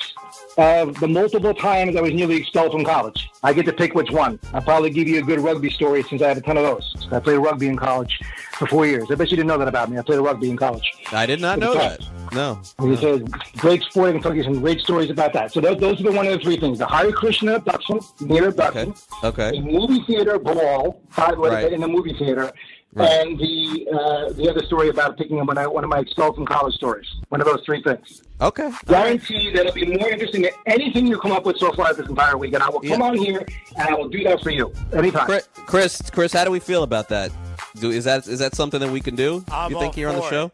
of 0.59 0.99
the 0.99 1.07
multiple 1.07 1.53
times 1.53 1.95
I 1.95 2.01
was 2.01 2.13
nearly 2.13 2.35
expelled 2.35 2.71
from 2.73 2.83
college. 2.83 3.29
I 3.43 3.53
get 3.53 3.65
to 3.65 3.73
pick 3.73 3.95
which 3.95 4.11
one. 4.11 4.39
I'll 4.53 4.61
probably 4.61 4.89
give 4.89 5.07
you 5.07 5.19
a 5.19 5.21
good 5.21 5.39
rugby 5.39 5.69
story 5.69 6.03
since 6.03 6.21
I 6.21 6.27
have 6.27 6.37
a 6.37 6.41
ton 6.41 6.57
of 6.57 6.63
those. 6.63 7.07
I 7.11 7.19
played 7.19 7.37
rugby 7.37 7.67
in 7.67 7.77
college 7.77 8.19
for 8.53 8.67
four 8.67 8.85
years. 8.85 9.09
I 9.09 9.15
bet 9.15 9.31
you 9.31 9.37
didn't 9.37 9.47
know 9.47 9.57
that 9.57 9.69
about 9.69 9.89
me. 9.89 9.97
I 9.97 10.01
played 10.01 10.19
rugby 10.19 10.49
in 10.49 10.57
college. 10.57 10.83
I 11.13 11.25
did 11.25 11.39
not 11.39 11.59
know 11.59 11.73
that. 11.73 12.01
No. 12.33 12.61
And 12.77 12.97
he 12.97 13.25
great 13.57 13.81
sport. 13.83 14.09
I 14.09 14.11
can 14.11 14.21
tell 14.21 14.35
you 14.35 14.43
some 14.43 14.59
great 14.59 14.79
stories 14.81 15.09
about 15.09 15.31
that. 15.33 15.51
So 15.53 15.61
those, 15.61 15.79
those 15.79 15.99
are 16.01 16.03
the 16.03 16.11
one 16.11 16.27
of 16.27 16.33
the 16.33 16.39
three 16.39 16.57
things. 16.57 16.77
The 16.79 16.87
Hare 16.87 17.11
Krishna 17.11 17.55
abduction, 17.55 17.99
near 18.19 18.49
abduction, 18.49 18.93
Okay. 19.23 19.51
the 19.51 19.61
movie 19.61 20.03
theater 20.05 20.37
brawl, 20.37 21.01
five 21.09 21.37
Right. 21.37 21.71
in 21.71 21.81
the 21.81 21.87
movie 21.87 22.13
theater, 22.13 22.51
Right. 22.95 23.07
and 23.27 23.37
the 23.37 23.87
uh, 23.93 24.33
the 24.33 24.49
other 24.49 24.63
story 24.65 24.89
about 24.89 25.15
picking 25.15 25.39
up 25.39 25.47
one 25.47 25.57
of, 25.59 25.71
one 25.71 25.83
of 25.83 25.89
my 25.91 25.99
expelled 25.99 26.33
from 26.35 26.45
college 26.47 26.73
stories. 26.73 27.05
One 27.29 27.39
of 27.39 27.45
those 27.45 27.61
three 27.63 27.83
things. 27.83 28.23
Okay. 28.41 28.71
Guarantee 28.87 29.51
that 29.51 29.67
it'll 29.67 29.73
be 29.73 29.85
more 29.85 30.09
interesting 30.09 30.41
than 30.41 30.51
anything 30.65 31.05
you 31.05 31.19
come 31.19 31.31
up 31.31 31.45
with 31.45 31.57
so 31.57 31.71
far 31.73 31.93
this 31.93 32.07
entire 32.07 32.35
week. 32.37 32.53
And 32.53 32.63
I 32.63 32.69
will 32.69 32.79
come 32.79 32.99
Yeah. 33.01 33.05
on 33.05 33.15
here 33.17 33.45
and 33.77 33.89
I 33.89 33.93
will 33.93 34.09
do 34.09 34.23
that 34.23 34.41
for 34.41 34.49
you 34.49 34.73
anytime. 34.91 35.27
Chris, 35.27 35.47
Chris, 35.53 36.01
Chris, 36.09 36.33
how 36.33 36.43
do 36.45 36.49
we 36.51 36.59
feel 36.59 36.81
about 36.81 37.09
that? 37.09 37.31
Do, 37.79 37.91
is 37.91 38.05
that 38.05 38.27
is 38.27 38.39
that 38.39 38.55
something 38.55 38.79
that 38.79 38.91
we 38.91 39.01
can 39.01 39.15
do? 39.15 39.45
I'm 39.51 39.71
you 39.71 39.77
think 39.77 39.89
all 39.89 39.93
here 39.95 40.09
on 40.09 40.15
the 40.15 40.21
for 40.23 40.29
show? 40.29 40.51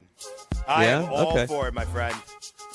I 0.68 0.86
Yeah? 0.86 1.04
am 1.04 1.14
all 1.14 1.32
Okay. 1.32 1.46
for 1.48 1.70
it, 1.70 1.74
my 1.74 1.86
friend. 1.86 2.16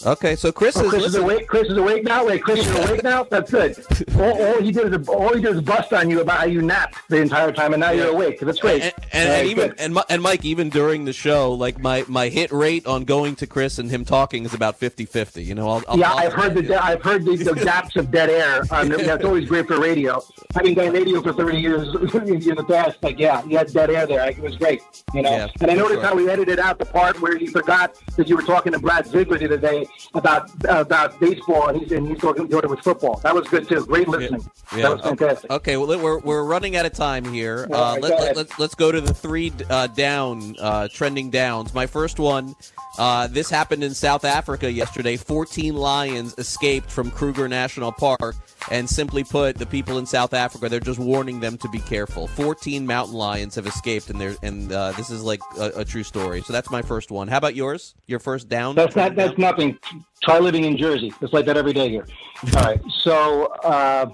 Okay, 0.07 0.35
so 0.35 0.51
Chris 0.51 0.77
Oh, 0.77 0.85
is 0.85 0.91
Chris 0.91 1.05
is 1.07 1.15
awake. 1.15 1.47
Chris 1.47 1.69
is 1.69 1.77
awake 1.77 2.05
now. 2.05 2.27
Wait, 2.27 2.43
Chris 2.43 2.67
is 2.67 2.89
awake 2.89 3.03
now. 3.03 3.25
That's 3.25 3.51
good. 3.51 3.77
All, 4.17 4.43
all 4.43 4.63
he 4.63 4.73
did 4.73 4.93
is 4.93 5.09
all 5.09 5.35
he 5.35 5.41
did 5.41 5.57
is 5.57 5.63
bust 5.63 5.93
on 5.93 6.11
you 6.11 6.21
about 6.21 6.39
how 6.39 6.45
you 6.45 6.63
napped 6.63 6.97
the 7.09 7.17
entire 7.17 7.53
time, 7.53 7.73
and 7.73 7.81
now 7.81 7.91
you're 7.91 8.09
awake. 8.09 8.41
That's 8.41 8.59
great. 8.59 8.83
And, 8.83 8.93
and, 9.13 9.15
All 9.15 9.21
and 9.21 9.31
right, 9.31 9.47
even 9.47 9.75
and, 9.79 9.99
and 10.09 10.23
Mike, 10.23 10.45
even 10.45 10.69
during 10.69 11.05
the 11.05 11.13
show, 11.13 11.53
like 11.53 11.79
my, 11.79 12.05
my 12.09 12.29
hit 12.29 12.53
rate 12.53 12.87
on 12.87 13.05
going 13.05 13.37
to 13.37 13.47
Chris 13.47 13.79
and 13.79 13.91
him 13.91 14.05
talking 14.05 14.45
is 14.45 14.53
about 14.55 14.79
50-50. 14.79 15.45
You 15.45 15.55
know, 15.55 15.69
I'll, 15.69 15.85
I'll 15.89 15.99
yeah, 15.99 16.13
I've 16.13 16.33
heard 16.33 16.55
the 16.55 16.83
I've 16.83 17.03
heard 17.03 17.25
the, 17.25 17.37
the 17.37 17.55
gaps 17.55 17.97
of 17.97 18.11
dead 18.11 18.31
air. 18.31 18.63
On, 18.71 18.89
that's 18.89 19.25
always 19.25 19.49
great 19.49 19.67
for 19.67 19.81
radio. 19.81 20.23
Having 20.55 20.75
done 20.75 20.93
radio 20.93 21.23
for 21.23 21.33
30 21.33 21.59
years 21.59 21.89
in 22.15 22.55
the 22.57 22.65
past, 22.69 23.03
like 23.03 23.19
yeah, 23.19 23.45
you 23.45 23.57
had 23.57 23.73
dead 23.73 23.91
air 23.91 24.07
there. 24.07 24.29
It 24.29 24.39
was 24.39 24.57
great, 24.57 24.83
you 25.15 25.23
know. 25.23 25.31
Yeah, 25.31 25.49
and 25.61 25.71
I 25.71 25.75
noticed 25.75 26.01
sure. 26.01 26.05
how 26.05 26.15
we 26.15 26.29
edited 26.29 26.59
out 26.59 26.79
the 26.79 26.87
part 26.87 27.21
where 27.21 27.37
you 27.37 27.51
forgot 27.51 27.95
that 28.17 28.29
you 28.29 28.37
were 28.37 28.43
talking 28.43 28.73
to 28.73 28.79
Brad 28.79 29.07
Ziegler 29.07 29.39
the 29.39 29.47
other 29.47 29.59
day 29.59 29.87
about 30.15 30.51
about 30.69 31.19
baseball, 31.21 31.69
and 31.69 31.81
he's 31.81 31.93
and 31.93 32.09
he's 32.09 32.19
talking 32.19 32.47
doing 32.47 32.65
it 32.65 32.71
with 32.71 32.81
football. 32.81 33.21
That 33.23 33.35
was 33.35 33.49
good 33.49 33.69
too. 33.69 33.85
Great 33.87 34.09
listening. 34.09 34.49
That 34.75 34.93
was 34.93 35.01
fantastic. 35.03 35.51
Okay, 35.51 35.77
well 35.77 35.99
we're, 35.99 36.19
we're 36.19 36.45
running 36.45 36.77
out 36.77 36.87
of 36.87 36.93
time 36.93 37.25
here. 37.25 37.69
Uh, 37.71 37.77
right, 37.77 38.03
let, 38.03 38.09
go 38.11 38.15
let, 38.15 38.23
ahead. 38.23 38.37
let's 38.37 38.59
let's 38.59 38.75
go 38.75 38.93
to 38.93 39.01
the 39.01 39.15
three 39.15 39.53
uh, 39.69 39.87
down 39.89 40.57
uh, 40.59 40.89
trending 40.93 41.31
downs. 41.31 41.75
My 41.75 41.87
first 41.87 42.19
one. 42.19 42.55
Uh, 42.99 43.29
this 43.29 43.49
happened 43.49 43.85
in 43.85 43.95
South 43.95 44.25
Africa 44.25 44.71
yesterday. 44.71 45.17
14 45.17 45.77
lions 45.77 46.35
escaped 46.39 46.91
from 46.91 47.11
Kruger 47.11 47.47
National 47.47 47.93
Park, 47.93 48.35
and 48.71 48.89
simply 48.89 49.25
put, 49.25 49.57
the 49.57 49.67
people 49.67 49.99
in 49.99 50.07
South 50.07 50.35
Africa 50.35 50.69
they're 50.69 50.81
just 50.81 50.99
warning 50.99 51.41
them 51.41 51.57
to 51.59 51.69
be 51.69 51.79
careful. 51.81 52.27
14 52.27 52.87
mountain 52.87 53.15
lions 53.15 53.55
have 53.55 53.67
escaped, 53.67 54.11
and 54.11 54.21
they're 54.21 54.37
and 54.43 54.73
uh, 54.73 54.93
this 54.93 55.11
is 55.11 55.23
like 55.23 55.41
a, 55.59 55.71
a 55.77 55.85
true 55.85 56.03
story. 56.03 56.43
So 56.43 56.53
that's 56.53 56.71
my 56.71 56.83
first 56.83 57.11
one. 57.11 57.29
How 57.29 57.39
about 57.39 57.55
yours? 57.55 57.95
Your 58.07 58.19
first 58.19 58.49
down? 58.49 58.75
That's 58.75 58.97
not. 58.97 59.15
That's 59.15 59.39
nothing. 59.39 59.79
Try 60.23 60.39
living 60.39 60.65
in 60.65 60.77
Jersey. 60.77 61.13
It's 61.21 61.33
like 61.33 61.47
that 61.47 61.57
every 61.57 61.73
day 61.73 61.89
here. 61.89 62.07
All 62.57 62.65
right. 62.65 62.81
So 63.01 63.47
uh, 63.65 64.11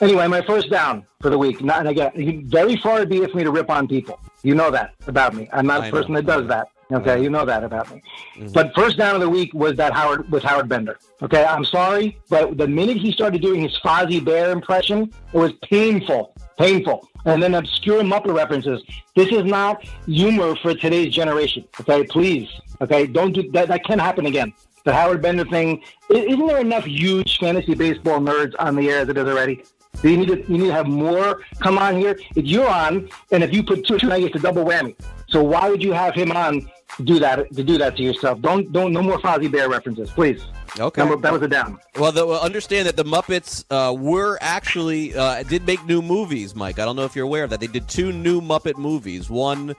anyway, 0.00 0.26
my 0.26 0.42
first 0.42 0.70
down 0.70 1.06
for 1.20 1.30
the 1.30 1.38
week. 1.38 1.62
Not, 1.62 1.80
and 1.80 1.88
again, 1.88 2.46
very 2.48 2.76
far 2.76 3.04
be 3.06 3.18
it 3.18 3.30
for 3.30 3.36
me 3.36 3.44
to 3.44 3.50
rip 3.50 3.70
on 3.70 3.88
people. 3.88 4.20
You 4.42 4.54
know 4.54 4.70
that 4.70 4.94
about 5.06 5.34
me. 5.34 5.48
I'm 5.52 5.66
not 5.66 5.82
I 5.82 5.88
a 5.88 5.90
know. 5.90 5.98
person 5.98 6.14
that 6.14 6.26
does 6.26 6.46
that. 6.48 6.68
Okay, 6.90 7.22
you 7.22 7.28
know 7.28 7.44
that 7.44 7.64
about 7.64 7.94
me. 7.94 8.02
Mm-hmm. 8.36 8.52
But 8.52 8.74
first 8.74 8.96
down 8.96 9.14
of 9.14 9.20
the 9.20 9.28
week 9.28 9.52
was 9.52 9.76
that 9.76 9.92
Howard 9.92 10.30
was 10.30 10.42
Howard 10.42 10.68
Bender. 10.68 10.98
Okay, 11.20 11.44
I'm 11.44 11.64
sorry, 11.64 12.18
but 12.30 12.56
the 12.56 12.66
minute 12.66 12.96
he 12.96 13.12
started 13.12 13.42
doing 13.42 13.60
his 13.60 13.78
Fozzie 13.84 14.24
Bear 14.24 14.52
impression, 14.52 15.12
it 15.32 15.38
was 15.38 15.52
painful, 15.64 16.34
painful. 16.58 17.06
And 17.26 17.42
then 17.42 17.54
obscure 17.54 18.02
Muppet 18.02 18.34
references. 18.34 18.82
This 19.14 19.30
is 19.32 19.44
not 19.44 19.84
humor 20.06 20.56
for 20.56 20.74
today's 20.74 21.12
generation. 21.12 21.64
Okay, 21.80 22.04
please. 22.04 22.48
Okay, 22.80 23.06
don't 23.06 23.32
do 23.32 23.50
that. 23.52 23.68
That 23.68 23.84
can't 23.84 24.00
happen 24.00 24.24
again. 24.24 24.54
The 24.84 24.94
Howard 24.94 25.20
Bender 25.20 25.44
thing. 25.44 25.82
Isn't 26.08 26.46
there 26.46 26.60
enough 26.60 26.86
huge 26.86 27.38
fantasy 27.38 27.74
baseball 27.74 28.20
nerds 28.20 28.54
on 28.58 28.76
the 28.76 28.88
air 28.88 29.00
as 29.00 29.10
it 29.10 29.18
is 29.18 29.26
already? 29.26 29.62
Do 30.00 30.10
you 30.10 30.16
need 30.16 30.28
to 30.28 30.38
you 30.50 30.58
need 30.58 30.66
to 30.68 30.72
have 30.72 30.86
more 30.86 31.40
come 31.60 31.76
on 31.76 31.96
here? 31.96 32.18
If 32.34 32.46
you're 32.46 32.68
on, 32.68 33.10
and 33.32 33.42
if 33.42 33.52
you 33.52 33.62
put 33.62 33.84
two, 33.84 33.98
two 33.98 34.10
it's 34.10 34.36
a 34.36 34.38
double 34.38 34.64
whammy. 34.64 34.94
So 35.28 35.42
why 35.42 35.68
would 35.68 35.82
you 35.82 35.92
have 35.92 36.14
him 36.14 36.32
on 36.32 36.60
to 36.60 36.68
do 37.04 37.18
that 37.18 37.52
to 37.54 37.64
do 37.64 37.78
that 37.78 37.96
to 37.96 38.02
yourself? 38.02 38.40
Don't 38.40 38.70
don't 38.72 38.92
no 38.92 39.02
more 39.02 39.18
Fozzie 39.18 39.50
Bear 39.50 39.68
references, 39.68 40.10
please. 40.10 40.44
Okay. 40.78 41.00
Number, 41.00 41.16
that 41.16 41.32
was 41.32 41.42
a 41.42 41.48
down. 41.48 41.78
Well, 41.96 42.12
the, 42.12 42.26
well, 42.26 42.40
understand 42.40 42.86
that 42.86 42.96
the 42.96 43.04
Muppets 43.04 43.64
uh, 43.70 43.94
were 43.94 44.38
actually 44.40 45.14
uh, 45.14 45.42
did 45.44 45.66
make 45.66 45.84
new 45.86 46.02
movies, 46.02 46.54
Mike. 46.54 46.78
I 46.78 46.84
don't 46.84 46.94
know 46.96 47.04
if 47.04 47.16
you're 47.16 47.24
aware 47.24 47.44
of 47.44 47.50
that. 47.50 47.60
They 47.60 47.66
did 47.66 47.88
two 47.88 48.12
new 48.12 48.40
Muppet 48.40 48.76
movies. 48.76 49.30
One 49.30 49.74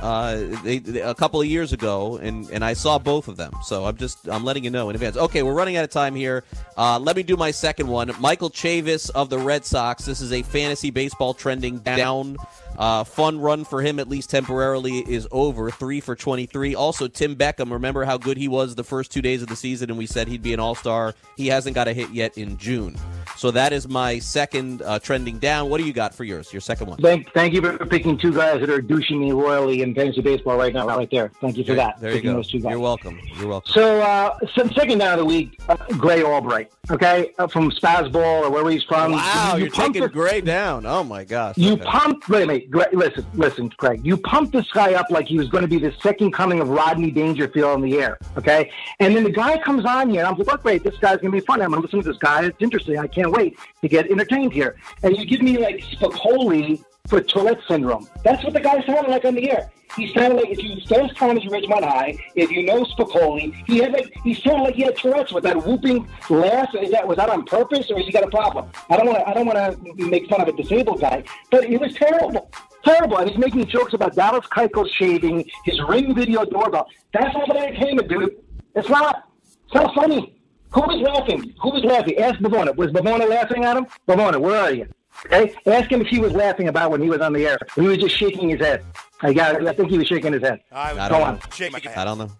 uh, 0.00 0.36
they, 0.62 0.78
they- 0.78 1.00
a 1.00 1.14
couple 1.14 1.40
of 1.40 1.46
years 1.46 1.72
ago, 1.72 2.16
and 2.18 2.48
and 2.50 2.64
I 2.64 2.72
saw 2.72 2.98
both 2.98 3.28
of 3.28 3.36
them. 3.36 3.52
So 3.62 3.84
I'm 3.84 3.96
just 3.96 4.28
I'm 4.28 4.44
letting 4.44 4.64
you 4.64 4.70
know 4.70 4.88
in 4.88 4.96
advance. 4.96 5.16
Okay, 5.16 5.42
we're 5.42 5.54
running 5.54 5.76
out 5.76 5.84
of 5.84 5.90
time 5.90 6.14
here. 6.14 6.44
Uh, 6.76 6.98
let 6.98 7.16
me 7.16 7.22
do 7.22 7.36
my 7.36 7.50
second 7.50 7.86
one. 7.88 8.10
Michael 8.18 8.50
Chavis 8.50 9.10
of 9.10 9.30
the 9.30 9.38
Red 9.38 9.64
Sox. 9.64 10.04
This 10.04 10.20
is 10.20 10.32
a 10.32 10.42
fantasy 10.42 10.90
baseball 10.90 11.34
trending 11.34 11.78
down. 11.80 12.36
Uh, 12.78 13.04
fun 13.04 13.38
run 13.40 13.64
for 13.64 13.82
him, 13.82 13.98
at 13.98 14.08
least 14.08 14.30
temporarily, 14.30 14.98
is 15.08 15.28
over. 15.30 15.70
Three 15.70 16.00
for 16.00 16.16
23. 16.16 16.74
Also, 16.74 17.06
Tim 17.08 17.36
Beckham. 17.36 17.70
Remember 17.70 18.04
how 18.04 18.16
good 18.18 18.36
he 18.36 18.48
was 18.48 18.74
the 18.74 18.84
first 18.84 19.12
two 19.12 19.22
days 19.22 19.42
of 19.42 19.48
the 19.48 19.56
season, 19.56 19.90
and 19.90 19.98
we 19.98 20.06
said 20.06 20.26
he'd 20.28 20.42
be 20.42 20.52
an 20.54 20.60
all 20.60 20.74
star. 20.74 21.14
He 21.36 21.46
hasn't 21.48 21.74
got 21.74 21.88
a 21.88 21.92
hit 21.92 22.10
yet 22.10 22.36
in 22.38 22.56
June. 22.58 22.96
So 23.36 23.50
that 23.52 23.72
is 23.72 23.88
my 23.88 24.18
second 24.18 24.82
uh, 24.82 24.98
trending 24.98 25.38
down. 25.38 25.68
What 25.70 25.78
do 25.78 25.84
you 25.84 25.92
got 25.92 26.14
for 26.14 26.24
yours? 26.24 26.52
Your 26.52 26.60
second 26.60 26.86
one? 26.88 26.98
Thank 26.98 27.32
thank 27.32 27.54
you 27.54 27.60
for 27.60 27.84
picking 27.86 28.16
two 28.18 28.32
guys 28.32 28.60
that 28.60 28.70
are 28.70 28.80
douching 28.82 29.20
me 29.20 29.32
royally 29.32 29.82
in 29.82 29.94
fantasy 29.94 30.20
baseball 30.20 30.56
right 30.56 30.72
now, 30.72 30.86
right 30.86 31.10
there. 31.10 31.32
Thank 31.40 31.56
you 31.56 31.64
for 31.64 31.68
There- 31.68 31.76
that. 31.76 32.00
There 32.00 32.14
you 32.14 32.20
go. 32.20 32.34
Those 32.34 32.50
two 32.50 32.60
guys. 32.60 32.70
You're 32.70 32.78
welcome. 32.80 33.18
You're 33.38 33.48
welcome. 33.48 33.72
So, 33.72 34.00
uh, 34.00 34.36
second 34.74 34.98
down 34.98 35.14
of 35.14 35.18
the 35.20 35.24
week, 35.24 35.58
uh, 35.68 35.76
Grey 35.98 36.22
Albright, 36.22 36.70
okay, 36.90 37.32
uh, 37.38 37.46
from 37.46 37.70
Spazball 37.70 38.42
or 38.44 38.50
wherever 38.50 38.70
he's 38.70 38.84
from. 38.84 39.12
Wow, 39.12 39.54
You 39.56 39.62
you're 39.64 39.70
taking 39.70 40.02
the- 40.02 40.08
Gray 40.08 40.40
down. 40.40 40.84
Oh 40.86 41.02
my 41.02 41.24
gosh. 41.24 41.56
You 41.56 41.72
Okay. 41.72 41.84
pumped, 41.84 42.28
wait 42.28 42.44
a 42.44 42.46
minute, 42.46 42.61
Listen, 42.70 43.26
listen, 43.34 43.68
Craig. 43.70 44.04
You 44.04 44.16
pumped 44.16 44.52
this 44.52 44.70
guy 44.70 44.94
up 44.94 45.10
like 45.10 45.26
he 45.26 45.38
was 45.38 45.48
going 45.48 45.62
to 45.62 45.68
be 45.68 45.78
the 45.78 45.92
second 46.02 46.32
coming 46.32 46.60
of 46.60 46.68
Rodney 46.68 47.10
Dangerfield 47.10 47.76
in 47.76 47.90
the 47.90 47.98
air, 47.98 48.18
okay? 48.36 48.70
And 49.00 49.14
then 49.16 49.24
the 49.24 49.30
guy 49.30 49.58
comes 49.58 49.84
on 49.84 50.10
here, 50.10 50.20
and 50.20 50.28
I'm 50.28 50.36
like, 50.36 50.46
look, 50.46 50.64
wait, 50.64 50.84
this 50.84 50.96
guy's 50.98 51.18
going 51.18 51.32
to 51.32 51.40
be 51.40 51.40
fun. 51.40 51.62
I'm 51.62 51.70
going 51.70 51.82
to 51.82 51.86
listen 51.86 52.02
to 52.02 52.08
this 52.08 52.18
guy. 52.18 52.44
It's 52.44 52.56
interesting. 52.60 52.98
I 52.98 53.06
can't 53.06 53.30
wait 53.30 53.58
to 53.80 53.88
get 53.88 54.10
entertained 54.10 54.52
here. 54.52 54.76
And 55.02 55.16
you 55.16 55.24
give 55.24 55.42
me 55.42 55.58
like 55.58 55.76
Spicoli 55.76 56.84
for 57.12 57.20
Tourette 57.20 57.60
syndrome. 57.68 58.08
That's 58.24 58.42
what 58.44 58.54
the 58.54 58.60
guy 58.60 58.84
sounded 58.86 59.10
like 59.10 59.24
on 59.24 59.34
the 59.34 59.50
air. 59.50 59.70
He 59.96 60.10
sounded 60.14 60.36
like 60.36 60.48
if 60.48 60.62
you 60.62 60.80
fast 60.86 61.14
times 61.16 61.44
Ridgemont 61.44 61.84
High, 61.84 62.16
if 62.34 62.50
you 62.50 62.62
know 62.62 62.84
Spicoli, 62.84 63.52
he 63.66 63.78
had 63.78 63.92
like 63.92 64.10
he 64.24 64.32
sounded 64.32 64.62
like 64.62 64.74
he 64.76 64.82
had 64.84 64.96
Tourette's 64.96 65.32
with 65.32 65.44
that 65.44 65.66
whooping 65.66 66.08
laugh. 66.30 66.74
Is 66.74 66.90
that 66.92 67.06
was 67.06 67.18
that 67.18 67.28
on 67.28 67.44
purpose 67.44 67.90
or 67.90 67.98
has 67.98 68.06
he 68.06 68.12
got 68.12 68.24
a 68.24 68.30
problem? 68.30 68.70
I 68.88 68.96
don't 68.96 69.06
want 69.06 69.18
to 69.18 69.28
I 69.28 69.34
don't 69.34 69.44
want 69.44 69.58
to 69.98 70.08
make 70.08 70.26
fun 70.30 70.40
of 70.40 70.48
a 70.48 70.52
disabled 70.52 71.02
guy, 71.02 71.24
but 71.50 71.64
it 71.64 71.78
was 71.78 71.92
terrible. 71.94 72.50
Terrible. 72.82 73.18
And 73.18 73.28
he's 73.28 73.38
making 73.38 73.66
jokes 73.66 73.92
about 73.92 74.14
Dallas 74.14 74.46
Keuchel 74.46 74.88
shaving 74.94 75.44
his 75.66 75.78
ring 75.82 76.14
video 76.14 76.46
doorbell. 76.46 76.88
That's 77.12 77.34
not 77.34 77.54
entertainment, 77.54 78.08
dude. 78.08 78.36
It's 78.74 78.88
not. 78.88 79.28
It's 79.66 79.74
not 79.74 79.94
funny. 79.94 80.40
Who 80.70 80.80
was 80.80 81.02
laughing? 81.02 81.54
Who 81.60 81.70
was 81.70 81.84
laughing? 81.84 82.16
Ask 82.16 82.40
Bavona. 82.40 82.74
Was 82.74 82.90
Bavona 82.92 83.28
laughing 83.28 83.64
at 83.66 83.76
him? 83.76 83.86
Bavona, 84.08 84.40
where 84.40 84.58
are 84.58 84.72
you? 84.72 84.88
Okay? 85.26 85.54
Ask 85.66 85.90
him 85.90 86.00
if 86.00 86.08
he 86.08 86.18
was 86.18 86.32
laughing 86.32 86.68
about 86.68 86.90
when 86.90 87.00
he 87.02 87.08
was 87.08 87.20
on 87.20 87.32
the 87.32 87.46
air. 87.46 87.58
He 87.74 87.82
was 87.82 87.98
just 87.98 88.16
shaking 88.16 88.48
his 88.48 88.60
head. 88.60 88.84
I 89.20 89.32
got. 89.32 89.66
I 89.66 89.72
think 89.72 89.90
he 89.90 89.98
was 89.98 90.06
shaking 90.08 90.32
his 90.32 90.42
head. 90.42 90.60
I 90.72 90.94
Go 90.94 91.08
don't 91.18 91.22
on. 91.22 91.34
know. 91.36 91.90
I 91.96 92.04
don't 92.04 92.18
know. 92.18 92.30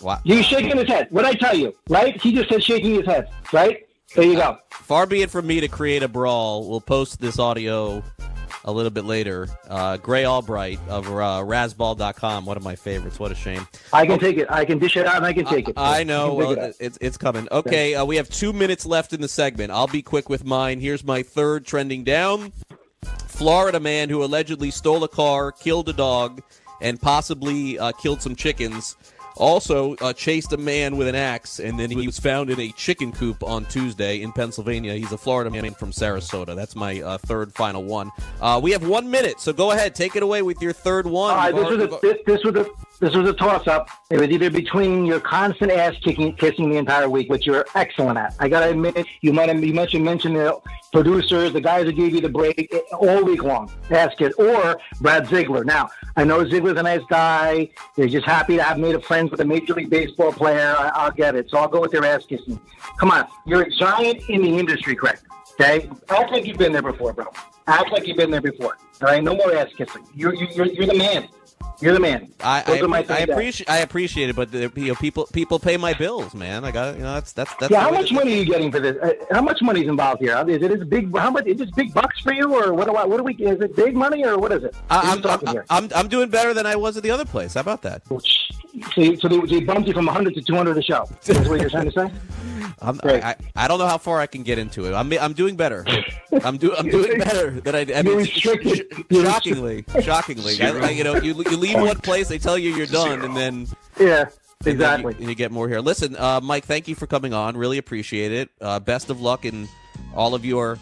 Wow. 0.00 0.20
He's 0.24 0.46
shaking 0.46 0.76
his 0.76 0.86
head. 0.86 1.08
What 1.10 1.24
I 1.24 1.34
tell 1.34 1.56
you, 1.56 1.74
right? 1.88 2.20
He 2.20 2.32
just 2.32 2.48
said 2.48 2.62
shaking 2.62 2.94
his 2.94 3.06
head, 3.06 3.28
right? 3.52 3.86
There 4.14 4.24
you 4.24 4.34
go. 4.36 4.58
Far 4.70 5.06
be 5.06 5.22
it 5.22 5.30
from 5.30 5.46
me 5.46 5.60
to 5.60 5.68
create 5.68 6.02
a 6.02 6.08
brawl. 6.08 6.68
We'll 6.68 6.80
post 6.80 7.20
this 7.20 7.38
audio 7.38 8.02
a 8.64 8.72
little 8.72 8.90
bit 8.90 9.04
later. 9.04 9.48
Uh, 9.68 9.96
Grey 9.98 10.26
Albright 10.26 10.80
of 10.88 11.06
uh, 11.06 11.42
Razzball.com, 11.44 12.46
one 12.46 12.56
of 12.56 12.62
my 12.62 12.76
favorites. 12.76 13.18
What 13.18 13.30
a 13.30 13.34
shame. 13.34 13.66
I 13.92 14.06
can 14.06 14.18
take 14.18 14.38
it. 14.38 14.50
I 14.50 14.64
can 14.64 14.78
dish 14.78 14.96
it 14.96 15.06
out 15.06 15.16
and 15.16 15.26
I 15.26 15.32
can 15.32 15.44
take 15.44 15.68
it. 15.68 15.74
I 15.76 16.00
I 16.00 16.04
know. 16.04 16.34
Well, 16.34 16.52
it 16.52 16.76
it's 16.80 16.98
it's 17.00 17.16
coming. 17.16 17.46
Okay, 17.52 17.94
uh, 17.94 18.04
we 18.04 18.16
have 18.16 18.28
two 18.28 18.52
minutes 18.52 18.84
left 18.86 19.12
in 19.12 19.20
the 19.20 19.28
segment. 19.28 19.70
I'll 19.70 19.86
be 19.86 20.02
quick 20.02 20.28
with 20.28 20.44
mine. 20.44 20.80
Here's 20.80 21.04
my 21.04 21.22
third 21.22 21.64
trending 21.66 22.04
down. 22.04 22.52
Florida 23.26 23.80
man 23.80 24.08
who 24.08 24.24
allegedly 24.24 24.70
stole 24.70 25.04
a 25.04 25.08
car, 25.08 25.52
killed 25.52 25.88
a 25.88 25.92
dog, 25.92 26.40
and 26.80 27.00
possibly 27.00 27.78
uh, 27.78 27.92
killed 27.92 28.22
some 28.22 28.34
chickens. 28.34 28.96
Also 29.36 29.96
uh, 29.96 30.12
chased 30.12 30.52
a 30.52 30.56
man 30.56 30.96
with 30.96 31.08
an 31.08 31.14
axe, 31.14 31.58
and 31.58 31.78
then 31.78 31.90
he 31.90 32.06
was 32.06 32.18
found 32.18 32.50
in 32.50 32.60
a 32.60 32.70
chicken 32.72 33.10
coop 33.12 33.42
on 33.42 33.64
Tuesday 33.66 34.22
in 34.22 34.32
Pennsylvania. 34.32 34.94
He's 34.94 35.12
a 35.12 35.18
Florida 35.18 35.50
man 35.50 35.74
from 35.74 35.90
Sarasota. 35.90 36.54
That's 36.54 36.76
my 36.76 37.00
uh, 37.00 37.18
third 37.18 37.52
final 37.52 37.82
one. 37.82 38.10
Uh, 38.40 38.60
we 38.62 38.70
have 38.70 38.86
one 38.86 39.10
minute, 39.10 39.40
so 39.40 39.52
go 39.52 39.72
ahead, 39.72 39.94
take 39.94 40.14
it 40.14 40.22
away 40.22 40.42
with 40.42 40.62
your 40.62 40.72
third 40.72 41.06
one. 41.06 41.32
All 41.32 41.36
right, 41.36 41.54
this 41.54 41.68
was 41.68 41.80
a 41.80 41.98
this, 42.00 42.18
this 42.26 42.44
was 42.44 42.54
a 42.56 42.66
this 43.00 43.14
was 43.14 43.28
a 43.28 43.32
toss 43.32 43.66
up. 43.66 43.88
It 44.10 44.20
was 44.20 44.28
either 44.30 44.50
between 44.50 45.04
your 45.04 45.20
constant 45.20 45.72
ass 45.72 45.94
kicking 46.02 46.34
kissing 46.36 46.70
the 46.70 46.76
entire 46.76 47.08
week, 47.08 47.28
which 47.28 47.46
you're 47.46 47.66
excellent 47.74 48.18
at. 48.18 48.34
I 48.38 48.48
gotta 48.48 48.70
admit, 48.70 49.06
you 49.20 49.32
might 49.32 49.48
have 49.48 49.62
you 49.62 49.74
mentioned 49.74 50.04
mentioned 50.04 50.36
the 50.36 50.60
producers, 50.92 51.52
the 51.52 51.60
guys 51.60 51.86
that 51.86 51.96
gave 51.96 52.14
you 52.14 52.20
the 52.20 52.28
break 52.28 52.68
eh, 52.72 52.78
all 52.92 53.24
week 53.24 53.42
long. 53.42 53.70
Ass 53.90 54.14
kiss 54.16 54.34
or 54.34 54.78
Brad 55.00 55.26
Ziegler. 55.28 55.64
Now 55.64 55.90
I 56.16 56.24
know 56.24 56.48
Ziegler's 56.48 56.78
a 56.78 56.82
nice 56.82 57.02
guy. 57.10 57.70
They're 57.96 58.08
just 58.08 58.26
happy 58.26 58.56
to 58.56 58.62
have 58.62 58.78
made 58.78 58.94
a 58.94 59.00
friend 59.00 59.30
with 59.30 59.40
a 59.40 59.44
major 59.44 59.74
league 59.74 59.90
baseball 59.90 60.32
player. 60.32 60.74
I, 60.78 60.90
I'll 60.94 61.10
get 61.10 61.34
it. 61.34 61.50
So 61.50 61.58
I'll 61.58 61.68
go 61.68 61.80
with 61.80 61.90
their 61.90 62.04
ass 62.04 62.24
kissing. 62.26 62.60
Come 62.98 63.10
on, 63.10 63.26
you're 63.46 63.62
a 63.62 63.70
giant 63.70 64.28
in 64.28 64.42
the 64.42 64.58
industry, 64.58 64.94
Craig. 64.94 65.18
Okay, 65.60 65.88
act 66.08 66.32
like 66.32 66.46
you've 66.46 66.58
been 66.58 66.72
there 66.72 66.82
before, 66.82 67.12
bro. 67.12 67.26
Act 67.66 67.92
like 67.92 68.06
you've 68.06 68.16
been 68.16 68.30
there 68.30 68.40
before. 68.40 68.76
All 69.02 69.08
right, 69.08 69.22
no 69.22 69.34
more 69.34 69.54
ass 69.54 69.68
kissing. 69.76 70.04
You're, 70.14 70.34
you're, 70.34 70.66
you're 70.66 70.86
the 70.86 70.94
man. 70.94 71.28
You're 71.80 71.92
the 71.92 72.00
man. 72.00 72.32
I, 72.40 72.62
Those 72.62 72.82
I, 72.82 72.86
my 72.86 73.04
I 73.08 73.18
appreciate 73.18 73.68
I 73.68 73.78
appreciate 73.78 74.30
it, 74.30 74.36
but 74.36 74.50
the, 74.52 74.70
you 74.76 74.88
know, 74.88 74.94
people 74.94 75.26
people 75.32 75.58
pay 75.58 75.76
my 75.76 75.92
bills, 75.92 76.32
man. 76.34 76.64
I 76.64 76.70
got 76.70 76.96
you 76.96 77.02
know 77.02 77.14
that's 77.14 77.32
that's 77.32 77.52
that's. 77.56 77.70
yeah, 77.70 77.80
how 77.80 77.90
much 77.90 78.12
money 78.12 78.32
are 78.32 78.36
you 78.36 78.44
getting 78.44 78.70
for 78.70 78.80
this? 78.80 78.96
Uh, 79.02 79.12
how 79.32 79.42
much 79.42 79.60
money 79.60 79.82
is 79.82 79.88
involved 79.88 80.20
here? 80.22 80.42
Is 80.48 80.62
it 80.62 80.70
is 80.70 80.84
big? 80.84 81.14
How 81.16 81.30
much 81.30 81.46
is 81.46 81.58
this 81.58 81.70
big 81.72 81.92
bucks 81.92 82.20
for 82.20 82.32
you, 82.32 82.54
or 82.54 82.72
what 82.72 82.86
do 82.86 82.94
I? 82.94 83.04
What 83.04 83.18
do 83.18 83.24
we? 83.24 83.34
Is 83.34 83.60
it 83.60 83.74
big 83.76 83.94
money, 83.96 84.24
or 84.24 84.38
what 84.38 84.52
is 84.52 84.62
it? 84.64 84.74
I, 84.88 85.12
I'm, 85.12 85.20
talking 85.20 85.48
I'm, 85.48 85.54
here? 85.54 85.64
I'm 85.68 85.88
I'm 85.94 86.08
doing 86.08 86.30
better 86.30 86.54
than 86.54 86.64
I 86.64 86.76
was 86.76 86.96
at 86.96 87.02
the 87.02 87.10
other 87.10 87.24
place. 87.24 87.54
How 87.54 87.60
about 87.60 87.82
that? 87.82 88.02
So, 88.06 89.14
so 89.16 89.28
they, 89.28 89.38
they 89.40 89.60
bumped 89.60 89.86
you 89.86 89.94
from 89.94 90.06
100 90.06 90.34
to 90.34 90.42
200 90.42 90.76
a 90.78 90.82
show. 90.82 91.08
Is 91.26 91.48
what 91.48 91.60
you're 91.60 91.70
trying 91.70 91.90
to 91.90 91.92
say? 91.92 92.10
I'm, 92.80 93.00
I, 93.04 93.14
I 93.14 93.36
I 93.56 93.68
don't 93.68 93.78
know 93.78 93.86
how 93.86 93.98
far 93.98 94.20
I 94.20 94.26
can 94.26 94.42
get 94.42 94.58
into 94.58 94.86
it. 94.86 94.94
I'm 94.94 95.12
I'm 95.12 95.32
doing 95.32 95.56
better. 95.56 95.84
I'm 96.42 96.56
doing 96.58 96.76
I'm 96.76 96.88
doing 96.88 97.18
better 97.18 97.50
than 97.60 97.74
I. 97.74 97.80
I 97.80 98.02
mean, 98.02 98.04
You're 98.06 98.16
restricted. 98.16 98.86
sh- 99.10 99.14
shockingly, 99.22 99.84
shockingly, 100.02 100.56
I, 100.60 100.70
I- 100.70 100.90
you 100.90 101.04
know, 101.04 101.14
you 101.16 101.34
you 101.54 101.60
leave 101.60 101.80
one 101.80 101.98
place, 101.98 102.28
they 102.28 102.38
tell 102.38 102.58
you 102.58 102.74
you're 102.74 102.86
done, 102.86 103.22
and 103.22 103.36
then 103.36 103.66
Yeah, 103.98 104.24
and 104.60 104.66
exactly. 104.66 105.12
you, 105.14 105.18
and 105.20 105.28
you 105.28 105.34
get 105.34 105.50
more 105.52 105.68
here. 105.68 105.80
Listen, 105.80 106.16
uh, 106.16 106.40
Mike, 106.42 106.64
thank 106.64 106.88
you 106.88 106.94
for 106.94 107.06
coming 107.06 107.32
on. 107.32 107.56
Really 107.56 107.78
appreciate 107.78 108.32
it. 108.32 108.50
Uh, 108.60 108.80
best 108.80 109.10
of 109.10 109.20
luck 109.20 109.44
in 109.44 109.68
all 110.14 110.34
of 110.34 110.44
your 110.44 110.78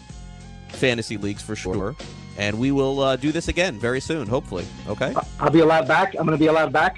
fantasy 0.69 1.17
leagues 1.17 1.41
for 1.41 1.55
sure. 1.55 1.95
And 2.37 2.57
we 2.57 2.71
will 2.71 2.99
uh, 2.99 3.15
do 3.15 3.31
this 3.31 3.47
again 3.47 3.77
very 3.79 3.99
soon, 3.99 4.27
hopefully. 4.27 4.65
Okay. 4.87 5.13
I'll 5.39 5.51
be 5.51 5.59
allowed 5.59 5.87
back. 5.87 6.15
I'm 6.17 6.25
going 6.25 6.37
to 6.37 6.43
be 6.43 6.47
allowed 6.47 6.73
back. 6.73 6.97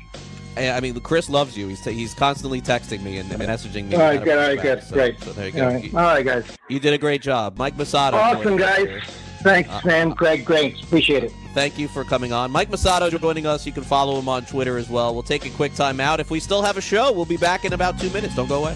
I 0.57 0.79
mean, 0.79 0.97
Chris 1.01 1.29
loves 1.29 1.57
you. 1.57 1.67
He's 1.67 1.83
he's 1.83 2.13
constantly 2.13 2.61
texting 2.61 3.03
me 3.03 3.17
and 3.17 3.29
messaging 3.31 3.89
me. 3.89 3.95
All 3.95 4.03
right, 4.03 4.23
good. 4.23 4.37
All 4.37 4.45
right, 4.47 4.55
you 4.55 4.61
good. 4.61 4.77
back. 4.79 4.87
So- 4.87 4.93
Great. 4.95 5.19
So 5.19 5.33
there 5.33 5.49
you 5.49 5.53
All 5.61 5.69
go. 5.69 5.75
right, 5.75 5.83
You, 5.83 5.97
all 5.97 6.03
right, 6.05 6.25
guys. 6.25 6.45
you 6.69 6.79
did 6.79 6.93
a 6.93 6.97
great 6.97 7.21
job, 7.21 7.57
Mike 7.57 7.75
Massato. 7.75 8.13
Awesome, 8.13 8.55
guys. 8.55 9.03
Thanks, 9.45 9.69
Uh, 9.69 9.79
man. 9.85 10.11
Craig, 10.15 10.43
great. 10.43 10.81
Appreciate 10.83 11.23
it. 11.23 11.31
Thank 11.53 11.77
you 11.77 11.87
for 11.87 12.03
coming 12.03 12.33
on. 12.33 12.49
Mike 12.51 12.71
Massato 12.71 13.11
joining 13.21 13.45
us. 13.45 13.63
You 13.63 13.71
can 13.71 13.83
follow 13.83 14.17
him 14.17 14.27
on 14.27 14.43
Twitter 14.45 14.75
as 14.79 14.89
well. 14.89 15.13
We'll 15.13 15.21
take 15.21 15.45
a 15.45 15.51
quick 15.51 15.75
time 15.75 15.99
out. 15.99 16.19
If 16.19 16.31
we 16.31 16.39
still 16.39 16.63
have 16.63 16.77
a 16.77 16.81
show, 16.81 17.11
we'll 17.11 17.25
be 17.25 17.37
back 17.37 17.63
in 17.63 17.71
about 17.73 17.99
two 17.99 18.09
minutes. 18.09 18.35
Don't 18.35 18.49
go 18.49 18.63
away. 18.63 18.75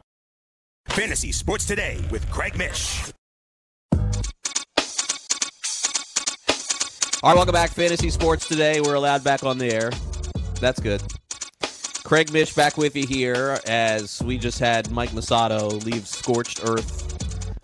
Fantasy 0.91 1.31
Sports 1.31 1.65
Today 1.65 2.03
with 2.11 2.29
Craig 2.29 2.57
Mish. 2.57 3.13
All 7.23 7.29
right, 7.29 7.35
welcome 7.35 7.53
back. 7.53 7.69
Fantasy 7.69 8.09
Sports 8.09 8.45
Today. 8.45 8.81
We're 8.81 8.95
allowed 8.95 9.23
back 9.23 9.45
on 9.45 9.57
the 9.57 9.73
air. 9.73 9.91
That's 10.59 10.81
good. 10.81 11.01
Craig 12.03 12.33
Mish 12.33 12.53
back 12.53 12.75
with 12.75 12.93
you 12.97 13.07
here 13.07 13.57
as 13.67 14.21
we 14.21 14.37
just 14.37 14.59
had 14.59 14.91
Mike 14.91 15.11
Massato 15.11 15.81
leave 15.85 16.05
scorched 16.05 16.59
earth 16.65 17.07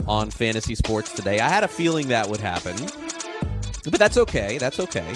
on 0.07 0.31
Fantasy 0.31 0.73
Sports 0.73 1.11
Today. 1.11 1.41
I 1.41 1.49
had 1.49 1.65
a 1.65 1.67
feeling 1.67 2.07
that 2.07 2.29
would 2.29 2.39
happen, 2.39 2.77
but 3.83 3.99
that's 3.99 4.15
okay. 4.15 4.57
That's 4.57 4.79
okay. 4.79 5.15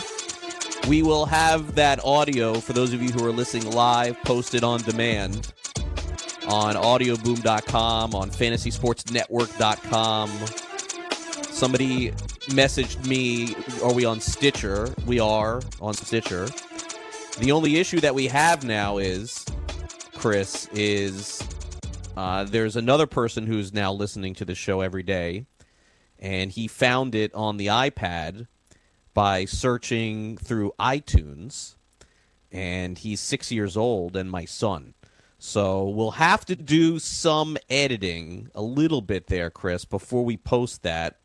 We 0.90 1.02
will 1.02 1.28
have 1.28 1.76
that 1.76 2.04
audio 2.04 2.56
for 2.56 2.74
those 2.74 2.92
of 2.92 3.02
you 3.02 3.12
who 3.12 3.26
are 3.26 3.32
listening 3.32 3.72
live 3.72 4.22
posted 4.26 4.66
on 4.66 4.82
demand 4.82 5.54
on 6.48 6.76
audioboom.com, 6.76 8.16
on 8.16 8.30
fantasysportsnetwork.com. 8.30 10.30
Somebody 11.52 12.12
messaged 12.50 13.06
me, 13.06 13.56
are 13.84 13.94
we 13.94 14.06
on 14.06 14.20
Stitcher? 14.20 14.90
We 15.06 15.20
are 15.20 15.62
on 15.80 15.94
Stitcher. 15.94 16.48
The 17.40 17.52
only 17.52 17.78
issue 17.78 18.00
that 18.00 18.16
we 18.16 18.28
have 18.28 18.64
now 18.64 18.98
is, 18.98 19.46
Chris, 20.16 20.68
is 20.74 21.44
uh, 22.18 22.44
there's 22.44 22.76
another 22.76 23.08
person 23.08 23.46
who's 23.46 23.74
now 23.74 23.94
listening 23.94 24.34
to 24.36 24.46
the 24.46 24.56
show 24.56 24.82
every 24.82 25.04
day, 25.04 25.46
and 26.20 26.52
he 26.52 26.68
found 26.68 27.16
it 27.16 27.34
on 27.34 27.58
the 27.58 27.68
iPad 27.68 28.48
by 29.14 29.46
searching 29.46 30.38
through 30.38 30.74
iTunes, 30.80 31.76
and 32.52 32.98
he's 32.98 33.20
six 33.20 33.52
years 33.52 33.78
old 33.78 34.16
and 34.16 34.30
my 34.30 34.46
son. 34.46 34.94
So 35.44 35.90
we'll 35.90 36.12
have 36.12 36.46
to 36.46 36.56
do 36.56 37.00
some 37.00 37.58
editing 37.68 38.52
a 38.54 38.62
little 38.62 39.02
bit 39.02 39.26
there, 39.26 39.50
Chris, 39.50 39.86
before 39.86 40.24
we 40.24 40.38
post 40.38 40.84
that. 40.84 41.18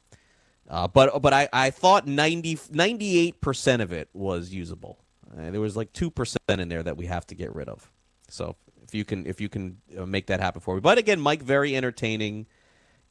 Uh, 0.67 0.89
but 0.89 1.21
but 1.21 1.35
I, 1.35 1.51
I 1.53 1.69
thought 1.69 2.07
90, 2.07 2.57
98% 2.57 3.83
of 3.83 3.93
it 3.93 4.09
was 4.15 4.55
usable. 4.55 4.99
Uh, 5.31 5.51
there 5.51 5.61
was 5.61 5.77
like 5.77 5.93
2% 5.93 6.37
in 6.49 6.69
there 6.71 6.83
that 6.83 6.97
we 6.97 7.05
have 7.05 7.27
to 7.27 7.35
get 7.35 7.55
rid 7.55 7.69
of. 7.69 7.91
So 8.29 8.57
if 8.83 8.95
you 8.95 9.05
can 9.05 9.27
if 9.27 9.39
you 9.39 9.51
can 9.51 9.83
uh, 9.99 10.07
make 10.07 10.29
that 10.29 10.41
happen 10.41 10.63
for 10.63 10.77
me. 10.77 10.81
But 10.81 10.97
again, 10.97 11.21
Mike 11.21 11.43
very 11.43 11.77
entertaining 11.77 12.47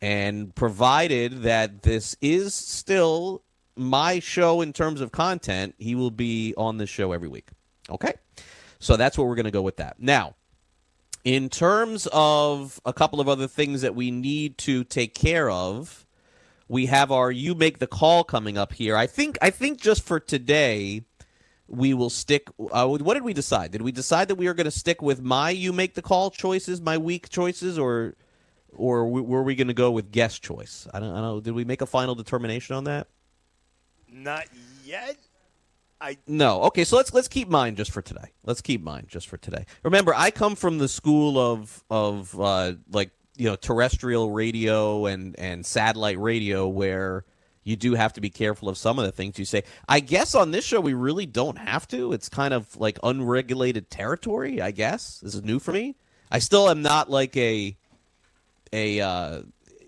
and 0.02 0.56
provided 0.56 1.44
that 1.44 1.84
this 1.84 2.18
is 2.20 2.56
still 2.56 3.44
my 3.76 4.20
show 4.20 4.62
in 4.62 4.74
terms 4.74 5.02
of 5.02 5.12
content, 5.12 5.76
he 5.78 5.94
will 5.94 6.10
be 6.10 6.56
on 6.58 6.80
this 6.80 6.90
show 6.90 7.12
every 7.12 7.28
week. 7.28 7.50
Okay? 7.92 8.16
So 8.80 8.98
that's 8.98 9.20
what 9.20 9.28
we're 9.28 9.36
going 9.36 9.46
to 9.46 9.52
go 9.52 9.62
with 9.62 9.78
that. 9.78 9.98
Now, 10.00 10.34
in 11.26 11.50
terms 11.50 12.08
of 12.14 12.80
a 12.86 12.94
couple 12.94 13.20
of 13.20 13.28
other 13.28 13.48
things 13.48 13.82
that 13.82 13.96
we 13.96 14.12
need 14.12 14.58
to 14.60 14.84
take 14.84 15.16
care 15.16 15.50
of, 15.50 16.06
we 16.68 16.86
have 16.86 17.12
our 17.12 17.32
you 17.32 17.56
make 17.56 17.80
the 17.80 17.88
call 17.88 18.24
coming 18.24 18.58
up 18.58 18.74
here. 18.74 18.96
I 18.96 19.08
think 19.08 19.38
I 19.42 19.50
think 19.50 19.82
just 19.82 20.04
for 20.04 20.20
today 20.20 21.02
we 21.68 21.96
will 21.96 22.12
stick 22.12 22.48
uh, 22.72 22.88
what 22.88 23.16
did 23.16 23.24
we 23.24 23.34
decide? 23.34 23.72
Did 23.72 23.82
we 23.82 23.92
decide 23.92 24.28
that 24.28 24.36
we 24.36 24.48
are 24.48 24.54
going 24.54 24.66
to 24.66 24.72
stick 24.72 25.02
with 25.02 25.22
my 25.22 25.50
you 25.50 25.74
make 25.74 25.96
the 25.96 26.02
call 26.04 26.30
choices, 26.30 26.80
my 26.80 26.98
week 26.98 27.30
choices 27.30 27.78
or 27.78 28.16
or 28.78 29.08
were 29.08 29.42
we 29.42 29.56
going 29.56 29.68
to 29.68 29.74
go 29.74 29.90
with 29.90 30.12
guest 30.12 30.44
choice? 30.44 30.88
I 30.94 31.00
don't, 31.00 31.10
I 31.10 31.22
don't 31.22 31.24
know. 31.24 31.40
Did 31.42 31.54
we 31.54 31.66
make 31.66 31.82
a 31.82 31.86
final 31.86 32.14
determination 32.14 32.76
on 32.76 32.84
that? 32.84 33.08
Not 34.12 34.46
yet. 34.84 35.18
I 36.02 36.18
No. 36.28 36.64
Okay, 36.64 36.84
so 36.84 36.98
let's 36.98 37.14
let's 37.14 37.28
keep 37.28 37.48
mine 37.48 37.76
just 37.76 37.92
for 37.92 38.02
today. 38.02 38.32
Let's 38.44 38.62
keep 38.62 38.84
mine 38.84 39.06
just 39.08 39.28
for 39.28 39.38
today. 39.38 39.66
Remember, 39.84 40.14
I 40.14 40.32
come 40.32 40.56
from 40.56 40.78
the 40.78 40.88
school 40.88 41.40
of 41.40 41.84
of 41.90 42.40
uh, 42.40 42.74
like 42.92 43.12
you 43.38 43.46
know 43.46 43.56
terrestrial 43.56 44.32
radio 44.32 45.06
and 45.06 45.38
and 45.40 45.66
satellite 45.66 46.20
radio 46.20 46.68
where 46.68 47.24
you 47.64 47.76
do 47.76 47.96
have 47.96 48.14
to 48.14 48.22
be 48.22 48.30
careful 48.30 48.70
of 48.70 48.78
some 48.78 49.00
of 49.00 49.06
the 49.06 49.12
things 49.12 49.40
you 49.40 49.46
say. 49.46 49.64
I 49.90 50.00
guess 50.00 50.36
on 50.36 50.52
this 50.52 50.66
show 50.66 50.80
we 50.80 50.94
really 50.94 51.26
don't 51.26 51.58
have 51.58 51.88
to. 51.90 52.14
It's 52.14 52.30
kind 52.30 52.54
of 52.54 52.76
like 52.78 53.00
unregulated 53.02 53.90
territory. 53.90 54.62
I 54.62 54.72
guess 54.72 55.20
this 55.20 55.34
is 55.34 55.44
new 55.44 55.60
for 55.60 55.72
me. 55.72 55.96
I 56.32 56.40
still 56.40 56.70
am 56.70 56.82
not 56.82 57.10
like 57.10 57.36
a 57.38 57.76
a 58.74 59.00
uh, 59.00 59.42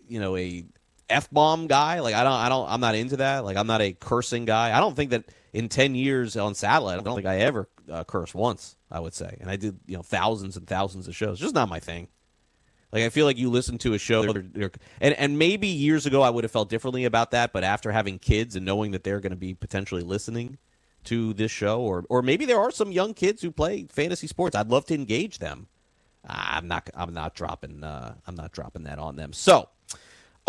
you 0.07 0.19
know 0.19 0.35
a 0.37 0.65
f 1.09 1.29
bomb 1.31 1.67
guy. 1.67 1.99
Like 1.99 2.15
I 2.15 2.23
don't 2.23 2.33
I 2.33 2.49
don't 2.49 2.69
I'm 2.69 2.81
not 2.81 2.95
into 2.95 3.17
that. 3.17 3.45
Like 3.45 3.57
I'm 3.57 3.67
not 3.67 3.81
a 3.81 3.93
cursing 3.93 4.45
guy. 4.45 4.75
I 4.75 4.79
don't 4.79 4.95
think 4.95 5.11
that 5.11 5.25
in 5.57 5.69
10 5.69 5.95
years 5.95 6.37
on 6.37 6.53
satellite, 6.53 6.99
I 6.99 7.01
don't 7.01 7.15
think 7.15 7.25
I 7.25 7.39
ever 7.39 7.67
uh, 7.91 8.03
cursed 8.03 8.35
once, 8.35 8.75
I 8.91 8.99
would 8.99 9.15
say. 9.15 9.37
And 9.41 9.49
I 9.49 9.55
did, 9.55 9.79
you 9.87 9.97
know, 9.97 10.03
thousands 10.03 10.55
and 10.55 10.67
thousands 10.67 11.07
of 11.07 11.15
shows. 11.15 11.33
It's 11.33 11.41
just 11.41 11.55
not 11.55 11.67
my 11.67 11.79
thing. 11.79 12.09
Like 12.91 13.01
I 13.03 13.09
feel 13.09 13.25
like 13.25 13.39
you 13.39 13.49
listen 13.49 13.79
to 13.79 13.95
a 13.95 13.97
show, 13.97 14.23
and 15.01 15.13
and 15.13 15.37
maybe 15.37 15.67
years 15.67 16.05
ago 16.05 16.21
I 16.21 16.29
would 16.29 16.43
have 16.43 16.51
felt 16.51 16.69
differently 16.69 17.05
about 17.05 17.31
that, 17.31 17.51
but 17.51 17.63
after 17.63 17.91
having 17.91 18.17
kids 18.17 18.55
and 18.55 18.65
knowing 18.65 18.91
that 18.91 19.03
they're 19.03 19.19
going 19.19 19.31
to 19.31 19.35
be 19.35 19.53
potentially 19.53 20.03
listening 20.03 20.57
to 21.05 21.33
this 21.33 21.51
show, 21.51 21.81
or 21.81 22.05
or 22.07 22.21
maybe 22.21 22.45
there 22.45 22.59
are 22.59 22.71
some 22.71 22.93
young 22.93 23.13
kids 23.13 23.41
who 23.41 23.51
play 23.51 23.87
fantasy 23.91 24.25
sports, 24.27 24.55
I'd 24.55 24.69
love 24.69 24.85
to 24.85 24.93
engage 24.93 25.39
them. 25.39 25.67
I'm 26.25 26.69
not 26.69 26.89
I'm 26.95 27.13
not 27.13 27.35
dropping 27.35 27.83
uh, 27.83 28.15
I'm 28.25 28.35
not 28.35 28.53
dropping 28.53 28.83
that 28.83 28.99
on 28.99 29.17
them. 29.17 29.33
So 29.33 29.67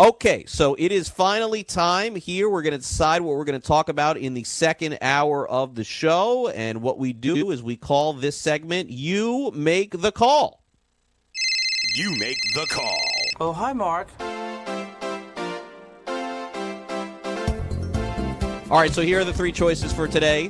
Okay, 0.01 0.45
so 0.47 0.77
it 0.79 0.93
is 0.93 1.09
finally 1.09 1.61
time 1.61 2.15
here. 2.15 2.49
We're 2.49 2.61
going 2.61 2.71
to 2.71 2.77
decide 2.77 3.21
what 3.21 3.35
we're 3.35 3.43
going 3.43 3.59
to 3.59 3.67
talk 3.67 3.89
about 3.89 4.15
in 4.15 4.33
the 4.33 4.45
second 4.45 4.97
hour 5.01 5.45
of 5.45 5.75
the 5.75 5.83
show. 5.83 6.47
And 6.47 6.81
what 6.81 6.97
we 6.97 7.11
do 7.11 7.51
is 7.51 7.61
we 7.61 7.75
call 7.75 8.13
this 8.13 8.37
segment 8.37 8.89
You 8.89 9.51
Make 9.53 9.99
the 9.99 10.13
Call. 10.13 10.63
You 11.97 12.15
make 12.17 12.37
the 12.53 12.65
call. 12.69 13.01
Oh, 13.41 13.51
hi, 13.51 13.73
Mark. 13.73 14.07
All 18.71 18.79
right, 18.79 18.93
so 18.93 19.01
here 19.01 19.19
are 19.19 19.25
the 19.25 19.33
three 19.33 19.51
choices 19.51 19.91
for 19.91 20.07
today. 20.07 20.49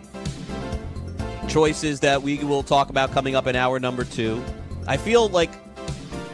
Choices 1.48 2.00
that 2.02 2.22
we 2.22 2.44
will 2.44 2.62
talk 2.62 2.92
about 2.92 3.12
coming 3.14 3.36
up 3.36 3.48
in 3.48 3.56
hour 3.56 3.80
number 3.80 4.04
two. 4.04 4.44
I 4.86 4.98
feel 4.98 5.28
like 5.30 5.50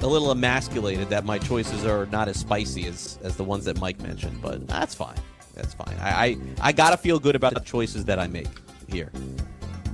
a 0.06 0.08
little 0.08 0.32
emasculated 0.32 1.10
that 1.10 1.26
my 1.26 1.40
choices 1.40 1.84
are 1.84 2.06
not 2.08 2.28
as 2.28 2.38
spicy 2.38 2.86
as, 2.86 3.20
as 3.24 3.36
the 3.36 3.44
ones 3.44 3.66
that 3.66 3.80
Mike 3.80 4.00
mentioned, 4.02 4.40
but 4.42 4.66
that's 4.68 4.94
fine. 4.94 5.18
That's 5.56 5.74
fine. 5.74 5.98
I, 6.00 6.26
I, 6.26 6.38
I 6.62 6.72
got 6.72 6.92
to 6.92 6.98
feel 6.98 7.20
good 7.20 7.36
about 7.36 7.56
the 7.56 7.60
choices 7.62 8.06
that 8.06 8.20
I 8.20 8.28
make 8.28 8.48
here. 8.88 9.12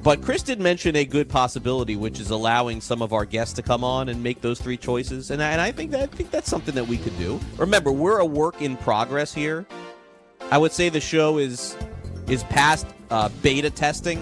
But 0.03 0.21
Chris 0.21 0.43
did 0.43 0.59
mention 0.59 0.95
a 0.95 1.05
good 1.05 1.29
possibility, 1.29 1.95
which 1.95 2.19
is 2.19 2.31
allowing 2.31 2.81
some 2.81 3.01
of 3.01 3.13
our 3.13 3.23
guests 3.23 3.53
to 3.55 3.61
come 3.61 3.83
on 3.83 4.09
and 4.09 4.21
make 4.21 4.41
those 4.41 4.59
three 4.59 4.77
choices, 4.77 5.31
and 5.31 5.41
I, 5.41 5.51
and 5.51 5.61
I 5.61 5.71
think 5.71 5.91
that 5.91 6.01
I 6.01 6.07
think 6.07 6.31
that's 6.31 6.49
something 6.49 6.75
that 6.75 6.87
we 6.87 6.97
could 6.97 7.17
do. 7.17 7.39
Remember, 7.57 7.91
we're 7.91 8.17
a 8.17 8.25
work 8.25 8.61
in 8.61 8.77
progress 8.77 9.33
here. 9.33 9.65
I 10.49 10.57
would 10.57 10.71
say 10.71 10.89
the 10.89 10.99
show 10.99 11.37
is 11.37 11.77
is 12.27 12.43
past 12.45 12.87
uh, 13.11 13.29
beta 13.41 13.69
testing, 13.69 14.19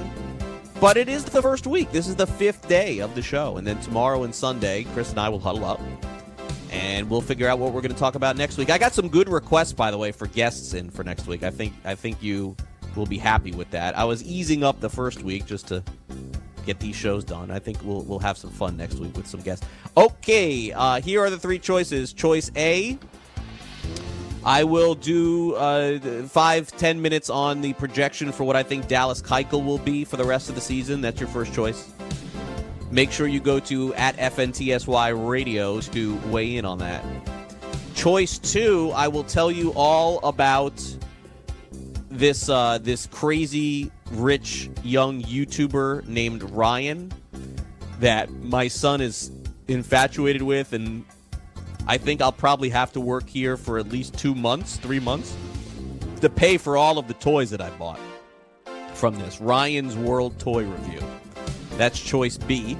but 0.79 0.95
it 0.97 1.09
is 1.09 1.25
the 1.25 1.41
first 1.41 1.67
week. 1.67 1.91
This 1.91 2.07
is 2.07 2.15
the 2.15 2.27
fifth 2.27 2.67
day 2.67 2.99
of 2.99 3.13
the 3.15 3.21
show, 3.21 3.57
and 3.57 3.67
then 3.67 3.79
tomorrow 3.81 4.23
and 4.23 4.33
Sunday, 4.33 4.85
Chris 4.93 5.11
and 5.11 5.19
I 5.19 5.29
will 5.29 5.39
huddle 5.39 5.65
up, 5.65 5.81
and 6.71 7.09
we'll 7.09 7.21
figure 7.21 7.47
out 7.47 7.59
what 7.59 7.73
we're 7.73 7.81
going 7.81 7.93
to 7.93 7.99
talk 7.99 8.15
about 8.15 8.37
next 8.37 8.57
week. 8.57 8.69
I 8.69 8.77
got 8.77 8.93
some 8.93 9.09
good 9.09 9.27
requests, 9.29 9.73
by 9.73 9.91
the 9.91 9.97
way, 9.97 10.11
for 10.11 10.27
guests 10.27 10.73
in 10.73 10.89
for 10.89 11.03
next 11.03 11.27
week. 11.27 11.43
I 11.43 11.51
think 11.51 11.73
I 11.83 11.95
think 11.95 12.21
you 12.23 12.55
will 12.95 13.05
be 13.05 13.17
happy 13.17 13.51
with 13.51 13.69
that. 13.71 13.97
I 13.97 14.05
was 14.05 14.23
easing 14.23 14.63
up 14.63 14.79
the 14.79 14.89
first 14.89 15.21
week 15.23 15.45
just 15.45 15.67
to 15.67 15.83
get 16.65 16.79
these 16.79 16.95
shows 16.95 17.23
done. 17.23 17.51
I 17.51 17.59
think 17.59 17.77
we'll 17.83 18.03
we'll 18.03 18.19
have 18.19 18.37
some 18.37 18.51
fun 18.51 18.77
next 18.77 18.95
week 18.95 19.15
with 19.17 19.27
some 19.27 19.41
guests. 19.41 19.65
Okay, 19.97 20.71
uh, 20.71 21.01
here 21.01 21.21
are 21.21 21.29
the 21.29 21.39
three 21.39 21.59
choices. 21.59 22.13
Choice 22.13 22.51
A. 22.55 22.97
I 24.43 24.63
will 24.63 24.95
do 24.95 25.55
uh, 25.55 25.99
five, 26.27 26.71
ten 26.77 27.01
minutes 27.01 27.29
on 27.29 27.61
the 27.61 27.73
projection 27.73 28.31
for 28.31 28.45
what 28.45 28.55
I 28.55 28.63
think 28.63 28.87
Dallas 28.87 29.21
Keuchel 29.21 29.65
will 29.65 29.77
be 29.79 30.05
for 30.05 30.17
the 30.17 30.23
rest 30.23 30.49
of 30.49 30.55
the 30.55 30.61
season. 30.61 31.01
That's 31.01 31.19
your 31.19 31.29
first 31.29 31.53
choice. 31.53 31.91
Make 32.91 33.11
sure 33.11 33.27
you 33.27 33.39
go 33.39 33.59
to 33.59 33.93
at 33.95 34.15
FNTSY 34.17 35.29
Radio 35.29 35.79
to 35.81 36.15
weigh 36.27 36.55
in 36.55 36.65
on 36.65 36.79
that. 36.79 37.03
Choice 37.93 38.37
two, 38.39 38.91
I 38.95 39.09
will 39.09 39.25
tell 39.25 39.51
you 39.51 39.73
all 39.75 40.19
about 40.19 40.81
this 42.09 42.49
uh, 42.49 42.79
this 42.79 43.07
crazy 43.07 43.91
rich 44.11 44.69
young 44.83 45.21
YouTuber 45.21 46.07
named 46.07 46.43
Ryan 46.43 47.11
that 47.99 48.31
my 48.31 48.69
son 48.69 49.01
is 49.01 49.31
infatuated 49.67 50.41
with, 50.41 50.73
and 50.73 51.05
I 51.89 51.97
think 51.97 52.21
I'll 52.21 52.31
probably 52.31 52.69
have 52.69 52.93
to 52.93 53.01
work 53.01 53.27
here 53.27 53.57
for 53.57 53.79
at 53.79 53.89
least 53.89 54.15
two 54.15 54.35
months, 54.35 54.77
three 54.77 54.99
months, 54.99 55.35
to 56.21 56.29
pay 56.29 56.57
for 56.57 56.77
all 56.77 56.99
of 56.99 57.07
the 57.07 57.15
toys 57.15 57.49
that 57.49 57.61
I 57.61 57.71
bought 57.71 57.99
from 58.93 59.15
this 59.15 59.41
Ryan's 59.41 59.97
World 59.97 60.37
Toy 60.37 60.65
Review. 60.65 61.01
That's 61.77 61.99
choice 61.99 62.37
B. 62.37 62.77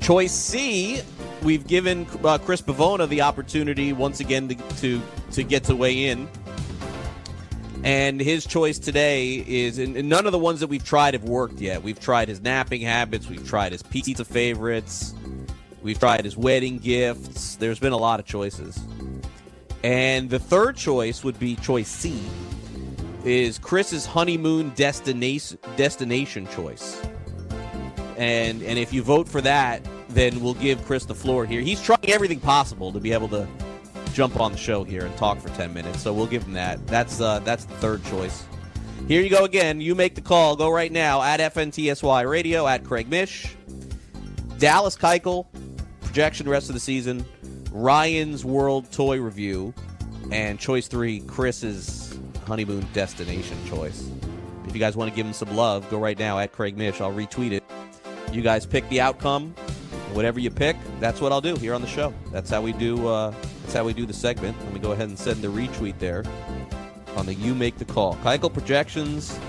Choice 0.00 0.32
C, 0.32 1.02
we've 1.44 1.64
given 1.68 2.04
uh, 2.24 2.38
Chris 2.38 2.60
Pavona 2.60 3.08
the 3.08 3.20
opportunity 3.20 3.92
once 3.92 4.18
again 4.18 4.48
to, 4.48 4.56
to 4.78 5.00
to 5.30 5.44
get 5.44 5.62
to 5.64 5.76
weigh 5.76 6.06
in. 6.06 6.28
And 7.84 8.20
his 8.20 8.44
choice 8.44 8.80
today 8.80 9.44
is, 9.46 9.78
and 9.78 10.08
none 10.08 10.26
of 10.26 10.32
the 10.32 10.38
ones 10.38 10.58
that 10.60 10.66
we've 10.66 10.84
tried 10.84 11.14
have 11.14 11.24
worked 11.24 11.60
yet. 11.60 11.84
We've 11.84 12.00
tried 12.00 12.26
his 12.26 12.40
napping 12.40 12.80
habits, 12.80 13.28
we've 13.28 13.46
tried 13.46 13.70
his 13.70 13.84
pizza 13.84 14.24
favorites, 14.24 15.14
we've 15.82 15.98
tried 15.98 16.24
his 16.24 16.36
wedding 16.36 16.78
gifts. 16.78 17.56
There's 17.56 17.78
been 17.78 17.92
a 17.92 17.98
lot 17.98 18.20
of 18.20 18.26
choices. 18.26 18.80
And 19.82 20.30
the 20.30 20.38
third 20.38 20.76
choice 20.76 21.24
would 21.24 21.38
be 21.38 21.56
choice 21.56 21.88
C, 21.88 22.22
is 23.24 23.58
Chris's 23.58 24.06
honeymoon 24.06 24.70
destination 24.70 25.58
destination 25.76 26.46
choice. 26.48 27.02
And 28.16 28.62
and 28.62 28.78
if 28.78 28.92
you 28.92 29.02
vote 29.02 29.28
for 29.28 29.40
that, 29.40 29.86
then 30.08 30.40
we'll 30.40 30.54
give 30.54 30.84
Chris 30.84 31.04
the 31.04 31.14
floor 31.14 31.46
here. 31.46 31.60
He's 31.60 31.82
trying 31.82 32.08
everything 32.08 32.38
possible 32.38 32.92
to 32.92 33.00
be 33.00 33.12
able 33.12 33.28
to 33.28 33.48
jump 34.12 34.38
on 34.38 34.52
the 34.52 34.58
show 34.58 34.84
here 34.84 35.04
and 35.06 35.16
talk 35.16 35.40
for 35.40 35.48
10 35.50 35.72
minutes. 35.72 36.02
So 36.02 36.12
we'll 36.12 36.26
give 36.26 36.44
him 36.44 36.52
that. 36.52 36.86
That's 36.86 37.20
uh, 37.20 37.40
that's 37.40 37.64
the 37.64 37.74
third 37.74 38.04
choice. 38.04 38.44
Here 39.08 39.20
you 39.20 39.30
go 39.30 39.44
again. 39.44 39.80
You 39.80 39.96
make 39.96 40.14
the 40.14 40.20
call. 40.20 40.54
Go 40.54 40.70
right 40.70 40.92
now 40.92 41.22
at 41.22 41.40
FNTSY 41.40 42.28
Radio 42.28 42.68
at 42.68 42.84
Craig 42.84 43.08
Mish. 43.08 43.56
Dallas 44.58 44.96
Keuchel 44.96 45.46
projection 46.12 46.46
rest 46.46 46.68
of 46.68 46.74
the 46.74 46.80
season. 46.80 47.24
Ryan's 47.70 48.44
World 48.44 48.92
Toy 48.92 49.18
Review, 49.18 49.72
and 50.30 50.60
choice 50.60 50.86
three 50.86 51.20
Chris's 51.20 52.18
honeymoon 52.46 52.86
destination 52.92 53.56
choice. 53.66 54.10
If 54.66 54.74
you 54.74 54.78
guys 54.78 54.94
want 54.94 55.10
to 55.10 55.16
give 55.16 55.24
him 55.24 55.32
some 55.32 55.56
love, 55.56 55.88
go 55.88 55.98
right 55.98 56.18
now 56.18 56.38
at 56.38 56.52
Craig 56.52 56.76
Mish. 56.76 57.00
I'll 57.00 57.14
retweet 57.14 57.52
it. 57.52 57.64
You 58.30 58.42
guys 58.42 58.66
pick 58.66 58.86
the 58.90 59.00
outcome. 59.00 59.54
Whatever 60.12 60.38
you 60.38 60.50
pick, 60.50 60.76
that's 61.00 61.22
what 61.22 61.32
I'll 61.32 61.40
do 61.40 61.56
here 61.56 61.72
on 61.72 61.80
the 61.80 61.88
show. 61.88 62.12
That's 62.30 62.50
how 62.50 62.60
we 62.60 62.74
do. 62.74 63.08
Uh, 63.08 63.32
that's 63.62 63.72
how 63.72 63.82
we 63.82 63.94
do 63.94 64.04
the 64.04 64.12
segment. 64.12 64.54
Let 64.64 64.74
me 64.74 64.80
go 64.80 64.92
ahead 64.92 65.08
and 65.08 65.18
send 65.18 65.40
the 65.40 65.48
retweet 65.48 65.98
there 65.98 66.24
on 67.16 67.24
the 67.24 67.32
"You 67.32 67.54
Make 67.54 67.78
the 67.78 67.86
Call." 67.86 68.16
Keuchel 68.16 68.52
projections, 68.52 69.40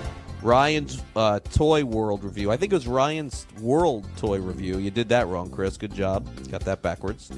Ryan's 0.44 1.02
uh, 1.16 1.40
Toy 1.40 1.86
World 1.86 2.22
review. 2.22 2.52
I 2.52 2.58
think 2.58 2.70
it 2.70 2.76
was 2.76 2.86
Ryan's 2.86 3.46
World 3.60 4.06
Toy 4.18 4.38
review. 4.38 4.76
You 4.76 4.90
did 4.90 5.08
that 5.08 5.26
wrong, 5.26 5.48
Chris. 5.48 5.78
Good 5.78 5.94
job. 5.94 6.28
Got 6.50 6.60
that 6.66 6.82
backwards. 6.82 7.30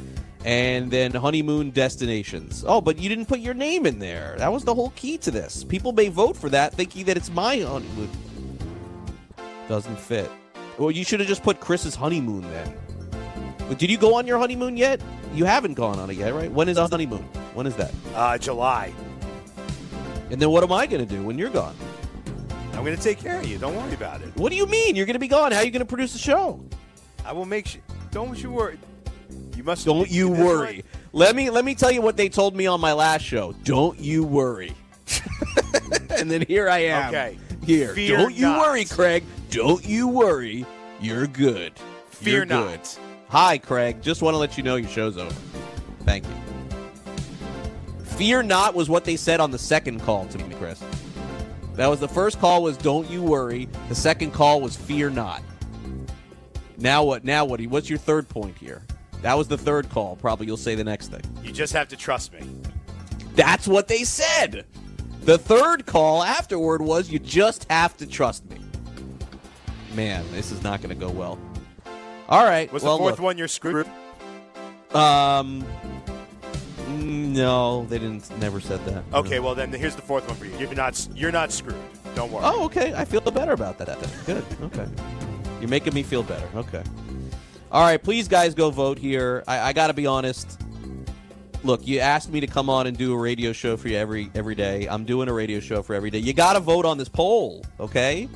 And 0.44 0.90
then 0.90 1.12
honeymoon 1.12 1.70
destinations. 1.70 2.64
Oh, 2.66 2.80
but 2.80 2.98
you 2.98 3.08
didn't 3.08 3.26
put 3.26 3.38
your 3.38 3.54
name 3.54 3.86
in 3.86 4.00
there. 4.00 4.34
That 4.38 4.52
was 4.52 4.64
the 4.64 4.74
whole 4.74 4.90
key 4.96 5.18
to 5.18 5.30
this. 5.30 5.62
People 5.62 5.92
may 5.92 6.08
vote 6.08 6.36
for 6.36 6.48
that, 6.48 6.72
thinking 6.74 7.04
that 7.04 7.16
it's 7.16 7.30
my 7.30 7.60
honeymoon. 7.60 8.10
Doesn't 9.68 9.98
fit. 10.00 10.28
Well, 10.76 10.90
you 10.90 11.04
should 11.04 11.20
have 11.20 11.28
just 11.28 11.44
put 11.44 11.60
Chris's 11.60 11.94
honeymoon 11.94 12.42
then. 12.50 12.74
But 13.68 13.78
did 13.78 13.88
you 13.88 13.98
go 13.98 14.16
on 14.16 14.26
your 14.26 14.38
honeymoon 14.38 14.76
yet? 14.76 15.00
You 15.32 15.44
haven't 15.44 15.74
gone 15.74 16.00
on 16.00 16.10
it 16.10 16.16
yet, 16.16 16.34
right? 16.34 16.50
When 16.50 16.68
is 16.68 16.76
the 16.76 16.88
honeymoon? 16.88 17.22
When 17.54 17.68
is 17.68 17.76
that? 17.76 17.92
Uh, 18.16 18.36
July. 18.36 18.92
And 20.28 20.42
then 20.42 20.50
what 20.50 20.64
am 20.64 20.72
I 20.72 20.86
going 20.86 21.06
to 21.06 21.14
do 21.14 21.22
when 21.22 21.38
you're 21.38 21.50
gone? 21.50 21.76
I'm 22.76 22.84
going 22.84 22.96
to 22.96 23.02
take 23.02 23.18
care 23.18 23.40
of 23.40 23.46
you. 23.46 23.56
Don't 23.58 23.74
worry 23.74 23.94
about 23.94 24.20
it. 24.20 24.36
What 24.36 24.50
do 24.50 24.56
you 24.56 24.66
mean? 24.66 24.96
You're 24.96 25.06
going 25.06 25.14
to 25.14 25.20
be 25.20 25.28
gone. 25.28 25.50
How 25.50 25.58
are 25.58 25.64
you 25.64 25.70
going 25.70 25.80
to 25.80 25.86
produce 25.86 26.12
the 26.12 26.18
show? 26.18 26.62
I 27.24 27.32
will 27.32 27.46
make 27.46 27.66
sure. 27.66 27.80
Don't 28.10 28.40
you 28.40 28.50
worry. 28.50 28.78
You 29.56 29.64
must. 29.64 29.86
Don't 29.86 30.10
you 30.10 30.28
worry. 30.28 30.66
right. 30.66 30.84
Let 31.12 31.34
me 31.34 31.48
let 31.48 31.64
me 31.64 31.74
tell 31.74 31.90
you 31.90 32.02
what 32.02 32.16
they 32.16 32.28
told 32.28 32.54
me 32.54 32.66
on 32.66 32.80
my 32.80 32.92
last 32.92 33.22
show. 33.22 33.52
Don't 33.64 33.98
you 33.98 34.22
worry. 34.24 34.74
and 36.10 36.30
then 36.30 36.42
here 36.42 36.68
I 36.68 36.78
am. 36.78 37.08
Okay. 37.08 37.38
Here. 37.64 37.94
Fear 37.94 38.18
Don't 38.18 38.34
you 38.34 38.46
not. 38.46 38.60
worry, 38.60 38.84
Craig. 38.84 39.24
Don't 39.50 39.84
you 39.84 40.08
worry. 40.08 40.66
You're 41.00 41.26
good. 41.26 41.72
Fear 42.10 42.34
You're 42.36 42.44
not. 42.46 42.98
Hi, 43.28 43.58
Craig. 43.58 44.02
Just 44.02 44.22
want 44.22 44.34
to 44.34 44.38
let 44.38 44.56
you 44.56 44.62
know 44.62 44.76
your 44.76 44.88
show's 44.88 45.16
over. 45.16 45.34
Thank 46.04 46.24
you. 46.26 46.34
Fear 48.04 48.44
not 48.44 48.74
was 48.74 48.88
what 48.88 49.04
they 49.04 49.16
said 49.16 49.40
on 49.40 49.50
the 49.50 49.58
second 49.58 50.00
call 50.00 50.26
to 50.26 50.38
me, 50.38 50.54
Chris. 50.54 50.82
That 51.76 51.88
was 51.88 52.00
the 52.00 52.08
first 52.08 52.40
call 52.40 52.62
was 52.62 52.76
don't 52.76 53.08
you 53.10 53.22
worry. 53.22 53.68
The 53.88 53.94
second 53.94 54.32
call 54.32 54.60
was 54.60 54.76
fear 54.76 55.10
not. 55.10 55.42
Now 56.78 57.04
what? 57.04 57.24
Now 57.24 57.44
what? 57.44 57.60
What's 57.66 57.88
your 57.88 57.98
third 57.98 58.28
point 58.28 58.56
here? 58.56 58.82
That 59.22 59.36
was 59.36 59.48
the 59.48 59.58
third 59.58 59.88
call. 59.90 60.16
Probably 60.16 60.46
you'll 60.46 60.56
say 60.56 60.74
the 60.74 60.84
next 60.84 61.08
thing. 61.08 61.22
You 61.42 61.52
just 61.52 61.72
have 61.72 61.88
to 61.88 61.96
trust 61.96 62.32
me. 62.32 62.40
That's 63.34 63.68
what 63.68 63.88
they 63.88 64.04
said. 64.04 64.64
The 65.22 65.38
third 65.38 65.86
call 65.86 66.22
afterward 66.22 66.80
was 66.80 67.10
you 67.10 67.18
just 67.18 67.66
have 67.70 67.96
to 67.98 68.06
trust 68.06 68.48
me. 68.48 68.58
Man, 69.94 70.24
this 70.32 70.52
is 70.52 70.62
not 70.62 70.80
going 70.80 70.94
to 70.94 71.00
go 71.00 71.10
well. 71.10 71.38
All 72.28 72.44
right. 72.44 72.72
Was 72.72 72.82
well, 72.82 72.96
the 72.96 73.02
fourth 73.02 73.12
look. 73.14 73.20
one 73.20 73.38
you're 73.38 73.48
screwed? 73.48 73.88
Um, 74.94 75.66
Mm, 76.86 77.34
no, 77.34 77.84
they 77.86 77.98
didn't. 77.98 78.30
Never 78.38 78.60
said 78.60 78.84
that. 78.86 79.02
Okay, 79.12 79.40
well 79.40 79.54
then 79.54 79.72
here's 79.72 79.96
the 79.96 80.02
fourth 80.02 80.26
one 80.28 80.36
for 80.36 80.44
you. 80.46 80.56
You're 80.58 80.74
not. 80.74 81.08
You're 81.14 81.32
not 81.32 81.50
screwed. 81.52 81.76
Don't 82.14 82.30
worry. 82.30 82.44
Oh, 82.46 82.64
okay. 82.66 82.94
I 82.94 83.04
feel 83.04 83.20
better 83.20 83.52
about 83.52 83.78
that. 83.78 84.00
Then. 84.00 84.10
Good. 84.24 84.44
Okay. 84.62 84.88
You're 85.60 85.68
making 85.68 85.94
me 85.94 86.02
feel 86.02 86.22
better. 86.22 86.48
Okay. 86.54 86.82
All 87.72 87.82
right, 87.82 88.02
please, 88.02 88.28
guys, 88.28 88.54
go 88.54 88.70
vote 88.70 88.98
here. 88.98 89.42
I, 89.48 89.58
I 89.60 89.72
got 89.72 89.88
to 89.88 89.94
be 89.94 90.06
honest. 90.06 90.60
Look, 91.64 91.86
you 91.86 91.98
asked 91.98 92.30
me 92.30 92.38
to 92.38 92.46
come 92.46 92.70
on 92.70 92.86
and 92.86 92.96
do 92.96 93.12
a 93.12 93.16
radio 93.16 93.52
show 93.52 93.76
for 93.76 93.88
you 93.88 93.96
every 93.96 94.30
every 94.34 94.54
day. 94.54 94.86
I'm 94.86 95.04
doing 95.04 95.28
a 95.28 95.32
radio 95.32 95.58
show 95.58 95.82
for 95.82 95.94
every 95.94 96.10
day. 96.10 96.18
You 96.18 96.32
got 96.32 96.52
to 96.52 96.60
vote 96.60 96.86
on 96.86 96.96
this 96.96 97.08
poll, 97.08 97.64
okay? 97.80 98.28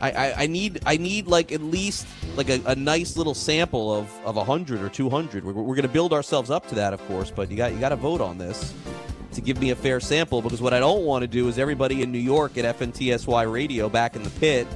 I, 0.00 0.10
I, 0.10 0.34
I 0.42 0.46
need 0.46 0.80
I 0.86 0.96
need 0.96 1.26
like 1.26 1.52
at 1.52 1.62
least 1.62 2.06
like 2.36 2.48
a, 2.48 2.60
a 2.66 2.74
nice 2.74 3.16
little 3.16 3.34
sample 3.34 3.94
of 3.94 4.10
of 4.24 4.36
hundred 4.46 4.80
or 4.80 4.88
two 4.88 5.10
hundred. 5.10 5.44
We're, 5.44 5.52
we're 5.52 5.74
going 5.74 5.82
to 5.82 5.92
build 5.92 6.12
ourselves 6.12 6.50
up 6.50 6.66
to 6.68 6.74
that, 6.76 6.92
of 6.92 7.06
course, 7.06 7.30
but 7.30 7.50
you 7.50 7.56
got 7.56 7.72
you 7.72 7.78
got 7.78 7.90
to 7.90 7.96
vote 7.96 8.20
on 8.20 8.38
this 8.38 8.74
to 9.32 9.40
give 9.40 9.60
me 9.60 9.70
a 9.70 9.76
fair 9.76 10.00
sample 10.00 10.42
because 10.42 10.60
what 10.60 10.74
I 10.74 10.80
don't 10.80 11.04
want 11.04 11.22
to 11.22 11.28
do 11.28 11.48
is 11.48 11.58
everybody 11.58 12.02
in 12.02 12.10
New 12.10 12.18
York 12.18 12.58
at 12.58 12.78
FNTSY 12.78 13.52
Radio 13.52 13.88
back 13.88 14.16
in 14.16 14.22
the 14.22 14.30
pit 14.30 14.66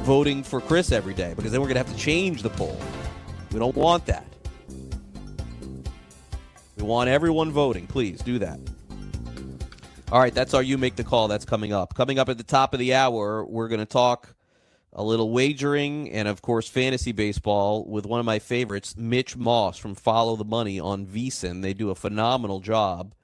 voting 0.00 0.42
for 0.42 0.60
Chris 0.60 0.92
every 0.92 1.14
day 1.14 1.34
because 1.34 1.52
then 1.52 1.60
we're 1.60 1.68
going 1.68 1.82
to 1.82 1.84
have 1.86 1.94
to 1.94 2.00
change 2.00 2.42
the 2.42 2.50
poll. 2.50 2.78
We 3.52 3.58
don't 3.58 3.76
want 3.76 4.06
that. 4.06 4.26
We 6.76 6.82
want 6.84 7.08
everyone 7.08 7.50
voting. 7.50 7.86
Please 7.86 8.20
do 8.20 8.38
that. 8.38 8.60
All 10.10 10.20
right, 10.20 10.32
that's 10.32 10.54
our 10.54 10.62
You 10.62 10.78
Make 10.78 10.96
the 10.96 11.04
Call. 11.04 11.28
That's 11.28 11.44
coming 11.44 11.72
up. 11.72 11.94
Coming 11.94 12.18
up 12.18 12.28
at 12.28 12.38
the 12.38 12.44
top 12.44 12.72
of 12.72 12.78
the 12.78 12.94
hour, 12.94 13.44
we're 13.44 13.68
going 13.68 13.80
to 13.80 13.86
talk 13.86 14.34
a 14.92 15.02
little 15.02 15.30
wagering 15.30 16.10
and, 16.10 16.28
of 16.28 16.42
course, 16.42 16.68
fantasy 16.68 17.12
baseball 17.12 17.84
with 17.84 18.06
one 18.06 18.20
of 18.20 18.26
my 18.26 18.38
favorites, 18.38 18.96
Mitch 18.96 19.36
Moss 19.36 19.78
from 19.78 19.94
Follow 19.94 20.36
the 20.36 20.44
Money 20.44 20.80
on 20.80 21.06
VSIN. 21.06 21.62
They 21.62 21.74
do 21.74 21.90
a 21.90 21.94
phenomenal 21.94 22.60
job. 22.60 23.14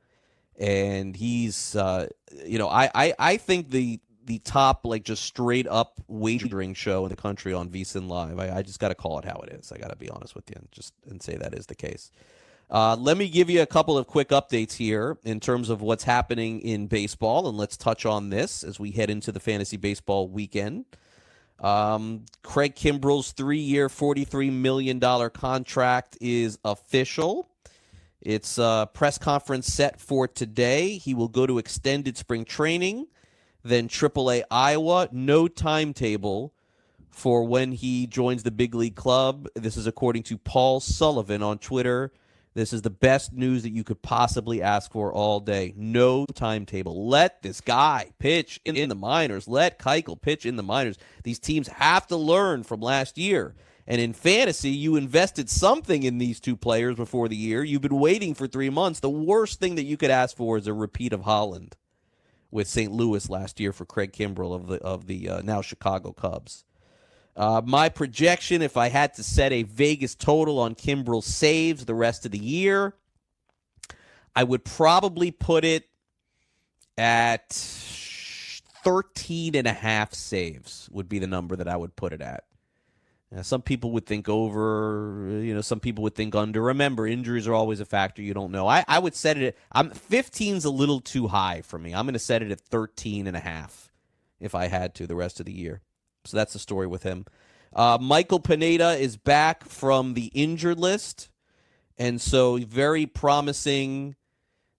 And 0.57 1.17
he's, 1.17 1.75
uh, 1.75 2.09
you 2.47 2.59
know, 2.59 2.69
I, 2.69 2.91
I, 2.95 3.15
I 3.19 3.37
think 3.39 3.71
the 3.71 4.01
the 4.27 4.39
top, 4.39 4.87
like, 4.87 5.05
just 5.05 5.23
straight 5.23 5.67
up 5.67 6.01
wagering 6.09 6.73
show 6.73 7.05
in 7.05 7.11
the 7.11 7.17
country 7.17 7.53
on 7.53 7.69
VSIN 7.69 8.09
Live. 8.09 8.39
I, 8.39 8.57
I 8.59 8.63
just 8.63 8.79
got 8.79 8.89
to 8.89 8.95
call 8.95 9.19
it 9.19 9.25
how 9.27 9.39
it 9.41 9.53
is. 9.53 9.71
I 9.71 9.77
got 9.77 9.91
to 9.91 9.97
be 9.97 10.09
honest 10.09 10.35
with 10.35 10.49
you 10.49 10.57
and 10.57 10.69
just 10.73 10.95
and 11.11 11.23
say 11.23 11.37
that 11.37 11.55
is 11.55 11.67
the 11.67 11.75
case. 11.75 12.11
Uh, 12.71 12.97
let 12.97 13.19
me 13.19 13.29
give 13.29 13.51
you 13.51 13.61
a 13.61 13.67
couple 13.67 13.99
of 13.99 14.07
quick 14.07 14.31
updates 14.31 14.75
here 14.75 15.19
in 15.25 15.41
terms 15.41 15.69
of 15.69 15.83
what's 15.83 16.05
happening 16.05 16.61
in 16.61 16.87
baseball, 16.87 17.49
and 17.49 17.59
let's 17.59 17.77
touch 17.77 18.07
on 18.07 18.31
this 18.31 18.65
as 18.65 18.81
we 18.81 18.93
head 18.93 19.11
into 19.11 19.31
the 19.31 19.41
fantasy 19.41 19.77
baseball 19.77 20.29
weekend. 20.29 20.87
Um, 21.61 22.27
Craig 22.43 22.75
Kimbrel's 22.75 23.33
three-year, 23.33 23.89
forty-three 23.89 24.51
million 24.51 24.99
dollar 24.99 25.31
contract 25.31 26.19
is 26.21 26.59
official. 26.65 27.49
It's 28.21 28.59
a 28.59 28.89
press 28.93 29.19
conference 29.19 29.67
set 29.67 30.01
for 30.01 30.27
today. 30.27 30.97
He 30.97 31.15
will 31.15 31.29
go 31.29 31.47
to 31.47 31.59
extended 31.59 32.17
spring 32.17 32.45
training, 32.45 33.07
then 33.63 33.89
AAA 33.89 34.43
Iowa. 34.51 35.09
No 35.13 35.47
timetable 35.47 36.55
for 37.11 37.45
when 37.45 37.73
he 37.73 38.07
joins 38.07 38.43
the 38.43 38.51
big 38.51 38.75
league 38.75 38.97
club. 38.97 39.47
This 39.55 39.77
is 39.77 39.87
according 39.87 40.25
to 40.25 40.39
Paul 40.39 40.81
Sullivan 40.81 41.43
on 41.43 41.59
Twitter. 41.59 42.13
This 42.55 42.73
is 42.73 42.83
the 42.83 42.91
best 42.91 43.33
news 43.33 43.65
that 43.65 43.73
you 43.73 43.83
could 43.83 44.01
possibly 44.01 44.63
ask 44.63 44.93
for 44.93 45.13
all 45.13 45.41
day. 45.41 45.75
No 45.77 46.25
timetable. 46.35 47.09
Let 47.09 47.43
this 47.43 47.61
guy 47.61 48.13
pitch 48.21 48.61
in, 48.65 48.77
in 48.77 48.89
the 48.89 48.95
minors. 48.95 49.49
Let 49.49 49.81
Keuchel 49.81 50.21
pitch 50.21 50.47
in 50.47 50.55
the 50.55 50.63
minors. 50.63 50.97
These 51.25 51.41
teams 51.41 51.67
have 51.67 52.07
to 52.09 52.17
learn 52.17 52.63
from 52.63 52.81
last 52.81 53.19
year. 53.19 53.57
And 53.87 54.01
in 54.01 54.13
fantasy, 54.13 54.71
you 54.71 54.97
invested 54.97 55.51
something 55.51 56.05
in 56.05 56.19
these 56.19 56.41
two 56.41 56.57
players 56.57 56.95
before 56.95 57.29
the 57.29 57.37
year. 57.37 57.65
You've 57.65 57.83
been 57.83 57.99
waiting 57.99 58.35
for 58.35 58.47
three 58.47 58.71
months. 58.71 59.01
The 59.01 59.11
worst 59.11 59.59
thing 59.59 59.75
that 59.75 59.85
you 59.85 59.97
could 59.97 60.11
ask 60.11 60.37
for 60.37 60.57
is 60.57 60.67
a 60.67 60.73
repeat 60.73 61.13
of 61.13 61.23
Holland 61.23 61.77
with 62.51 62.69
St. 62.69 62.93
Louis 62.93 63.29
last 63.29 63.59
year 63.59 63.73
for 63.73 63.85
Craig 63.85 64.13
Kimbrel 64.13 64.55
of 64.55 64.69
the 64.69 64.79
of 64.81 65.07
the 65.07 65.29
uh, 65.29 65.43
now 65.43 65.61
Chicago 65.61 66.13
Cubs. 66.13 66.65
Uh, 67.37 67.61
my 67.65 67.89
projection, 67.89 68.63
if 68.63 68.77
I 68.77 68.89
had 68.89 69.15
to 69.15 69.23
set 69.23 69.53
a 69.53 69.65
Vegas 69.65 70.15
total 70.15 70.61
on 70.61 70.75
Kimbrel 70.75 71.23
saves 71.23 71.85
the 71.85 71.95
rest 71.95 72.25
of 72.25 72.33
the 72.33 72.39
year, 72.39 72.95
I 74.37 74.45
would 74.45 74.65
probably 74.65 75.31
put 75.31 75.65
it 75.65 75.89
at 76.97 77.53
13 78.85 79.57
and 79.57 79.67
a 79.67 79.73
half 79.73 80.15
saves 80.15 80.89
would 80.93 81.09
be 81.09 81.19
the 81.19 81.27
number 81.27 81.57
that 81.57 81.67
I 81.67 81.77
would 81.77 81.97
put 81.97 82.13
it 82.13 82.21
at. 82.21 82.45
Now, 83.33 83.43
some 83.43 83.63
people 83.63 83.91
would 83.93 84.07
think 84.07 84.29
over, 84.29 85.27
you 85.43 85.55
know, 85.55 85.61
some 85.61 85.81
people 85.81 86.05
would 86.05 86.15
think 86.15 86.37
under. 86.37 86.63
Remember, 86.63 87.05
injuries 87.05 87.49
are 87.49 87.55
always 87.55 87.81
a 87.81 87.85
factor. 87.85 88.23
You 88.23 88.33
don't 88.33 88.53
know. 88.53 88.69
I, 88.69 88.85
I 88.87 89.01
would 89.01 89.17
set 89.17 89.37
it 89.37 89.47
at, 89.49 89.57
I'm 89.73 89.91
15's 89.91 90.65
a 90.65 90.71
little 90.71 91.01
too 91.01 91.27
high 91.27 91.63
for 91.63 91.77
me. 91.77 91.95
I'm 91.95 92.05
going 92.05 92.13
to 92.13 92.21
set 92.21 92.43
it 92.43 92.53
at 92.53 92.61
13 92.61 93.27
and 93.27 93.37
a 93.37 93.41
half 93.41 93.91
if 94.39 94.55
I 94.55 94.69
had 94.69 94.95
to 94.97 95.09
the 95.09 95.17
rest 95.17 95.41
of 95.41 95.47
the 95.47 95.53
year. 95.53 95.81
So 96.25 96.37
that's 96.37 96.53
the 96.53 96.59
story 96.59 96.87
with 96.87 97.03
him. 97.03 97.27
Uh, 97.75 97.99
Michael 98.01 98.41
Pineda 98.41 98.93
is 98.93 99.17
back 99.17 99.65
from 99.65 100.15
the 100.15 100.27
injured 100.27 100.79
list. 100.79 101.29
And 101.99 102.21
so 102.21 102.57
very 102.57 103.07
promising 103.07 104.17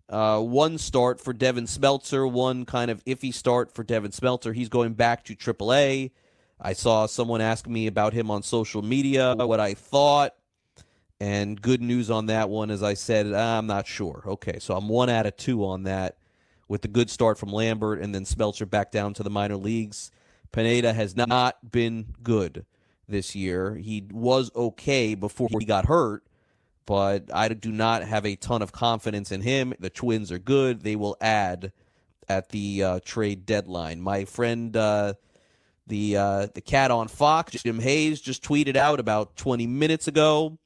uh, 0.10 0.39
one 0.39 0.78
start 0.78 1.20
for 1.20 1.34
Devin 1.34 1.66
Smeltzer, 1.66 2.30
one 2.30 2.66
kind 2.66 2.91
of 2.91 3.04
iffy 3.06 3.34
start 3.34 3.74
for 3.74 3.84
Devin 3.84 4.12
Smeltzer. 4.12 4.54
He's 4.54 4.70
going 4.70 4.93
back 4.93 5.24
to 5.26 5.36
AAA. 5.36 6.12
I 6.60 6.74
saw 6.74 7.06
someone 7.06 7.41
ask 7.41 7.68
me 7.68 7.88
about 7.88 8.14
him 8.14 8.32
on 8.32 8.43
social 8.43 8.82
media, 8.82 9.36
what 9.36 9.60
I 9.60 9.74
thought. 9.74 10.36
And 11.20 11.62
good 11.62 11.82
news 11.82 12.12
on 12.12 12.26
that 12.28 12.50
one, 12.50 12.70
as 12.70 12.84
I 12.84 12.93
said, 12.93 13.34
I'm 13.34 13.68
not 13.68 13.88
sure. 13.88 14.24
Okay, 14.28 14.60
so 14.60 14.76
I'm 14.76 14.89
one 14.89 15.10
out 15.10 15.26
of 15.26 15.38
two 15.38 15.66
on 15.66 15.84
that 15.84 16.18
with 16.68 16.82
the 16.82 16.88
good 16.88 17.10
start 17.10 17.38
from 17.38 17.52
Lambert 17.52 18.02
and 18.02 18.14
then 18.14 18.26
Smeltzer 18.26 18.70
back 18.70 18.91
down 18.91 19.14
to 19.16 19.24
the 19.24 19.30
minor 19.30 19.56
leagues. 19.56 20.12
Pineda 20.52 20.93
has 20.93 21.16
not 21.16 21.72
been 21.72 22.14
good 22.24 22.66
this 23.08 23.36
year. 23.36 23.76
He 23.76 24.08
was 24.12 24.52
okay 24.56 25.16
before 25.16 25.50
he 25.60 25.66
got 25.66 25.86
hurt, 25.86 26.24
but 26.86 27.30
I 27.34 27.48
do 27.50 27.72
not 27.72 28.04
have 28.04 28.26
a 28.26 28.36
ton 28.36 28.62
of 28.62 28.72
confidence 28.72 29.32
in 29.32 29.41
him. 29.41 29.74
The 29.80 29.89
Twins 29.89 30.32
are 30.32 30.39
good. 30.39 30.82
They 30.82 30.96
will 30.96 31.18
add 31.22 31.72
at 32.28 32.50
the 32.50 32.84
uh, 32.84 33.00
trade 33.04 33.46
deadline. 33.46 34.02
My 34.02 34.26
friend, 34.26 34.76
uh, 34.76 35.14
the 35.88 36.18
uh, 36.18 36.48
the 36.54 36.62
cat 36.62 36.91
on 36.91 37.08
Fox, 37.08 37.62
Jim 37.64 37.80
Hayes, 37.80 38.22
just 38.22 38.43
tweeted 38.43 38.76
out 38.76 39.00
about 39.00 39.36
20 39.36 39.68
minutes 39.68 40.08
ago 40.08 40.58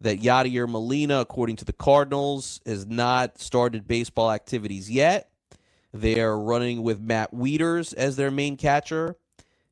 that 0.00 0.20
Yadier 0.20 0.68
Molina, 0.68 1.20
according 1.20 1.56
to 1.56 1.64
the 1.64 1.72
Cardinals, 1.72 2.60
has 2.66 2.86
not 2.86 3.38
started 3.38 3.86
baseball 3.86 4.30
activities 4.32 4.90
yet. 4.90 5.30
They're 5.92 6.36
running 6.38 6.82
with 6.82 7.00
Matt 7.00 7.32
Wieters 7.32 7.94
as 7.94 8.16
their 8.16 8.30
main 8.30 8.56
catcher. 8.56 9.16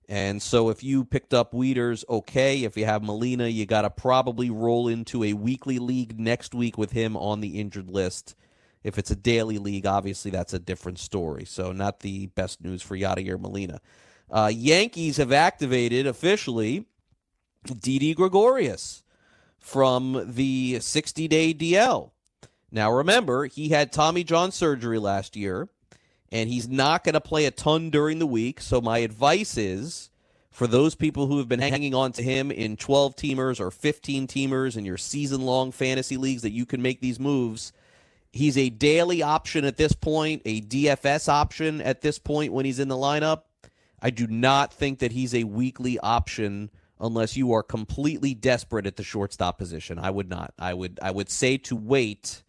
And 0.08 0.40
so 0.40 0.70
if 0.70 0.82
you 0.82 1.04
picked 1.04 1.34
up 1.34 1.52
Wieters, 1.52 2.04
okay. 2.08 2.64
If 2.64 2.76
you 2.76 2.86
have 2.86 3.02
Molina, 3.02 3.46
you 3.46 3.66
got 3.66 3.82
to 3.82 3.90
probably 3.90 4.50
roll 4.50 4.88
into 4.88 5.22
a 5.22 5.34
weekly 5.34 5.78
league 5.78 6.18
next 6.18 6.54
week 6.54 6.78
with 6.78 6.92
him 6.92 7.16
on 7.16 7.40
the 7.40 7.60
injured 7.60 7.90
list. 7.90 8.34
If 8.82 8.98
it's 8.98 9.10
a 9.10 9.16
daily 9.16 9.58
league, 9.58 9.86
obviously 9.86 10.30
that's 10.30 10.54
a 10.54 10.58
different 10.58 10.98
story. 10.98 11.44
So 11.44 11.72
not 11.72 12.00
the 12.00 12.26
best 12.28 12.62
news 12.62 12.80
for 12.80 12.96
Yadier 12.96 13.38
Molina. 13.38 13.80
Uh, 14.30 14.50
Yankees 14.52 15.18
have 15.18 15.32
activated 15.32 16.06
officially 16.06 16.86
Didi 17.80 18.14
Gregorius 18.14 19.02
from 19.58 20.24
the 20.26 20.78
60 20.80 21.28
day 21.28 21.52
DL. 21.52 22.12
Now 22.70 22.92
remember, 22.92 23.46
he 23.46 23.70
had 23.70 23.92
Tommy 23.92 24.24
John 24.24 24.52
surgery 24.52 24.98
last 24.98 25.36
year 25.36 25.68
and 26.30 26.48
he's 26.48 26.68
not 26.68 27.04
going 27.04 27.14
to 27.14 27.20
play 27.20 27.46
a 27.46 27.50
ton 27.50 27.90
during 27.90 28.18
the 28.18 28.26
week. 28.26 28.60
So 28.60 28.80
my 28.80 28.98
advice 28.98 29.56
is 29.56 30.10
for 30.50 30.66
those 30.66 30.94
people 30.94 31.26
who 31.26 31.38
have 31.38 31.48
been 31.48 31.60
hanging 31.60 31.94
on 31.94 32.12
to 32.12 32.22
him 32.22 32.50
in 32.50 32.76
12 32.76 33.16
teamers 33.16 33.60
or 33.60 33.70
15 33.70 34.26
teamers 34.26 34.76
in 34.76 34.84
your 34.84 34.96
season 34.96 35.42
long 35.42 35.72
fantasy 35.72 36.16
leagues 36.16 36.42
that 36.42 36.50
you 36.50 36.66
can 36.66 36.82
make 36.82 37.00
these 37.00 37.20
moves. 37.20 37.72
He's 38.32 38.58
a 38.58 38.68
daily 38.68 39.22
option 39.22 39.64
at 39.64 39.76
this 39.76 39.92
point, 39.92 40.42
a 40.44 40.60
DFS 40.60 41.28
option 41.28 41.80
at 41.80 42.02
this 42.02 42.18
point 42.18 42.52
when 42.52 42.64
he's 42.64 42.78
in 42.78 42.88
the 42.88 42.96
lineup. 42.96 43.42
I 44.00 44.10
do 44.10 44.26
not 44.26 44.72
think 44.72 44.98
that 44.98 45.12
he's 45.12 45.34
a 45.34 45.44
weekly 45.44 45.98
option 45.98 46.70
unless 47.00 47.36
you 47.36 47.52
are 47.52 47.62
completely 47.62 48.34
desperate 48.34 48.86
at 48.86 48.96
the 48.96 49.02
shortstop 49.02 49.58
position. 49.58 49.98
I 49.98 50.10
would 50.10 50.28
not. 50.28 50.52
I 50.58 50.74
would 50.74 50.98
I 51.00 51.10
would 51.10 51.30
say 51.30 51.56
to 51.58 51.76
wait 51.76 52.42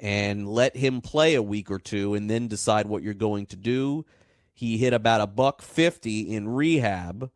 and 0.00 0.48
let 0.48 0.76
him 0.76 1.00
play 1.00 1.34
a 1.34 1.42
week 1.42 1.70
or 1.70 1.78
two 1.78 2.14
and 2.14 2.30
then 2.30 2.48
decide 2.48 2.86
what 2.86 3.02
you're 3.02 3.14
going 3.14 3.46
to 3.46 3.56
do. 3.56 4.04
He 4.52 4.78
hit 4.78 4.92
about 4.92 5.20
a 5.20 5.26
buck 5.26 5.62
50 5.62 6.34
in 6.34 6.48
rehab. 6.48 7.30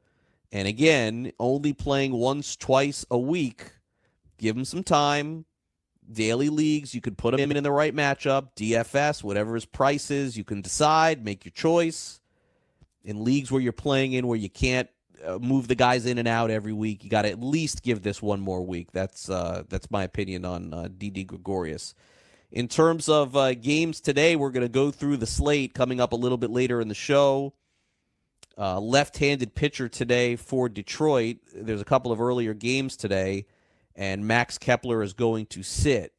And 0.50 0.68
again, 0.68 1.32
only 1.38 1.72
playing 1.72 2.12
once, 2.12 2.56
twice 2.56 3.06
a 3.10 3.18
week. 3.18 3.72
Give 4.38 4.56
him 4.56 4.64
some 4.64 4.82
time. 4.82 5.44
Daily 6.10 6.48
leagues, 6.48 6.94
you 6.94 7.00
could 7.00 7.16
put 7.16 7.38
him 7.38 7.52
in, 7.52 7.62
the 7.62 7.70
right 7.70 7.94
matchup. 7.94 8.48
DFS, 8.56 9.22
whatever 9.22 9.54
his 9.54 9.64
price 9.64 10.10
is, 10.10 10.36
you 10.36 10.44
can 10.44 10.60
decide, 10.60 11.24
make 11.24 11.44
your 11.44 11.52
choice. 11.52 12.20
In 13.04 13.24
leagues 13.24 13.50
where 13.50 13.62
you're 13.62 13.72
playing 13.72 14.12
in 14.12 14.26
where 14.26 14.38
you 14.38 14.50
can't 14.50 14.88
uh, 15.24 15.38
move 15.38 15.68
the 15.68 15.74
guys 15.74 16.06
in 16.06 16.18
and 16.18 16.28
out 16.28 16.50
every 16.50 16.72
week, 16.72 17.02
you 17.02 17.10
got 17.10 17.22
to 17.22 17.30
at 17.30 17.40
least 17.40 17.82
give 17.82 18.02
this 18.02 18.20
one 18.20 18.40
more 18.40 18.62
week. 18.62 18.92
That's 18.92 19.30
uh, 19.30 19.62
that's 19.68 19.90
my 19.90 20.02
opinion 20.04 20.44
on 20.44 20.74
uh, 20.74 20.88
Didi 20.98 21.24
Gregorius. 21.24 21.94
In 22.52 22.68
terms 22.68 23.08
of 23.08 23.34
uh, 23.34 23.54
games 23.54 24.02
today, 24.02 24.36
we're 24.36 24.50
going 24.50 24.66
to 24.66 24.68
go 24.68 24.90
through 24.90 25.16
the 25.16 25.26
slate 25.26 25.72
coming 25.72 26.02
up 26.02 26.12
a 26.12 26.16
little 26.16 26.36
bit 26.36 26.50
later 26.50 26.82
in 26.82 26.88
the 26.88 26.94
show. 26.94 27.54
Uh, 28.58 28.78
left 28.78 29.16
handed 29.16 29.54
pitcher 29.54 29.88
today 29.88 30.36
for 30.36 30.68
Detroit. 30.68 31.38
There's 31.54 31.80
a 31.80 31.86
couple 31.86 32.12
of 32.12 32.20
earlier 32.20 32.52
games 32.52 32.98
today, 32.98 33.46
and 33.96 34.26
Max 34.26 34.58
Kepler 34.58 35.02
is 35.02 35.14
going 35.14 35.46
to 35.46 35.62
sit 35.62 36.12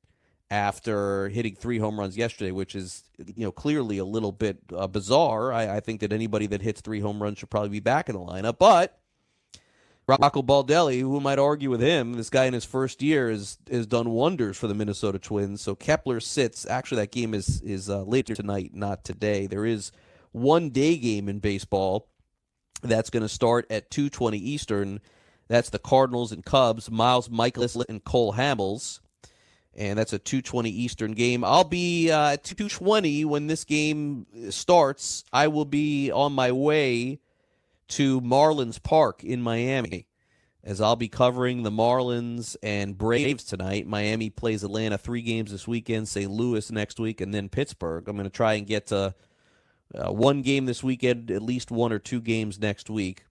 after 0.50 1.30
hitting 1.30 1.56
three 1.56 1.78
home 1.78 2.00
runs 2.00 2.18
yesterday, 2.18 2.50
which 2.50 2.74
is 2.74 3.04
you 3.36 3.46
know 3.46 3.52
clearly 3.52 4.00
a 4.00 4.06
little 4.06 4.32
bit 4.32 4.58
uh, 4.76 4.88
bizarre. 4.88 5.54
I, 5.54 5.78
I, 5.78 5.80
think 5.82 6.02
that 6.02 6.12
anybody 6.12 6.48
that 6.48 6.64
hits 6.64 6.82
three 6.82 7.00
home 7.00 7.22
runs 7.22 7.38
should 7.38 7.52
probably 7.52 7.70
be 7.70 7.80
back 7.80 8.10
in 8.10 8.16
the 8.16 8.22
lineup, 8.22 8.58
but 8.58 9.00
Rocco 10.06 10.41
Baldelli, 10.41 10.99
who 10.99 11.20
might 11.22 11.39
argue 11.39 11.70
with 11.70 11.80
him, 11.80 12.14
this 12.14 12.30
guy 12.30 12.45
in 12.45 12.54
his 12.54 12.66
first 12.66 13.01
year 13.01 13.30
has 13.30 13.58
has 13.72 13.88
done 13.88 14.10
wonders 14.10 14.58
for 14.58 14.68
the 14.68 14.74
Minnesota 14.74 15.18
Twins. 15.18 15.62
So 15.62 15.76
Kepler 15.76 16.20
sits. 16.20 16.66
Actually, 16.66 17.01
that 17.01 17.12
game 17.12 17.34
is 17.34 17.62
is 17.62 17.89
uh, 17.89 18.04
later 18.04 18.36
tonight, 18.36 18.72
not 18.74 19.06
today. 19.06 19.47
There 19.47 19.66
is 19.66 19.91
one 20.34 20.72
day 20.72 20.97
game 20.97 21.30
in 21.30 21.39
baseball 21.39 22.10
that's 22.82 23.10
going 23.10 23.24
to 23.24 23.30
start 23.30 23.66
at 23.70 23.89
2:20 23.91 24.36
Eastern. 24.36 24.99
That's 25.47 25.70
the 25.70 25.80
Cardinals 25.80 26.34
and 26.34 26.43
Cubs. 26.43 26.91
Miles 26.91 27.30
Mikolas 27.30 27.82
and 27.88 28.04
Cole 28.04 28.34
Hamels, 28.34 28.99
and 29.74 29.97
that's 29.97 30.12
a 30.12 30.20
2:20 30.20 30.70
Eastern 30.70 31.14
game. 31.14 31.45
I'll 31.45 31.64
be 31.64 32.12
uh, 32.12 32.34
at 32.34 32.43
2:20 32.43 33.24
when 33.24 33.47
this 33.47 33.64
game 33.64 34.26
starts. 34.49 35.24
I 35.32 35.47
will 35.47 35.66
be 35.66 36.12
on 36.12 36.34
my 36.34 36.51
way 36.51 37.20
to 37.90 38.22
Marlins 38.22 38.82
Park 38.82 39.24
in 39.24 39.42
Miami 39.42 40.08
as 40.64 40.80
I'll 40.80 40.96
be 40.96 41.10
covering 41.10 41.64
the 41.64 41.72
Marlins 41.72 42.56
and 42.64 42.98
Braves 42.98 43.44
tonight. 43.44 43.86
Miami 43.86 44.30
plays 44.30 44.64
Atlanta 44.64 44.98
three 44.98 45.22
games 45.22 45.52
this 45.52 45.68
weekend, 45.68 46.08
St. 46.08 46.32
Louis 46.32 46.72
next 46.72 47.00
week, 47.00 47.20
and 47.20 47.34
then 47.34 47.50
Pittsburgh. 47.50 48.08
I'm 48.08 48.16
going 48.16 48.24
to 48.24 48.30
try 48.30 48.54
and 48.54 48.66
get 48.66 48.88
to 48.88 49.14
uh, 49.94 50.12
one 50.12 50.42
game 50.42 50.66
this 50.66 50.84
weekend, 50.84 51.30
at 51.32 51.42
least 51.42 51.70
one 51.70 51.92
or 51.92 52.00
two 52.00 52.22
games 52.22 52.60
next 52.60 52.90
week. 52.90 53.26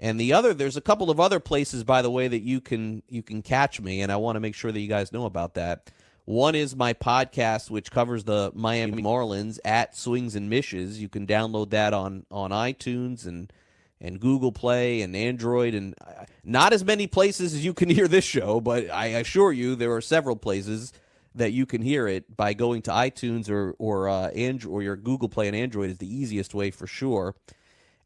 And 0.00 0.18
the 0.18 0.32
other, 0.32 0.52
there's 0.52 0.76
a 0.76 0.80
couple 0.80 1.10
of 1.10 1.18
other 1.20 1.40
places, 1.40 1.84
by 1.84 2.02
the 2.02 2.10
way, 2.10 2.28
that 2.28 2.42
you 2.42 2.60
can 2.60 3.02
you 3.08 3.22
can 3.22 3.42
catch 3.42 3.80
me, 3.80 4.00
and 4.00 4.12
I 4.12 4.16
want 4.16 4.36
to 4.36 4.40
make 4.40 4.54
sure 4.54 4.70
that 4.70 4.80
you 4.80 4.88
guys 4.88 5.12
know 5.12 5.26
about 5.26 5.54
that. 5.54 5.90
One 6.24 6.54
is 6.54 6.76
my 6.76 6.92
podcast, 6.92 7.70
which 7.70 7.90
covers 7.90 8.22
the 8.22 8.52
Miami 8.54 9.02
Marlins 9.02 9.58
at 9.64 9.96
Swings 9.96 10.36
and 10.36 10.50
Mishes. 10.50 11.00
You 11.00 11.08
can 11.08 11.26
download 11.26 11.70
that 11.70 11.94
on 11.94 12.26
on 12.30 12.50
iTunes 12.50 13.26
and 13.26 13.52
and 14.00 14.20
Google 14.20 14.52
Play 14.52 15.02
and 15.02 15.14
Android, 15.16 15.74
and 15.74 15.94
uh, 16.00 16.24
not 16.44 16.72
as 16.72 16.84
many 16.84 17.06
places 17.06 17.54
as 17.54 17.64
you 17.64 17.74
can 17.74 17.88
hear 17.98 18.08
this 18.08 18.24
show, 18.24 18.60
but 18.60 18.90
I 18.90 19.06
assure 19.06 19.52
you 19.52 19.74
there 19.74 19.92
are 19.92 20.00
several 20.00 20.36
places 20.36 20.92
that 21.34 21.52
you 21.52 21.66
can 21.66 21.82
hear 21.82 22.08
it 22.08 22.36
by 22.36 22.52
going 22.52 22.82
to 22.82 22.90
iTunes 22.90 23.48
or 23.50 23.74
or 23.78 24.08
uh, 24.08 24.28
Android 24.28 24.72
or 24.72 24.82
your 24.82 24.96
Google 24.96 25.28
Play 25.28 25.46
and 25.46 25.56
Android 25.56 25.90
is 25.90 25.98
the 25.98 26.12
easiest 26.12 26.54
way 26.54 26.70
for 26.70 26.86
sure. 26.86 27.34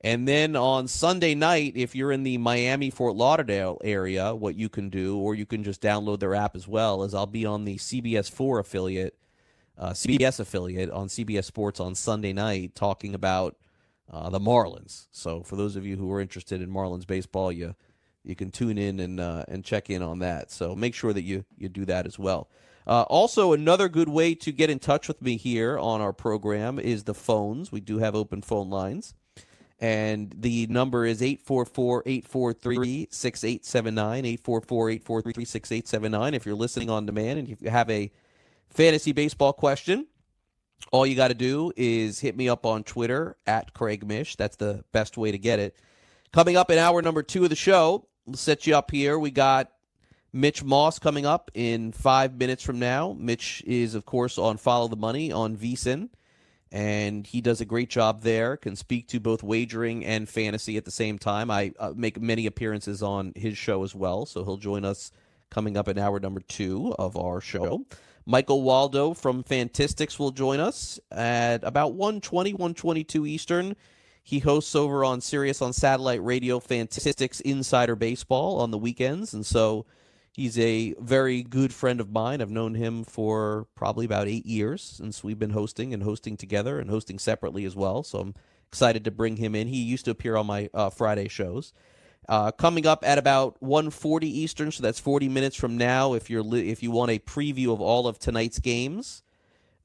And 0.04 0.26
then 0.26 0.56
on 0.56 0.88
Sunday 0.88 1.34
night, 1.36 1.74
if 1.76 1.94
you're 1.94 2.10
in 2.10 2.24
the 2.24 2.36
Miami 2.36 2.90
Fort 2.90 3.14
Lauderdale 3.14 3.78
area, 3.84 4.34
what 4.34 4.56
you 4.56 4.68
can 4.68 4.88
do, 4.90 5.16
or 5.16 5.36
you 5.36 5.46
can 5.46 5.62
just 5.62 5.80
download 5.80 6.18
their 6.18 6.34
app 6.34 6.56
as 6.56 6.66
well, 6.66 7.04
is 7.04 7.14
I'll 7.14 7.26
be 7.26 7.46
on 7.46 7.64
the 7.64 7.76
CBS 7.76 8.28
4 8.28 8.58
affiliate, 8.58 9.16
uh, 9.78 9.90
CBS 9.90 10.40
affiliate 10.40 10.90
on 10.90 11.06
CBS 11.06 11.44
Sports 11.44 11.78
on 11.78 11.94
Sunday 11.94 12.32
night 12.32 12.74
talking 12.74 13.14
about 13.14 13.56
uh, 14.10 14.30
the 14.30 14.40
Marlins. 14.40 15.06
So 15.10 15.42
for 15.42 15.56
those 15.56 15.76
of 15.76 15.86
you 15.86 15.96
who 15.96 16.10
are 16.12 16.20
interested 16.20 16.60
in 16.60 16.70
Marlins 16.70 17.06
baseball, 17.06 17.52
you 17.52 17.74
you 18.24 18.36
can 18.36 18.50
tune 18.50 18.78
in 18.78 19.00
and 19.00 19.20
uh, 19.20 19.44
and 19.48 19.64
check 19.64 19.90
in 19.90 20.02
on 20.02 20.20
that. 20.20 20.50
So 20.50 20.74
make 20.74 20.94
sure 20.94 21.12
that 21.12 21.22
you 21.22 21.44
you 21.56 21.68
do 21.68 21.84
that 21.86 22.06
as 22.06 22.18
well. 22.18 22.48
Uh, 22.86 23.02
also, 23.02 23.52
another 23.52 23.88
good 23.88 24.08
way 24.08 24.34
to 24.34 24.50
get 24.50 24.68
in 24.68 24.78
touch 24.78 25.06
with 25.06 25.22
me 25.22 25.36
here 25.36 25.78
on 25.78 26.00
our 26.00 26.12
program 26.12 26.78
is 26.78 27.04
the 27.04 27.14
phones. 27.14 27.70
We 27.70 27.80
do 27.80 27.98
have 27.98 28.14
open 28.14 28.42
phone 28.42 28.70
lines. 28.70 29.14
And 29.78 30.32
the 30.36 30.68
number 30.68 31.04
is 31.04 31.22
844 31.22 32.04
843 32.06 33.08
6879. 33.10 34.24
844 34.24 34.90
843 34.90 35.44
6879. 35.44 36.34
If 36.34 36.46
you're 36.46 36.54
listening 36.54 36.88
on 36.88 37.04
demand 37.04 37.40
and 37.40 37.48
you 37.48 37.56
have 37.68 37.90
a 37.90 38.12
fantasy 38.70 39.10
baseball 39.10 39.52
question, 39.52 40.06
all 40.90 41.06
you 41.06 41.14
got 41.14 41.28
to 41.28 41.34
do 41.34 41.72
is 41.76 42.20
hit 42.20 42.36
me 42.36 42.48
up 42.48 42.66
on 42.66 42.84
Twitter 42.84 43.36
at 43.46 43.72
Craig 43.74 44.06
Mish. 44.06 44.36
That's 44.36 44.56
the 44.56 44.84
best 44.92 45.16
way 45.16 45.32
to 45.32 45.38
get 45.38 45.58
it. 45.58 45.76
Coming 46.32 46.56
up 46.56 46.70
in 46.70 46.78
hour 46.78 47.02
number 47.02 47.22
two 47.22 47.44
of 47.44 47.50
the 47.50 47.56
show, 47.56 48.06
we'll 48.26 48.36
set 48.36 48.66
you 48.66 48.74
up 48.74 48.90
here. 48.90 49.18
We 49.18 49.30
got 49.30 49.70
Mitch 50.32 50.64
Moss 50.64 50.98
coming 50.98 51.26
up 51.26 51.50
in 51.54 51.92
five 51.92 52.36
minutes 52.36 52.62
from 52.62 52.78
now. 52.78 53.14
Mitch 53.18 53.62
is, 53.66 53.94
of 53.94 54.04
course, 54.04 54.38
on 54.38 54.56
Follow 54.56 54.88
the 54.88 54.96
Money 54.96 55.30
on 55.30 55.56
VSIN 55.56 56.08
and 56.72 57.26
he 57.26 57.42
does 57.42 57.60
a 57.60 57.66
great 57.66 57.90
job 57.90 58.22
there. 58.22 58.56
Can 58.56 58.76
speak 58.76 59.06
to 59.08 59.20
both 59.20 59.42
wagering 59.42 60.04
and 60.06 60.26
fantasy 60.26 60.78
at 60.78 60.86
the 60.86 60.90
same 60.90 61.18
time. 61.18 61.50
I 61.50 61.72
uh, 61.78 61.92
make 61.94 62.20
many 62.20 62.46
appearances 62.46 63.02
on 63.02 63.34
his 63.36 63.58
show 63.58 63.84
as 63.84 63.94
well, 63.94 64.24
so 64.24 64.42
he'll 64.42 64.56
join 64.56 64.84
us 64.84 65.12
coming 65.50 65.76
up 65.76 65.86
in 65.86 65.98
hour 65.98 66.18
number 66.18 66.40
two 66.40 66.94
of 66.98 67.14
our 67.16 67.42
show. 67.42 67.84
Michael 68.24 68.62
Waldo 68.62 69.14
from 69.14 69.42
Fantistics 69.42 70.18
will 70.18 70.30
join 70.30 70.60
us 70.60 71.00
at 71.10 71.64
about 71.64 71.94
120, 71.94 72.52
122 72.52 73.26
Eastern. 73.26 73.76
He 74.22 74.38
hosts 74.38 74.74
over 74.74 75.04
on 75.04 75.20
Sirius 75.20 75.60
on 75.60 75.72
satellite 75.72 76.22
radio 76.22 76.60
Fantistics 76.60 77.40
Insider 77.40 77.96
Baseball 77.96 78.60
on 78.60 78.70
the 78.70 78.78
weekends, 78.78 79.34
and 79.34 79.44
so 79.44 79.86
He's 80.32 80.58
a 80.58 80.94
very 80.98 81.42
good 81.42 81.74
friend 81.74 82.00
of 82.00 82.10
mine. 82.10 82.40
I've 82.40 82.50
known 82.50 82.74
him 82.74 83.04
for 83.04 83.66
probably 83.74 84.06
about 84.06 84.28
eight 84.28 84.46
years 84.46 84.82
since 84.82 85.22
we've 85.22 85.38
been 85.38 85.50
hosting 85.50 85.92
and 85.92 86.02
hosting 86.02 86.38
together 86.38 86.78
and 86.78 86.88
hosting 86.88 87.18
separately 87.18 87.66
as 87.66 87.76
well. 87.76 88.02
So 88.02 88.18
I'm 88.18 88.34
excited 88.66 89.04
to 89.04 89.10
bring 89.10 89.36
him 89.36 89.54
in. 89.54 89.68
He 89.68 89.82
used 89.82 90.06
to 90.06 90.10
appear 90.10 90.36
on 90.36 90.46
my 90.46 90.70
uh, 90.72 90.88
Friday 90.88 91.28
shows. 91.28 91.74
Uh, 92.28 92.52
coming 92.52 92.86
up 92.86 93.04
at 93.04 93.18
about 93.18 93.60
1:40 93.60 94.24
Eastern, 94.24 94.70
so 94.70 94.82
that's 94.82 95.00
40 95.00 95.28
minutes 95.28 95.56
from 95.56 95.76
now. 95.76 96.14
If 96.14 96.30
you're 96.30 96.42
li- 96.42 96.70
if 96.70 96.82
you 96.82 96.90
want 96.90 97.10
a 97.10 97.18
preview 97.18 97.72
of 97.72 97.80
all 97.80 98.06
of 98.06 98.18
tonight's 98.18 98.60
games, 98.60 99.22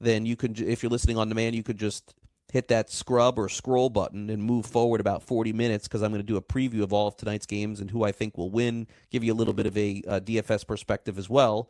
then 0.00 0.24
you 0.24 0.36
can. 0.36 0.54
If 0.56 0.82
you're 0.82 0.90
listening 0.90 1.18
on 1.18 1.28
demand, 1.28 1.56
you 1.56 1.64
could 1.64 1.78
just 1.78 2.14
hit 2.52 2.68
that 2.68 2.90
scrub 2.90 3.38
or 3.38 3.48
scroll 3.48 3.90
button 3.90 4.30
and 4.30 4.42
move 4.42 4.64
forward 4.64 5.00
about 5.00 5.22
40 5.22 5.52
minutes 5.52 5.86
because 5.86 6.02
I'm 6.02 6.10
going 6.10 6.22
to 6.22 6.26
do 6.26 6.36
a 6.36 6.42
preview 6.42 6.82
of 6.82 6.92
all 6.92 7.08
of 7.08 7.16
tonight's 7.16 7.44
games 7.44 7.80
and 7.80 7.90
who 7.90 8.04
I 8.04 8.12
think 8.12 8.38
will 8.38 8.50
win, 8.50 8.86
give 9.10 9.22
you 9.22 9.32
a 9.32 9.36
little 9.36 9.52
bit 9.52 9.66
of 9.66 9.76
a, 9.76 10.02
a 10.06 10.20
DFS 10.20 10.66
perspective 10.66 11.18
as 11.18 11.28
well. 11.28 11.68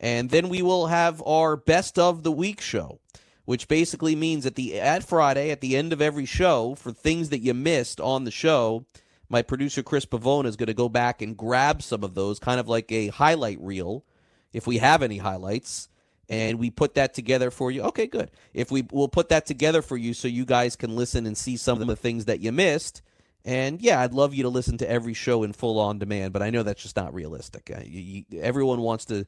And 0.00 0.30
then 0.30 0.48
we 0.48 0.62
will 0.62 0.88
have 0.88 1.22
our 1.24 1.56
best 1.56 1.98
of 1.98 2.22
the 2.22 2.32
week 2.32 2.60
show, 2.60 2.98
which 3.44 3.68
basically 3.68 4.16
means 4.16 4.44
at 4.44 4.56
the 4.56 4.80
at 4.80 5.04
Friday 5.04 5.50
at 5.50 5.60
the 5.60 5.76
end 5.76 5.92
of 5.92 6.02
every 6.02 6.26
show 6.26 6.74
for 6.74 6.92
things 6.92 7.28
that 7.28 7.40
you 7.40 7.54
missed 7.54 8.00
on 8.00 8.24
the 8.24 8.30
show, 8.30 8.84
my 9.28 9.42
producer 9.42 9.82
Chris 9.82 10.06
Pavone 10.06 10.46
is 10.46 10.56
going 10.56 10.68
to 10.68 10.74
go 10.74 10.88
back 10.88 11.22
and 11.22 11.36
grab 11.36 11.82
some 11.82 12.04
of 12.04 12.14
those, 12.14 12.38
kind 12.38 12.60
of 12.60 12.68
like 12.68 12.90
a 12.92 13.08
highlight 13.08 13.60
reel, 13.60 14.04
if 14.52 14.66
we 14.66 14.78
have 14.78 15.02
any 15.02 15.18
highlights 15.18 15.88
and 16.28 16.58
we 16.58 16.70
put 16.70 16.94
that 16.94 17.14
together 17.14 17.50
for 17.50 17.70
you. 17.70 17.82
Okay, 17.82 18.06
good. 18.06 18.30
If 18.52 18.70
we 18.70 18.86
we'll 18.90 19.08
put 19.08 19.28
that 19.28 19.46
together 19.46 19.82
for 19.82 19.96
you 19.96 20.14
so 20.14 20.28
you 20.28 20.44
guys 20.44 20.76
can 20.76 20.96
listen 20.96 21.26
and 21.26 21.36
see 21.36 21.56
some 21.56 21.80
of 21.80 21.86
the 21.86 21.96
things 21.96 22.24
that 22.24 22.40
you 22.40 22.52
missed. 22.52 23.02
And 23.44 23.80
yeah, 23.80 24.00
I'd 24.00 24.12
love 24.12 24.34
you 24.34 24.42
to 24.42 24.48
listen 24.48 24.78
to 24.78 24.90
every 24.90 25.14
show 25.14 25.44
in 25.44 25.52
full 25.52 25.78
on 25.78 26.00
demand, 26.00 26.32
but 26.32 26.42
I 26.42 26.50
know 26.50 26.64
that's 26.64 26.82
just 26.82 26.96
not 26.96 27.14
realistic. 27.14 27.70
Uh, 27.72 27.80
you, 27.84 28.24
you, 28.28 28.40
everyone 28.40 28.80
wants 28.80 29.04
to 29.06 29.24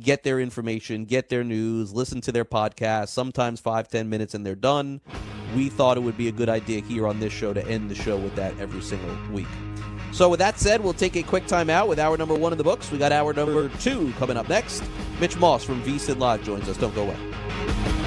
get 0.00 0.22
their 0.22 0.40
information, 0.40 1.04
get 1.04 1.28
their 1.28 1.44
news, 1.44 1.92
listen 1.92 2.20
to 2.22 2.32
their 2.32 2.44
podcast, 2.44 3.08
sometimes 3.08 3.60
five, 3.60 3.88
ten 3.88 4.08
minutes, 4.08 4.34
and 4.34 4.44
they're 4.44 4.54
done. 4.54 5.00
We 5.54 5.68
thought 5.68 5.96
it 5.96 6.00
would 6.00 6.16
be 6.16 6.28
a 6.28 6.32
good 6.32 6.48
idea 6.48 6.80
here 6.80 7.06
on 7.06 7.20
this 7.20 7.32
show 7.32 7.52
to 7.52 7.66
end 7.66 7.90
the 7.90 7.94
show 7.94 8.16
with 8.16 8.34
that 8.36 8.58
every 8.58 8.80
single 8.80 9.14
week. 9.32 9.48
So, 10.12 10.28
with 10.28 10.40
that 10.40 10.58
said, 10.58 10.82
we'll 10.82 10.92
take 10.92 11.16
a 11.16 11.22
quick 11.22 11.46
time 11.46 11.70
out 11.70 11.88
with 11.88 11.98
hour 11.98 12.16
number 12.16 12.34
one 12.34 12.52
in 12.52 12.58
the 12.58 12.64
books. 12.64 12.90
We 12.90 12.98
got 12.98 13.12
hour 13.12 13.32
number 13.32 13.68
two 13.80 14.12
coming 14.18 14.36
up 14.36 14.48
next. 14.48 14.82
Mitch 15.20 15.36
Moss 15.38 15.64
from 15.64 15.82
VSIN 15.82 16.18
Live 16.18 16.42
joins 16.42 16.68
us. 16.68 16.76
Don't 16.76 16.94
go 16.94 17.02
away. 17.02 18.01